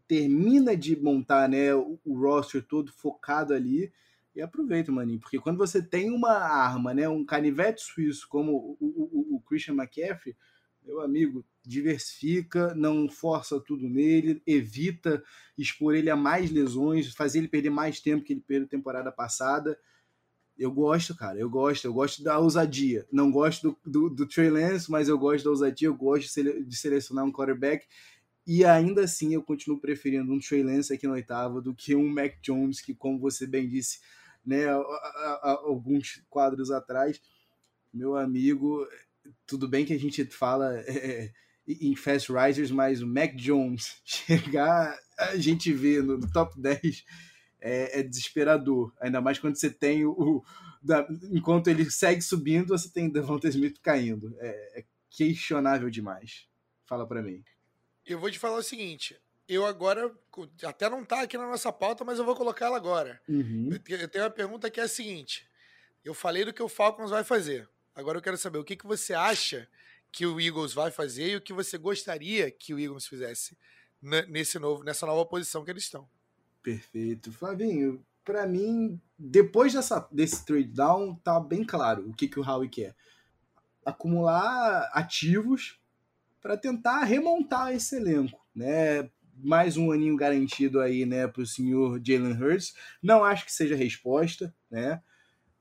termina 0.07 0.73
de 0.73 0.95
montar 0.95 1.49
né, 1.49 1.75
o, 1.75 1.99
o, 2.01 2.17
roster 2.17 2.63
todo 2.63 2.93
focado 2.93 3.53
ali 3.53 3.91
e 4.33 4.41
aproveita, 4.41 4.89
maninho, 4.89 5.19
porque 5.19 5.37
quando 5.37 5.57
você 5.57 5.83
tem 5.83 6.11
uma 6.11 6.31
arma, 6.31 6.93
né, 6.93 7.09
um 7.09 7.25
canivete 7.25 7.81
suíço 7.81 8.25
como 8.29 8.53
o, 8.53 8.77
o, 8.79 9.35
o 9.35 9.41
Christian 9.41 9.73
McCaffrey, 9.73 10.33
Meu 10.81 11.01
amigo, 11.01 11.45
diversifica, 11.61 12.73
não 12.73 13.09
força 13.09 13.59
tudo 13.59 13.89
nele, 13.89 14.41
evita 14.47 15.21
expor 15.57 15.93
ele 15.93 16.09
a 16.09 16.15
mais 16.15 16.49
lesões, 16.49 17.13
fazer 17.13 17.39
ele 17.39 17.49
perder 17.49 17.69
mais 17.69 17.99
tempo 17.99 18.23
que 18.23 18.31
ele 18.31 18.39
perdeu 18.47 18.69
temporada 18.69 19.11
passada. 19.11 19.77
Eu 20.57 20.71
gosto, 20.71 21.15
cara, 21.15 21.39
eu 21.39 21.49
gosto, 21.49 21.85
eu 21.85 21.93
gosto 21.93 22.23
da 22.23 22.37
ousadia. 22.37 23.07
Não 23.11 23.31
gosto 23.31 23.77
do, 23.83 23.91
do, 23.91 24.09
do 24.09 24.27
Trey 24.27 24.49
Lance, 24.49 24.89
mas 24.89 25.09
eu 25.09 25.17
gosto 25.17 25.45
da 25.45 25.49
ousadia, 25.49 25.87
eu 25.87 25.95
gosto 25.95 26.23
de, 26.23 26.29
sele, 26.29 26.63
de 26.63 26.75
selecionar 26.75 27.25
um 27.25 27.31
quarterback. 27.31 27.85
E 28.45 28.63
ainda 28.63 29.03
assim 29.03 29.33
eu 29.33 29.41
continuo 29.41 29.79
preferindo 29.79 30.31
um 30.31 30.39
Trey 30.39 30.63
Lance 30.63 30.93
aqui 30.93 31.07
na 31.07 31.13
oitava 31.13 31.61
do 31.61 31.73
que 31.73 31.95
um 31.95 32.07
Mac 32.07 32.35
Jones, 32.41 32.81
que, 32.81 32.93
como 32.93 33.19
você 33.19 33.47
bem 33.47 33.67
disse, 33.67 33.99
né, 34.45 34.65
alguns 35.41 36.21
quadros 36.29 36.69
atrás, 36.69 37.19
meu 37.93 38.15
amigo, 38.15 38.85
tudo 39.47 39.67
bem 39.67 39.85
que 39.85 39.93
a 39.93 39.99
gente 39.99 40.25
fala 40.25 40.75
é, 40.85 41.31
em 41.67 41.95
Fast 41.95 42.31
Risers, 42.31 42.71
mas 42.71 43.01
o 43.01 43.07
Mac 43.07 43.33
Jones 43.35 44.01
chegar, 44.03 44.97
a 45.17 45.37
gente 45.37 45.71
vê 45.71 46.01
no, 46.01 46.17
no 46.17 46.31
top 46.31 46.59
10 46.59 47.03
é, 47.63 48.01
é, 48.01 48.03
desesperador. 48.03 48.93
Ainda 48.99 49.21
mais 49.21 49.39
quando 49.39 49.55
você 49.55 49.69
tem 49.69 50.05
o. 50.05 50.11
o 50.11 50.45
da, 50.81 51.07
enquanto 51.31 51.69
ele 51.69 51.89
segue 51.89 52.21
subindo, 52.21 52.77
você 52.77 52.91
tem 52.91 53.09
Devonta 53.09 53.47
Smith 53.47 53.79
caindo. 53.81 54.35
É, 54.39 54.81
é 54.81 54.85
questionável 55.09 55.89
demais. 55.89 56.45
Fala 56.85 57.07
para 57.07 57.21
mim. 57.21 57.41
Eu 58.05 58.19
vou 58.19 58.29
te 58.29 58.37
falar 58.37 58.57
o 58.57 58.63
seguinte. 58.63 59.17
Eu 59.47 59.65
agora, 59.65 60.13
até 60.63 60.89
não 60.89 61.05
tá 61.05 61.21
aqui 61.21 61.37
na 61.37 61.47
nossa 61.47 61.71
pauta, 61.71 62.03
mas 62.03 62.19
eu 62.19 62.25
vou 62.25 62.35
colocar 62.35 62.65
ela 62.65 62.75
agora. 62.75 63.21
Uhum. 63.29 63.69
Eu 63.87 64.09
tenho 64.09 64.25
uma 64.25 64.29
pergunta 64.29 64.69
que 64.69 64.79
é 64.79 64.83
a 64.83 64.87
seguinte. 64.87 65.47
Eu 66.03 66.13
falei 66.13 66.43
do 66.43 66.51
que 66.51 66.61
o 66.61 66.67
Falcons 66.67 67.11
vai 67.11 67.23
fazer. 67.23 67.67
Agora 67.95 68.17
eu 68.17 68.21
quero 68.21 68.37
saber 68.37 68.57
o 68.57 68.63
que, 68.63 68.75
que 68.75 68.85
você 68.85 69.13
acha 69.13 69.69
que 70.11 70.25
o 70.25 70.39
Eagles 70.39 70.73
vai 70.73 70.91
fazer 70.91 71.31
e 71.31 71.35
o 71.37 71.41
que 71.41 71.53
você 71.53 71.77
gostaria 71.77 72.51
que 72.51 72.73
o 72.73 72.79
Eagles 72.79 73.07
fizesse 73.07 73.57
nesse 74.01 74.59
novo, 74.59 74.83
nessa 74.83 75.05
nova 75.05 75.25
posição 75.25 75.63
que 75.63 75.71
eles 75.71 75.83
estão. 75.83 76.09
Perfeito. 76.63 77.31
Flavinho, 77.31 78.03
para 78.23 78.47
mim, 78.47 78.99
depois 79.19 79.73
dessa, 79.73 80.07
desse 80.11 80.45
trade 80.45 80.69
down, 80.69 81.15
tá 81.15 81.39
bem 81.39 81.63
claro 81.63 82.09
o 82.09 82.13
que, 82.13 82.27
que 82.27 82.39
o 82.39 82.43
Howie 82.43 82.69
quer. 82.69 82.95
Acumular 83.85 84.89
ativos 84.93 85.77
para 86.41 86.57
tentar 86.57 87.03
remontar 87.03 87.73
esse 87.73 87.97
elenco, 87.97 88.39
né? 88.55 89.09
Mais 89.35 89.75
um 89.75 89.91
aninho 89.91 90.15
garantido 90.15 90.79
aí, 90.79 91.05
né, 91.05 91.27
para 91.27 91.41
o 91.41 91.45
senhor 91.45 91.99
Jalen 92.05 92.33
Hurts. 92.33 92.73
Não 93.01 93.23
acho 93.23 93.45
que 93.45 93.51
seja 93.51 93.75
a 93.75 93.77
resposta, 93.77 94.55
né? 94.71 95.01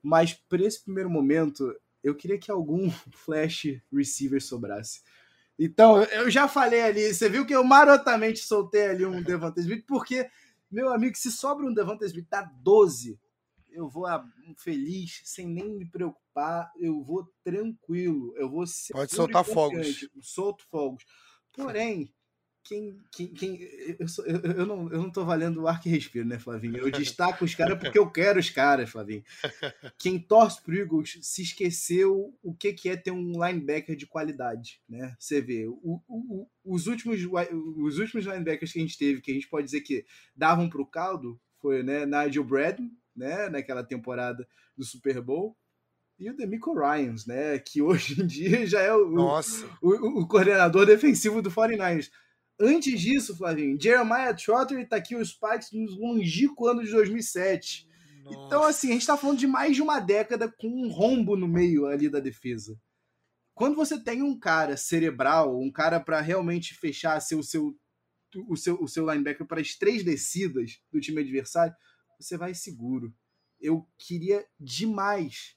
Mas 0.00 0.34
para 0.34 0.62
esse 0.62 0.84
primeiro 0.84 1.10
momento, 1.10 1.74
eu 2.02 2.14
queria 2.14 2.38
que 2.38 2.50
algum 2.50 2.90
flash 3.24 3.80
receiver 3.92 4.40
sobrasse. 4.40 5.00
Então, 5.58 6.02
eu 6.02 6.30
já 6.30 6.48
falei 6.48 6.82
ali, 6.82 7.12
você 7.12 7.28
viu 7.28 7.46
que 7.46 7.54
eu 7.54 7.62
marotamente 7.62 8.40
soltei 8.40 8.88
ali 8.88 9.04
um 9.06 9.22
Devonta 9.22 9.60
Smith, 9.60 9.84
porque, 9.86 10.28
meu 10.72 10.92
amigo, 10.92 11.16
se 11.16 11.30
sobra 11.30 11.66
um 11.66 11.74
Devonta 11.74 12.06
Smith, 12.06 12.26
dá 12.30 12.42
12, 12.42 13.20
eu 13.70 13.88
vou 13.88 14.06
feliz, 14.58 15.20
sem 15.24 15.46
nem 15.46 15.76
me 15.76 15.88
preocupar, 15.88 16.72
eu 16.76 17.02
vou 17.02 17.30
tranquilo, 17.44 18.34
eu 18.36 18.48
vou 18.48 18.64
Pode 18.90 19.14
soltar 19.14 19.44
fogos. 19.44 20.08
Solto 20.20 20.64
fogos. 20.70 21.04
Porém, 21.52 22.12
quem, 22.64 23.00
quem, 23.10 23.26
quem 23.28 23.60
eu, 23.98 24.06
sou, 24.06 24.24
eu, 24.24 24.40
eu, 24.40 24.66
não, 24.66 24.90
eu 24.92 25.02
não 25.02 25.10
tô 25.10 25.24
valendo 25.24 25.62
o 25.62 25.68
ar 25.68 25.80
que 25.80 25.88
respiro, 25.88 26.26
né, 26.26 26.38
Flavinho? 26.38 26.76
Eu 26.76 26.90
destaco 26.90 27.44
os 27.44 27.54
caras 27.54 27.78
porque 27.78 27.98
eu 27.98 28.10
quero 28.10 28.38
os 28.38 28.50
caras, 28.50 28.90
Flavinho. 28.90 29.24
Quem 29.98 30.18
torce 30.18 30.62
pro 30.62 30.74
Eagles 30.74 31.18
se 31.22 31.42
esqueceu 31.42 32.32
o 32.42 32.54
que, 32.54 32.72
que 32.72 32.88
é 32.88 32.96
ter 32.96 33.10
um 33.10 33.32
linebacker 33.32 33.96
de 33.96 34.06
qualidade, 34.06 34.80
né? 34.88 35.14
Você 35.18 35.40
vê, 35.40 35.66
o, 35.66 36.00
o, 36.08 36.48
os, 36.64 36.86
últimos, 36.86 37.20
os 37.20 37.98
últimos 37.98 38.24
linebackers 38.24 38.72
que 38.72 38.78
a 38.78 38.82
gente 38.82 38.98
teve, 38.98 39.20
que 39.20 39.30
a 39.30 39.34
gente 39.34 39.48
pode 39.48 39.64
dizer 39.64 39.80
que 39.80 40.04
davam 40.36 40.68
pro 40.68 40.86
caldo, 40.86 41.40
foi 41.60 41.82
né, 41.82 42.06
Nigel 42.06 42.44
Bradley, 42.44 42.90
né, 43.14 43.48
naquela 43.48 43.84
temporada 43.84 44.46
do 44.76 44.84
Super 44.84 45.20
Bowl, 45.20 45.56
e 46.18 46.30
o 46.30 46.36
Demico 46.36 46.72
Ryans, 46.72 47.26
né, 47.26 47.58
que 47.58 47.82
hoje 47.82 48.22
em 48.22 48.26
dia 48.26 48.64
já 48.66 48.80
é 48.80 48.94
o, 48.94 49.12
o, 49.12 49.40
o, 49.82 50.20
o 50.20 50.28
coordenador 50.28 50.86
defensivo 50.86 51.42
do 51.42 51.50
49ers. 51.50 52.10
Antes 52.60 53.00
disso, 53.00 53.36
Flavinho, 53.36 53.80
Jeremiah 53.80 54.34
Trotter 54.34 54.78
e 54.78 54.86
tá 54.86 54.96
aqui 54.96 55.16
os 55.16 55.30
Spikes 55.30 55.72
nos 55.72 55.98
longínquo 55.98 56.68
ano 56.68 56.84
de 56.84 56.90
2007. 56.90 57.88
Nossa. 58.24 58.46
Então, 58.46 58.62
assim, 58.62 58.90
a 58.90 58.92
gente 58.92 59.06
tá 59.06 59.16
falando 59.16 59.38
de 59.38 59.46
mais 59.46 59.74
de 59.74 59.82
uma 59.82 59.98
década 59.98 60.50
com 60.50 60.68
um 60.68 60.88
rombo 60.88 61.36
no 61.36 61.48
meio 61.48 61.86
ali 61.86 62.08
da 62.08 62.20
defesa. 62.20 62.78
Quando 63.54 63.76
você 63.76 64.02
tem 64.02 64.22
um 64.22 64.38
cara 64.38 64.76
cerebral, 64.76 65.60
um 65.60 65.70
cara 65.70 66.00
para 66.00 66.20
realmente 66.20 66.74
fechar 66.74 67.20
seu, 67.20 67.42
seu, 67.42 67.76
o, 68.48 68.56
seu, 68.56 68.80
o 68.80 68.88
seu 68.88 69.10
linebacker 69.10 69.46
para 69.46 69.60
as 69.60 69.74
três 69.74 70.04
descidas 70.04 70.80
do 70.90 71.00
time 71.00 71.20
adversário, 71.20 71.74
você 72.18 72.36
vai 72.36 72.54
seguro. 72.54 73.14
Eu 73.60 73.86
queria 73.98 74.44
demais, 74.58 75.56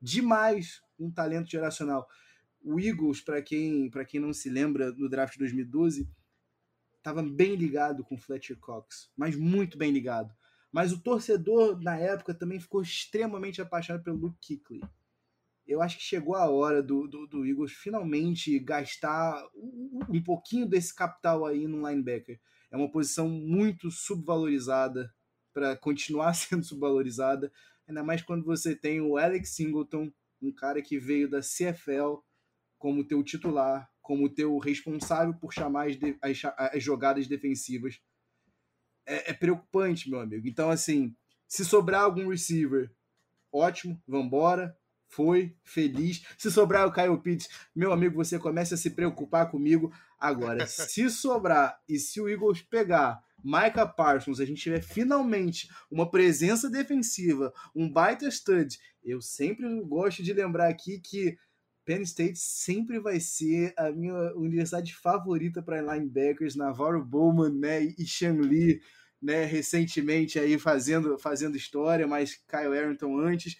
demais 0.00 0.80
um 0.98 1.10
talento 1.10 1.50
geracional. 1.50 2.06
O 2.62 2.80
Eagles, 2.80 3.20
para 3.20 3.40
quem, 3.40 3.90
quem 4.08 4.20
não 4.20 4.32
se 4.32 4.50
lembra, 4.50 4.90
no 4.92 5.08
draft 5.08 5.34
de 5.34 5.38
2012, 5.40 6.08
estava 7.06 7.22
bem 7.22 7.54
ligado 7.54 8.02
com 8.02 8.18
Fletcher 8.18 8.58
Cox, 8.58 9.12
mas 9.16 9.36
muito 9.36 9.78
bem 9.78 9.92
ligado. 9.92 10.34
Mas 10.72 10.92
o 10.92 11.00
torcedor 11.00 11.80
na 11.80 11.96
época 11.96 12.34
também 12.34 12.58
ficou 12.58 12.82
extremamente 12.82 13.62
apaixonado 13.62 14.02
pelo 14.02 14.16
Luke 14.16 14.58
Kuechly. 14.58 14.82
Eu 15.64 15.80
acho 15.80 15.98
que 15.98 16.02
chegou 16.02 16.34
a 16.34 16.50
hora 16.50 16.82
do, 16.82 17.06
do, 17.06 17.26
do 17.28 17.46
Eagles 17.46 17.72
finalmente 17.72 18.58
gastar 18.58 19.40
um 19.54 20.22
pouquinho 20.22 20.68
desse 20.68 20.94
capital 20.94 21.46
aí 21.46 21.68
no 21.68 21.88
linebacker. 21.88 22.40
É 22.72 22.76
uma 22.76 22.90
posição 22.90 23.28
muito 23.28 23.88
subvalorizada 23.88 25.14
para 25.54 25.76
continuar 25.76 26.34
sendo 26.34 26.64
subvalorizada, 26.64 27.52
ainda 27.86 28.02
mais 28.02 28.20
quando 28.20 28.44
você 28.44 28.74
tem 28.74 29.00
o 29.00 29.16
Alex 29.16 29.54
Singleton, 29.54 30.12
um 30.42 30.52
cara 30.52 30.82
que 30.82 30.98
veio 30.98 31.30
da 31.30 31.40
CFL 31.40 32.18
como 32.78 33.06
teu 33.06 33.22
titular, 33.22 33.88
como 34.06 34.28
teu 34.28 34.56
responsável 34.58 35.34
por 35.34 35.52
chamar 35.52 35.88
as, 35.88 35.96
de, 35.96 36.16
as, 36.22 36.40
as 36.56 36.80
jogadas 36.80 37.26
defensivas. 37.26 38.00
É, 39.04 39.32
é, 39.32 39.34
preocupante, 39.34 40.08
meu 40.08 40.20
amigo. 40.20 40.46
Então, 40.46 40.70
assim, 40.70 41.12
se 41.48 41.64
sobrar 41.64 42.02
algum 42.02 42.28
receiver, 42.28 42.88
ótimo, 43.52 44.00
vambora. 44.06 44.76
Foi, 45.08 45.56
feliz. 45.64 46.24
Se 46.38 46.52
sobrar 46.52 46.86
o 46.86 46.92
Kyle 46.92 47.20
Pitts, 47.20 47.48
meu 47.74 47.92
amigo, 47.92 48.14
você 48.16 48.38
começa 48.38 48.76
a 48.76 48.78
se 48.78 48.90
preocupar 48.90 49.50
comigo. 49.50 49.92
Agora, 50.20 50.66
se 50.66 51.10
sobrar 51.10 51.80
e 51.88 51.98
se 51.98 52.20
o 52.20 52.28
Eagles 52.28 52.62
pegar 52.62 53.20
Micah 53.42 53.86
Parsons, 53.86 54.38
a 54.38 54.44
gente 54.44 54.62
tiver 54.62 54.82
finalmente 54.82 55.68
uma 55.90 56.08
presença 56.08 56.70
defensiva, 56.70 57.52
um 57.74 57.90
baita 57.90 58.28
stud, 58.28 58.78
eu 59.02 59.20
sempre 59.20 59.68
gosto 59.82 60.22
de 60.22 60.32
lembrar 60.32 60.68
aqui 60.68 61.00
que 61.00 61.38
Penn 61.86 62.02
State 62.02 62.36
sempre 62.36 62.98
vai 62.98 63.20
ser 63.20 63.72
a 63.76 63.92
minha 63.92 64.34
universidade 64.34 64.92
favorita 64.92 65.62
para 65.62 65.80
linebackers, 65.80 66.56
Navarro 66.56 67.02
Bowman, 67.02 67.50
né, 67.50 67.80
e 67.80 68.04
Sean 68.04 68.40
Lee, 68.40 68.82
né, 69.22 69.44
recentemente 69.44 70.36
aí 70.36 70.58
fazendo, 70.58 71.16
fazendo 71.16 71.56
história, 71.56 72.04
mas 72.04 72.34
Kyle 72.48 72.76
Arrington 72.76 73.16
antes. 73.20 73.56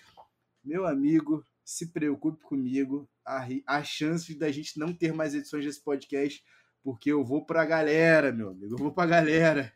Meu 0.64 0.85
amigo, 0.85 1.45
se 1.64 1.93
preocupe 1.93 2.43
comigo, 2.43 3.09
a, 3.24 3.85
chance 3.85 4.35
da 4.35 4.51
gente 4.51 4.77
não 4.77 4.93
ter 4.93 5.14
mais 5.14 5.33
edições 5.33 5.64
desse 5.64 5.81
podcast, 5.81 6.43
porque 6.83 7.12
eu 7.12 7.24
vou 7.24 7.47
para 7.47 7.62
a 7.62 7.66
galera, 7.66 8.33
meu 8.33 8.51
amigo, 8.51 8.74
eu 8.74 8.79
vou 8.79 8.93
para 8.93 9.05
a 9.05 9.07
galera. 9.07 9.72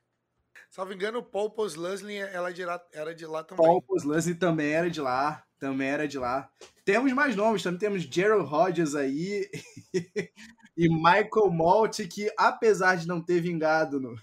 Salvo 0.69 0.93
engano, 0.93 1.21
o 1.21 1.25
Paul 1.25 1.51
Poslusley 1.51 2.17
ela 2.17 2.51
era 2.93 3.15
de 3.15 3.27
lá 3.27 3.45
também. 3.45 3.65
Paul 3.65 3.81
Poslusley 3.81 4.35
também 4.35 4.73
era 4.73 4.91
de 4.91 5.01
lá 5.01 5.45
também 5.61 5.89
era 5.89 6.09
de 6.09 6.19
lá. 6.19 6.51
Temos 6.85 7.13
mais 7.13 7.37
nomes, 7.37 7.63
também 7.63 7.79
temos 7.79 8.03
Gerald 8.03 8.49
Rogers 8.49 8.95
aí 8.95 9.49
e 10.77 10.89
Michael 10.89 11.51
Malt, 11.53 12.01
que 12.09 12.33
apesar 12.37 12.97
de 12.97 13.07
não 13.07 13.23
ter 13.23 13.41
vingado 13.41 14.01
no, 14.01 14.17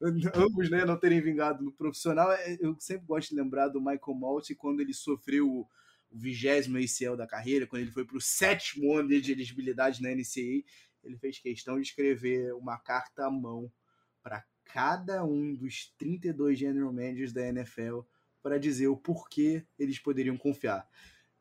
ambos 0.36 0.70
né, 0.70 0.84
não 0.84 0.98
terem 0.98 1.20
vingado 1.20 1.64
no 1.64 1.72
profissional, 1.72 2.30
é, 2.30 2.58
eu 2.60 2.76
sempre 2.78 3.06
gosto 3.06 3.30
de 3.30 3.36
lembrar 3.36 3.68
do 3.68 3.80
Michael 3.80 4.14
Malt 4.14 4.50
quando 4.56 4.80
ele 4.80 4.92
sofreu 4.92 5.48
o 5.48 5.68
vigésimo 6.12 6.78
ACL 6.78 7.16
da 7.16 7.26
carreira, 7.26 7.66
quando 7.66 7.82
ele 7.82 7.90
foi 7.90 8.04
para 8.04 8.16
o 8.16 8.20
sétimo 8.20 8.94
ano 8.94 9.08
de 9.08 9.32
elegibilidade 9.32 10.02
na 10.02 10.10
NCAA, 10.10 10.62
ele 11.02 11.16
fez 11.18 11.38
questão 11.38 11.76
de 11.76 11.88
escrever 11.88 12.54
uma 12.54 12.78
carta 12.78 13.26
à 13.26 13.30
mão 13.30 13.72
para 14.22 14.44
cada 14.64 15.24
um 15.24 15.54
dos 15.54 15.92
32 15.98 16.58
general 16.58 16.92
managers 16.92 17.32
da 17.32 17.46
NFL 17.48 18.00
para 18.46 18.58
dizer 18.58 18.86
o 18.86 18.96
porquê 18.96 19.66
eles 19.76 19.98
poderiam 19.98 20.36
confiar. 20.36 20.88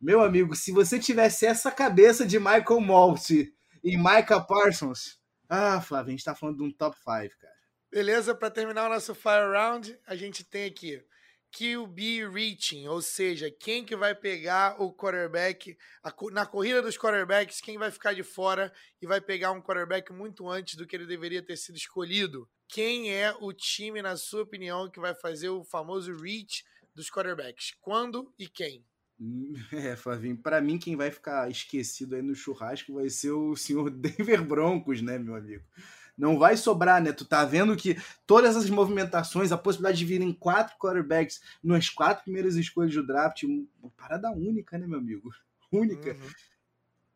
Meu 0.02 0.22
amigo, 0.22 0.56
se 0.56 0.72
você 0.72 0.98
tivesse 0.98 1.46
essa 1.46 1.70
cabeça 1.70 2.26
de 2.26 2.40
Michael 2.40 2.82
Malt 2.82 3.30
e 3.30 3.96
Micah 3.96 4.42
Parsons, 4.42 5.20
ah, 5.48 5.80
Flávio, 5.80 6.08
a 6.08 6.10
gente 6.10 6.22
está 6.22 6.34
falando 6.34 6.58
de 6.58 6.64
um 6.64 6.72
top 6.72 6.98
5, 6.98 7.38
cara. 7.38 7.54
Beleza, 7.92 8.34
para 8.34 8.50
terminar 8.50 8.88
o 8.88 8.90
nosso 8.90 9.14
Fire 9.14 9.52
Round, 9.54 9.96
a 10.08 10.16
gente 10.16 10.44
tem 10.44 10.66
aqui 10.66 11.00
QB 11.56 12.28
reaching, 12.28 12.88
ou 12.88 13.04
seja, 13.04 13.52
quem 13.52 13.86
que 13.86 13.96
vai 13.96 14.16
pegar 14.16 14.82
o 14.82 14.92
quarterback 14.92 15.78
a, 16.04 16.12
na 16.32 16.48
corrida 16.48 16.82
dos 16.82 16.98
quarterbacks, 16.98 17.62
quem 17.62 17.78
vai 17.78 17.92
ficar 17.92 18.14
de 18.14 18.24
fora 18.24 18.74
e 19.00 19.06
vai 19.06 19.22
pegar 19.22 19.52
um 19.52 19.62
quarterback 19.62 20.12
muito 20.12 20.50
antes 20.50 20.76
do 20.76 20.88
que 20.88 20.96
ele 20.96 21.06
deveria 21.06 21.46
ter 21.46 21.56
sido 21.56 21.76
escolhido. 21.76 22.50
Quem 22.68 23.14
é 23.14 23.32
o 23.40 23.54
time, 23.54 24.02
na 24.02 24.18
sua 24.18 24.42
opinião, 24.42 24.90
que 24.90 25.00
vai 25.00 25.14
fazer 25.14 25.50
o 25.50 25.64
famoso 25.64 26.18
reach 26.18 26.66
dos 26.96 27.10
quarterbacks? 27.10 27.76
Quando 27.82 28.34
e 28.40 28.48
quem? 28.48 28.84
É, 29.72 29.96
Flavinho, 29.96 30.38
para 30.38 30.62
mim 30.62 30.78
quem 30.78 30.96
vai 30.96 31.12
ficar 31.12 31.50
esquecido 31.50 32.16
aí 32.16 32.22
no 32.22 32.36
churrasco 32.36 32.94
vai 32.94 33.10
ser 33.10 33.32
o 33.32 33.56
senhor 33.56 33.90
Denver 33.92 34.44
Broncos, 34.44 35.02
né, 35.02 35.18
meu 35.18 35.36
amigo? 35.36 35.64
Não 36.18 36.40
vai 36.40 36.56
sobrar, 36.56 37.02
né? 37.02 37.12
Tu 37.12 37.26
tá 37.26 37.44
vendo 37.44 37.76
que 37.76 37.98
todas 38.26 38.56
essas 38.56 38.70
movimentações, 38.70 39.52
a 39.52 39.58
possibilidade 39.58 39.98
de 39.98 40.06
virem 40.06 40.32
quatro 40.32 40.78
quarterbacks 40.78 41.42
nas 41.62 41.90
quatro 41.90 42.24
primeiras 42.24 42.56
escolhas 42.56 42.94
do 42.94 43.06
draft, 43.06 43.44
uma 43.44 43.92
parada 43.98 44.32
única, 44.32 44.78
né, 44.78 44.88
meu 44.88 45.00
amigo? 45.00 45.30
Única. 45.72 46.12
Uhum. 46.12 46.30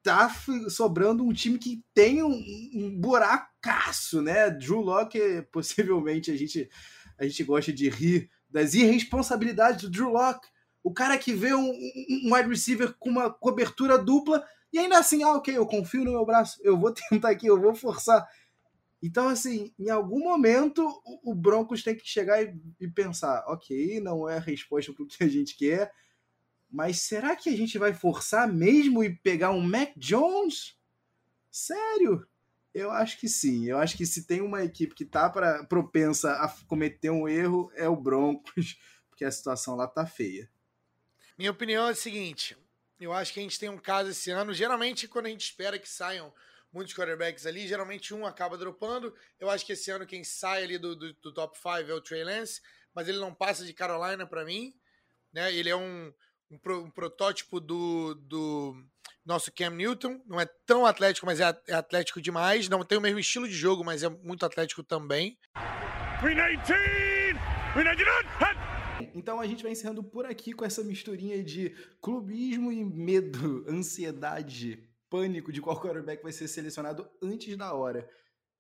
Tá 0.03 0.29
sobrando 0.69 1.23
um 1.23 1.31
time 1.31 1.57
que 1.57 1.81
tem 1.93 2.21
um, 2.23 2.43
um 2.73 2.99
buracaço, 2.99 4.21
né? 4.21 4.49
Drew 4.49 4.81
Locke, 4.81 5.47
possivelmente, 5.49 6.29
a 6.29 6.35
gente, 6.35 6.69
a 7.17 7.23
gente 7.23 7.43
gosta 7.43 7.71
de 7.71 7.89
rir 7.89 8.29
das 8.49 8.73
irresponsabilidades 8.73 9.83
do 9.83 9.89
Drew 9.89 10.09
Locke. 10.09 10.47
O 10.83 10.93
cara 10.93 11.17
que 11.17 11.33
vê 11.33 11.53
um, 11.53 11.69
um 11.69 12.33
wide 12.33 12.49
receiver 12.49 12.93
com 12.97 13.09
uma 13.09 13.29
cobertura 13.29 13.97
dupla 13.97 14.43
e 14.71 14.79
ainda 14.79 14.97
assim, 14.97 15.23
ah, 15.23 15.33
ok, 15.33 15.55
eu 15.55 15.65
confio 15.65 16.03
no 16.03 16.11
meu 16.11 16.25
braço, 16.25 16.59
eu 16.63 16.77
vou 16.77 16.93
tentar 17.09 17.29
aqui, 17.29 17.47
eu 17.47 17.59
vou 17.59 17.75
forçar. 17.75 18.27
Então, 19.01 19.29
assim, 19.29 19.73
em 19.79 19.89
algum 19.89 20.19
momento 20.19 20.85
o 21.23 21.33
Broncos 21.33 21.83
tem 21.83 21.95
que 21.95 22.05
chegar 22.05 22.43
e, 22.43 22.53
e 22.79 22.87
pensar: 22.87 23.45
ok, 23.47 23.99
não 24.01 24.27
é 24.27 24.37
a 24.37 24.41
resposta 24.41 24.91
para 24.91 25.03
o 25.03 25.07
que 25.07 25.23
a 25.23 25.27
gente 25.27 25.55
quer, 25.55 25.91
mas 26.69 27.01
será 27.01 27.35
que 27.35 27.49
a 27.49 27.55
gente 27.55 27.77
vai 27.77 27.93
forçar 27.93 28.51
mesmo 28.51 29.03
e 29.03 29.15
pegar 29.15 29.51
um 29.51 29.61
Mac 29.61 29.91
Jones? 29.97 30.77
Sério? 31.49 32.27
Eu 32.79 32.91
acho 32.91 33.19
que 33.19 33.27
sim. 33.27 33.65
Eu 33.65 33.77
acho 33.77 33.97
que 33.97 34.05
se 34.05 34.25
tem 34.25 34.41
uma 34.41 34.63
equipe 34.63 34.95
que 34.95 35.05
tá 35.05 35.29
para 35.29 35.63
propensa 35.65 36.31
a 36.33 36.47
cometer 36.65 37.09
um 37.09 37.27
erro, 37.27 37.71
é 37.75 37.87
o 37.87 37.95
Broncos, 37.95 38.77
porque 39.09 39.25
a 39.25 39.31
situação 39.31 39.75
lá 39.75 39.87
tá 39.87 40.05
feia. 40.05 40.49
Minha 41.37 41.51
opinião 41.51 41.87
é 41.87 41.91
a 41.91 41.95
seguinte: 41.95 42.57
eu 42.99 43.13
acho 43.13 43.33
que 43.33 43.39
a 43.39 43.43
gente 43.43 43.59
tem 43.59 43.69
um 43.69 43.77
caso 43.77 44.09
esse 44.11 44.31
ano. 44.31 44.53
Geralmente, 44.53 45.07
quando 45.07 45.25
a 45.25 45.29
gente 45.29 45.45
espera 45.45 45.77
que 45.77 45.89
saiam 45.89 46.33
muitos 46.71 46.93
quarterbacks 46.93 47.45
ali, 47.45 47.67
geralmente 47.67 48.13
um 48.13 48.25
acaba 48.25 48.57
dropando. 48.57 49.13
Eu 49.39 49.49
acho 49.49 49.65
que 49.65 49.73
esse 49.73 49.89
ano 49.91 50.05
quem 50.05 50.23
sai 50.23 50.63
ali 50.63 50.77
do, 50.77 50.95
do, 50.95 51.13
do 51.13 51.33
top 51.33 51.57
5 51.57 51.89
é 51.89 51.93
o 51.93 52.01
Trey 52.01 52.23
Lance, 52.23 52.61
mas 52.93 53.07
ele 53.07 53.19
não 53.19 53.33
passa 53.33 53.65
de 53.65 53.73
Carolina 53.73 54.25
para 54.25 54.45
mim. 54.45 54.73
Né? 55.33 55.53
Ele 55.53 55.69
é 55.69 55.75
um, 55.75 56.13
um, 56.49 56.57
pro, 56.57 56.83
um, 56.83 56.91
protótipo 56.91 57.59
do, 57.59 58.15
do 58.15 58.75
nosso 59.25 59.51
Cam 59.51 59.71
Newton. 59.71 60.21
Não 60.25 60.39
é 60.39 60.45
tão 60.65 60.85
atlético, 60.85 61.25
mas 61.25 61.39
é, 61.39 61.61
é 61.67 61.73
atlético 61.73 62.21
demais. 62.21 62.67
Não 62.69 62.83
tem 62.83 62.97
o 62.97 63.01
mesmo 63.01 63.19
estilo 63.19 63.47
de 63.47 63.53
jogo, 63.53 63.83
mas 63.83 64.03
é 64.03 64.09
muito 64.09 64.45
atlético 64.45 64.83
também. 64.83 65.37
319! 66.21 67.39
319! 67.73 68.69
Então 69.15 69.39
a 69.39 69.47
gente 69.47 69.63
vai 69.63 69.71
encerrando 69.71 70.03
por 70.03 70.25
aqui 70.25 70.53
com 70.53 70.65
essa 70.65 70.83
misturinha 70.83 71.41
de 71.43 71.69
clubismo 72.01 72.71
e 72.71 72.83
medo, 72.83 73.65
ansiedade, 73.69 74.89
pânico 75.09 75.51
de 75.51 75.61
qual 75.61 75.79
quarterback 75.79 76.21
vai 76.21 76.31
ser 76.31 76.47
selecionado 76.47 77.09
antes 77.21 77.55
da 77.55 77.73
hora. 77.73 78.09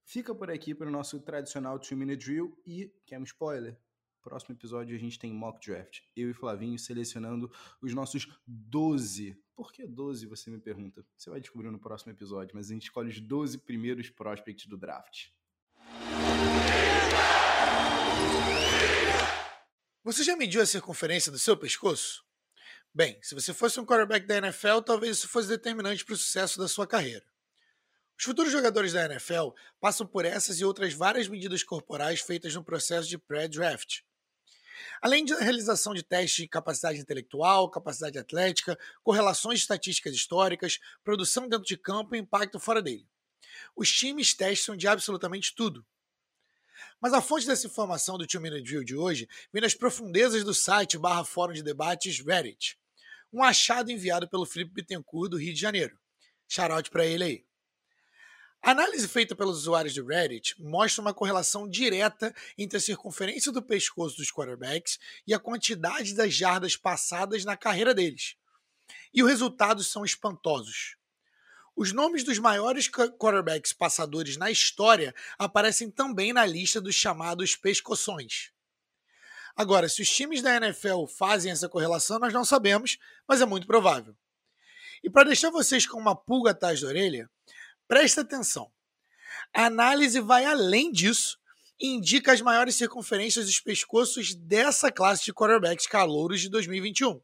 Fica 0.05 0.33
por 0.33 0.49
aqui 0.49 0.73
para 0.73 0.87
o 0.87 0.91
nosso 0.91 1.19
tradicional 1.19 1.79
2-minute 1.79 2.25
drill 2.25 2.57
e, 2.65 2.91
um 3.13 3.23
spoiler? 3.23 3.77
Próximo 4.21 4.53
episódio 4.53 4.95
a 4.95 4.99
gente 4.99 5.17
tem 5.17 5.33
mock 5.33 5.65
draft. 5.65 6.01
Eu 6.15 6.29
e 6.29 6.33
Flavinho 6.33 6.77
selecionando 6.77 7.49
os 7.81 7.93
nossos 7.93 8.27
12. 8.45 9.41
Por 9.55 9.71
que 9.71 9.87
12, 9.87 10.25
você 10.25 10.51
me 10.51 10.59
pergunta? 10.59 11.05
Você 11.17 11.29
vai 11.29 11.39
descobrir 11.39 11.71
no 11.71 11.79
próximo 11.79 12.11
episódio, 12.11 12.55
mas 12.55 12.69
a 12.69 12.73
gente 12.73 12.83
escolhe 12.83 13.09
os 13.09 13.19
12 13.19 13.59
primeiros 13.59 14.09
prospects 14.09 14.65
do 14.67 14.77
draft. 14.77 15.27
Você 20.03 20.23
já 20.23 20.35
mediu 20.35 20.61
a 20.61 20.65
circunferência 20.65 21.31
do 21.31 21.39
seu 21.39 21.55
pescoço? 21.55 22.23
Bem, 22.93 23.17
se 23.21 23.35
você 23.35 23.53
fosse 23.53 23.79
um 23.79 23.85
quarterback 23.85 24.25
da 24.25 24.37
NFL, 24.37 24.81
talvez 24.85 25.17
isso 25.17 25.27
fosse 25.29 25.47
determinante 25.47 26.03
para 26.03 26.13
o 26.13 26.17
sucesso 26.17 26.59
da 26.59 26.67
sua 26.67 26.87
carreira. 26.87 27.25
Os 28.17 28.25
futuros 28.25 28.51
jogadores 28.51 28.91
da 28.91 29.05
NFL 29.05 29.51
passam 29.79 30.05
por 30.05 30.25
essas 30.25 30.59
e 30.59 30.65
outras 30.65 30.93
várias 30.93 31.29
medidas 31.29 31.63
corporais 31.63 32.19
feitas 32.19 32.53
no 32.53 32.63
processo 32.63 33.07
de 33.07 33.17
pré-draft. 33.17 34.01
Além 35.01 35.25
da 35.25 35.37
realização 35.37 35.93
de 35.93 36.03
testes 36.03 36.43
de 36.43 36.47
capacidade 36.47 36.99
intelectual, 36.99 37.69
capacidade 37.69 38.17
atlética, 38.17 38.77
correlações 39.03 39.59
estatísticas 39.59 40.13
históricas, 40.13 40.79
produção 41.03 41.47
dentro 41.47 41.65
de 41.65 41.77
campo 41.77 42.15
e 42.15 42.19
impacto 42.19 42.59
fora 42.59 42.81
dele. 42.81 43.07
Os 43.75 43.91
times 43.91 44.33
testam 44.33 44.75
de 44.75 44.87
absolutamente 44.87 45.53
tudo. 45.55 45.85
Mas 47.01 47.13
a 47.13 47.21
fonte 47.21 47.45
dessa 47.45 47.67
informação 47.67 48.17
do 48.17 48.27
Two 48.27 48.41
Minute 48.41 48.63
Drill 48.63 48.83
de 48.83 48.95
hoje 48.95 49.27
vem 49.51 49.61
das 49.61 49.73
profundezas 49.73 50.43
do 50.43 50.53
site 50.53 50.97
barra 50.97 51.23
fórum 51.23 51.53
de 51.53 51.63
debates 51.63 52.19
Reddit. 52.19 52.77
Um 53.31 53.43
achado 53.43 53.91
enviado 53.91 54.27
pelo 54.27 54.45
Felipe 54.45 54.73
Bittencourt 54.73 55.29
do 55.29 55.37
Rio 55.37 55.53
de 55.53 55.59
Janeiro. 55.59 55.97
Shoutout 56.47 56.89
para 56.89 57.05
ele 57.05 57.23
aí. 57.23 57.48
A 58.61 58.71
análise 58.71 59.07
feita 59.07 59.35
pelos 59.35 59.59
usuários 59.59 59.95
do 59.95 60.05
Reddit 60.05 60.53
mostra 60.59 61.01
uma 61.01 61.13
correlação 61.13 61.67
direta 61.67 62.35
entre 62.57 62.77
a 62.77 62.81
circunferência 62.81 63.51
do 63.51 63.61
pescoço 63.61 64.17
dos 64.17 64.31
quarterbacks 64.31 64.99
e 65.25 65.33
a 65.33 65.39
quantidade 65.39 66.13
das 66.13 66.33
jardas 66.33 66.75
passadas 66.75 67.45
na 67.45 67.55
carreira 67.55 67.93
deles. 67.93 68.35
E 69.13 69.23
os 69.23 69.29
resultados 69.29 69.87
são 69.87 70.03
espantosos. 70.03 70.97
Os 71.73 71.93
nomes 71.93 72.25
dos 72.25 72.37
maiores 72.37 72.89
quarterbacks 72.89 73.71
passadores 73.71 74.35
na 74.35 74.51
história 74.51 75.15
aparecem 75.37 75.89
também 75.89 76.33
na 76.33 76.45
lista 76.45 76.81
dos 76.81 76.95
chamados 76.95 77.55
pescoções. 77.55 78.51
Agora, 79.55 79.87
se 79.87 80.01
os 80.01 80.09
times 80.09 80.41
da 80.41 80.57
NFL 80.57 81.05
fazem 81.05 81.51
essa 81.51 81.69
correlação, 81.69 82.19
nós 82.19 82.33
não 82.33 82.43
sabemos, 82.43 82.97
mas 83.25 83.39
é 83.39 83.45
muito 83.45 83.65
provável. 83.65 84.13
E 85.01 85.09
para 85.09 85.27
deixar 85.27 85.49
vocês 85.49 85.87
com 85.87 85.97
uma 85.97 86.15
pulga 86.15 86.51
atrás 86.51 86.81
da 86.81 86.87
orelha, 86.87 87.29
presta 87.89 88.21
atenção. 88.21 88.71
A 89.51 89.65
análise 89.65 90.21
vai 90.21 90.45
além 90.45 90.91
disso 90.91 91.39
e 91.79 91.87
indica 91.87 92.31
as 92.31 92.39
maiores 92.39 92.75
circunferências 92.75 93.47
dos 93.47 93.59
pescoços 93.59 94.35
dessa 94.35 94.91
classe 94.91 95.25
de 95.25 95.33
quarterbacks 95.33 95.87
calouros 95.87 96.39
de 96.39 96.49
2021. 96.49 97.19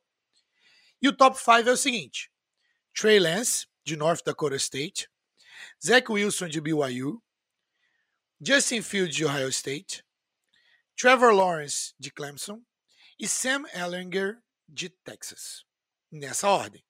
E 1.02 1.08
o 1.08 1.16
top 1.16 1.38
5 1.38 1.70
é 1.70 1.72
o 1.72 1.78
seguinte: 1.78 2.32
Trey 2.94 3.20
Lance, 3.20 3.68
de 3.84 3.96
North 3.96 4.24
Dakota 4.26 4.56
State, 4.56 5.08
Zach 5.86 6.12
Wilson, 6.12 6.48
de 6.48 6.60
BYU, 6.60 7.22
Justin 8.42 8.82
Fields, 8.82 9.16
de 9.16 9.24
Ohio 9.24 9.50
State, 9.50 10.04
Trevor 10.98 11.32
Lawrence, 11.32 11.94
de 12.00 12.10
Clemson, 12.10 12.62
e 13.20 13.28
Sam 13.28 13.66
Ellinger, 13.72 14.42
de 14.68 14.90
Texas. 14.90 15.64
Nessa 16.12 16.50
ordem. 16.50 16.84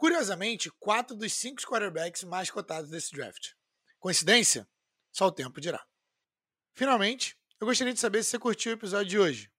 Curiosamente, 0.00 0.70
quatro 0.78 1.14
dos 1.14 1.34
cinco 1.34 1.60
quarterbacks 1.60 2.24
mais 2.24 2.50
cotados 2.50 2.88
desse 2.88 3.12
draft. 3.12 3.50
Coincidência? 3.98 4.66
Só 5.12 5.26
o 5.26 5.30
tempo 5.30 5.60
dirá. 5.60 5.84
Finalmente, 6.72 7.36
eu 7.60 7.66
gostaria 7.66 7.92
de 7.92 8.00
saber 8.00 8.22
se 8.22 8.30
você 8.30 8.38
curtiu 8.38 8.72
o 8.72 8.76
episódio 8.76 9.10
de 9.10 9.18
hoje. 9.18 9.52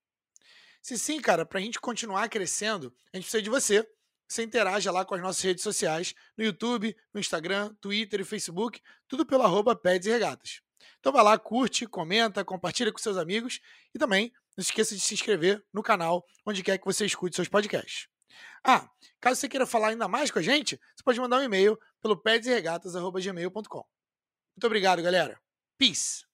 Se 0.82 0.98
sim, 0.98 1.20
cara, 1.20 1.46
para 1.46 1.60
a 1.60 1.62
gente 1.62 1.78
continuar 1.78 2.28
crescendo, 2.28 2.92
a 3.12 3.16
gente 3.16 3.26
precisa 3.26 3.40
de 3.40 3.50
você 3.50 3.88
você 4.28 4.42
interaja 4.42 4.90
lá 4.90 5.04
com 5.04 5.14
as 5.14 5.22
nossas 5.22 5.42
redes 5.42 5.62
sociais, 5.62 6.12
no 6.36 6.42
YouTube, 6.42 6.96
no 7.14 7.20
Instagram, 7.20 7.72
Twitter 7.80 8.22
e 8.22 8.24
Facebook, 8.24 8.80
tudo 9.06 9.24
pelo 9.24 9.44
arroba 9.44 9.76
Peds 9.76 10.08
e 10.08 10.10
Regatas. 10.10 10.60
Então 10.98 11.12
vai 11.12 11.22
lá, 11.22 11.38
curte, 11.38 11.86
comenta, 11.86 12.44
compartilha 12.44 12.90
com 12.90 12.98
seus 12.98 13.16
amigos 13.16 13.60
e 13.94 13.98
também 13.98 14.32
não 14.56 14.62
esqueça 14.62 14.92
de 14.92 15.00
se 15.00 15.14
inscrever 15.14 15.64
no 15.72 15.84
canal 15.84 16.26
onde 16.44 16.64
quer 16.64 16.78
que 16.78 16.84
você 16.84 17.06
escute 17.06 17.36
seus 17.36 17.46
podcasts. 17.46 18.11
Ah, 18.64 18.88
caso 19.20 19.40
você 19.40 19.48
queira 19.48 19.66
falar 19.66 19.88
ainda 19.88 20.08
mais 20.08 20.30
com 20.30 20.38
a 20.38 20.42
gente, 20.42 20.80
você 20.94 21.02
pode 21.02 21.20
mandar 21.20 21.38
um 21.38 21.42
e-mail 21.42 21.78
pelo 22.00 22.16
pedsregatas.gmail.com. 22.16 23.84
Muito 24.56 24.66
obrigado, 24.66 25.02
galera. 25.02 25.40
Peace! 25.78 26.24